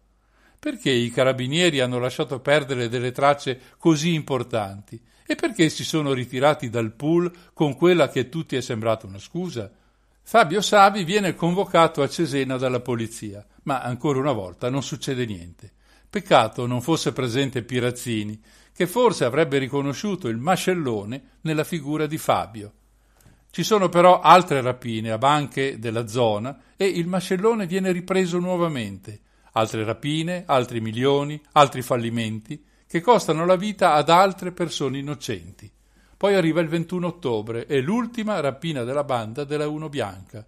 Perché 0.59 0.91
i 0.91 1.13
carabinieri 1.13 1.79
hanno 1.79 2.01
lasciato 2.01 2.41
perdere 2.41 2.89
delle 2.89 3.13
tracce 3.13 3.61
così 3.79 4.15
importanti? 4.15 5.01
E 5.25 5.37
perché 5.37 5.69
si 5.69 5.85
sono 5.85 6.13
ritirati 6.13 6.69
dal 6.69 6.91
pool 6.91 7.31
con 7.53 7.77
quella 7.77 8.09
che 8.09 8.19
a 8.19 8.25
tutti 8.25 8.57
è 8.57 8.61
sembrata 8.61 9.07
una 9.07 9.21
scusa? 9.21 9.71
Fabio 10.31 10.61
Savi 10.61 11.03
viene 11.03 11.35
convocato 11.35 12.03
a 12.03 12.09
Cesena 12.09 12.57
dalla 12.57 12.79
polizia, 12.79 13.45
ma 13.65 13.81
ancora 13.81 14.21
una 14.21 14.31
volta 14.31 14.71
non 14.71 14.81
succede 14.81 15.27
niente. 15.27 15.73
Peccato 16.09 16.69
non 16.69 16.83
fosse 16.83 17.13
presente 17.13 17.65
Pirazzini, 17.65 18.41
che 18.73 18.87
forse 18.87 19.25
avrebbe 19.25 19.59
riconosciuto 19.59 20.29
il 20.29 20.37
mascellone 20.37 21.39
nella 21.41 21.65
figura 21.65 22.07
di 22.07 22.17
Fabio. 22.17 22.73
Ci 23.51 23.65
sono 23.65 23.89
però 23.89 24.21
altre 24.21 24.61
rapine 24.61 25.11
a 25.11 25.19
banche 25.19 25.81
della 25.81 26.07
zona 26.07 26.57
e 26.77 26.87
il 26.87 27.09
mascellone 27.09 27.67
viene 27.67 27.91
ripreso 27.91 28.39
nuovamente. 28.39 29.23
Altre 29.55 29.83
rapine, 29.83 30.45
altri 30.47 30.81
milioni, 30.81 31.43
altri 31.55 31.83
fallimenti 31.83 32.65
che 32.87 33.01
costano 33.01 33.45
la 33.45 33.57
vita 33.57 33.95
ad 33.95 34.09
altre 34.09 34.53
persone 34.53 34.99
innocenti. 34.99 35.69
Poi 36.21 36.35
arriva 36.35 36.61
il 36.61 36.69
21 36.69 37.07
ottobre 37.07 37.67
e 37.67 37.81
l'ultima 37.81 38.39
rapina 38.41 38.85
della 38.85 39.05
banda 39.05 39.45
della 39.45 39.67
Uno 39.69 39.89
Bianca. 39.89 40.47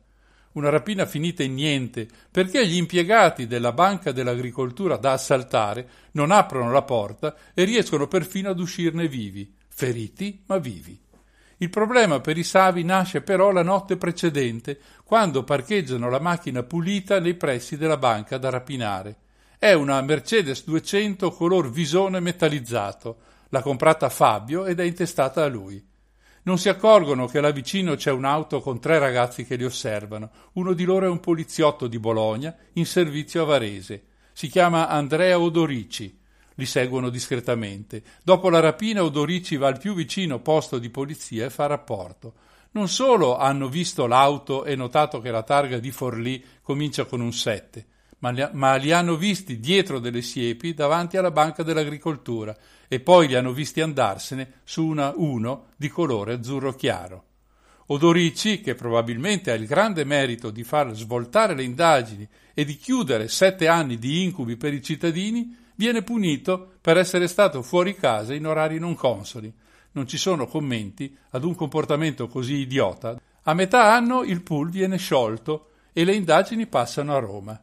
Una 0.52 0.68
rapina 0.68 1.06
finita 1.06 1.42
in 1.44 1.54
niente 1.54 2.06
perché 2.30 2.66
gli 2.66 2.76
impiegati 2.76 3.46
della 3.46 3.72
Banca 3.72 4.12
dell'Agricoltura 4.12 4.98
da 4.98 5.12
assaltare 5.12 5.88
non 6.10 6.30
aprono 6.30 6.70
la 6.70 6.82
porta 6.82 7.34
e 7.54 7.64
riescono 7.64 8.06
perfino 8.06 8.50
ad 8.50 8.60
uscirne 8.60 9.08
vivi, 9.08 9.50
feriti 9.66 10.42
ma 10.44 10.58
vivi. 10.58 11.00
Il 11.56 11.70
problema 11.70 12.20
per 12.20 12.36
i 12.36 12.44
Savi 12.44 12.84
nasce 12.84 13.22
però 13.22 13.50
la 13.50 13.62
notte 13.62 13.96
precedente, 13.96 14.78
quando 15.04 15.42
parcheggiano 15.42 16.10
la 16.10 16.20
macchina 16.20 16.62
pulita 16.64 17.18
nei 17.18 17.32
pressi 17.32 17.78
della 17.78 17.96
banca 17.96 18.36
da 18.36 18.50
rapinare. 18.50 19.16
È 19.58 19.72
una 19.72 20.02
Mercedes 20.02 20.64
200 20.66 21.30
color 21.30 21.70
visone 21.70 22.20
metallizzato. 22.20 23.30
L'ha 23.52 23.62
comprata 23.62 24.08
Fabio 24.08 24.64
ed 24.64 24.80
è 24.80 24.84
intestata 24.84 25.44
a 25.44 25.48
lui. 25.48 25.84
Non 26.44 26.58
si 26.58 26.70
accorgono 26.70 27.26
che 27.26 27.40
là 27.40 27.50
vicino 27.50 27.96
c'è 27.96 28.10
un'auto 28.10 28.60
con 28.60 28.80
tre 28.80 28.98
ragazzi 28.98 29.44
che 29.44 29.56
li 29.56 29.64
osservano. 29.64 30.30
Uno 30.54 30.72
di 30.72 30.84
loro 30.84 31.04
è 31.04 31.10
un 31.10 31.20
poliziotto 31.20 31.86
di 31.86 31.98
Bologna 31.98 32.56
in 32.72 32.86
servizio 32.86 33.42
a 33.42 33.46
Varese. 33.46 34.04
Si 34.32 34.48
chiama 34.48 34.88
Andrea 34.88 35.38
Odorici 35.38 36.20
li 36.54 36.66
seguono 36.66 37.08
discretamente. 37.08 38.02
Dopo 38.22 38.48
la 38.48 38.60
rapina 38.60 39.02
Odorici 39.02 39.56
va 39.56 39.68
al 39.68 39.78
più 39.78 39.94
vicino 39.94 40.40
posto 40.40 40.78
di 40.78 40.90
polizia 40.90 41.46
e 41.46 41.50
fa 41.50 41.66
rapporto. 41.66 42.34
Non 42.72 42.88
solo 42.88 43.36
hanno 43.36 43.68
visto 43.68 44.06
l'auto 44.06 44.64
e 44.64 44.76
notato 44.76 45.20
che 45.20 45.30
la 45.30 45.42
targa 45.42 45.78
di 45.78 45.90
Forlì 45.90 46.42
comincia 46.62 47.04
con 47.04 47.20
un 47.20 47.32
7, 47.32 47.86
ma 48.18 48.30
li, 48.30 48.48
ma 48.52 48.76
li 48.76 48.92
hanno 48.92 49.16
visti 49.16 49.60
dietro 49.60 49.98
delle 49.98 50.22
siepi 50.22 50.72
davanti 50.72 51.16
alla 51.16 51.30
banca 51.30 51.62
dell'agricoltura 51.62 52.56
e 52.92 53.00
poi 53.00 53.26
li 53.26 53.34
hanno 53.34 53.54
visti 53.54 53.80
andarsene 53.80 54.60
su 54.64 54.84
una 54.84 55.14
1 55.16 55.68
di 55.78 55.88
colore 55.88 56.34
azzurro 56.34 56.74
chiaro. 56.74 57.24
Odorici, 57.86 58.60
che 58.60 58.74
probabilmente 58.74 59.50
ha 59.50 59.54
il 59.54 59.64
grande 59.64 60.04
merito 60.04 60.50
di 60.50 60.62
far 60.62 60.92
svoltare 60.92 61.54
le 61.54 61.62
indagini 61.62 62.28
e 62.52 62.66
di 62.66 62.76
chiudere 62.76 63.28
sette 63.28 63.66
anni 63.66 63.96
di 63.96 64.22
incubi 64.22 64.58
per 64.58 64.74
i 64.74 64.82
cittadini, 64.82 65.56
viene 65.74 66.02
punito 66.02 66.72
per 66.82 66.98
essere 66.98 67.28
stato 67.28 67.62
fuori 67.62 67.94
casa 67.94 68.34
in 68.34 68.46
orari 68.46 68.78
non 68.78 68.94
consoli. 68.94 69.50
Non 69.92 70.06
ci 70.06 70.18
sono 70.18 70.46
commenti 70.46 71.16
ad 71.30 71.44
un 71.44 71.54
comportamento 71.54 72.28
così 72.28 72.56
idiota. 72.56 73.18
A 73.44 73.54
metà 73.54 73.94
anno 73.94 74.22
il 74.22 74.42
pool 74.42 74.68
viene 74.68 74.98
sciolto 74.98 75.70
e 75.94 76.04
le 76.04 76.12
indagini 76.12 76.66
passano 76.66 77.16
a 77.16 77.20
Roma. 77.20 77.58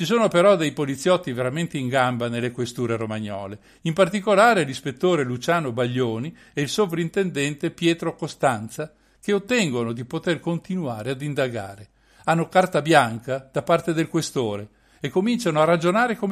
Ci 0.00 0.06
sono 0.06 0.28
però 0.28 0.56
dei 0.56 0.72
poliziotti 0.72 1.30
veramente 1.30 1.76
in 1.76 1.88
gamba 1.88 2.30
nelle 2.30 2.52
questure 2.52 2.96
romagnole, 2.96 3.58
in 3.82 3.92
particolare 3.92 4.64
l'ispettore 4.64 5.24
Luciano 5.24 5.72
Baglioni 5.72 6.34
e 6.54 6.62
il 6.62 6.70
sovrintendente 6.70 7.70
Pietro 7.70 8.14
Costanza, 8.16 8.94
che 9.20 9.34
ottengono 9.34 9.92
di 9.92 10.06
poter 10.06 10.40
continuare 10.40 11.10
ad 11.10 11.20
indagare. 11.20 11.88
Hanno 12.24 12.48
carta 12.48 12.80
bianca 12.80 13.46
da 13.52 13.60
parte 13.60 13.92
del 13.92 14.08
questore 14.08 14.68
e 15.00 15.10
cominciano 15.10 15.60
a 15.60 15.64
ragionare 15.64 16.16
come 16.16 16.24
i 16.24 16.28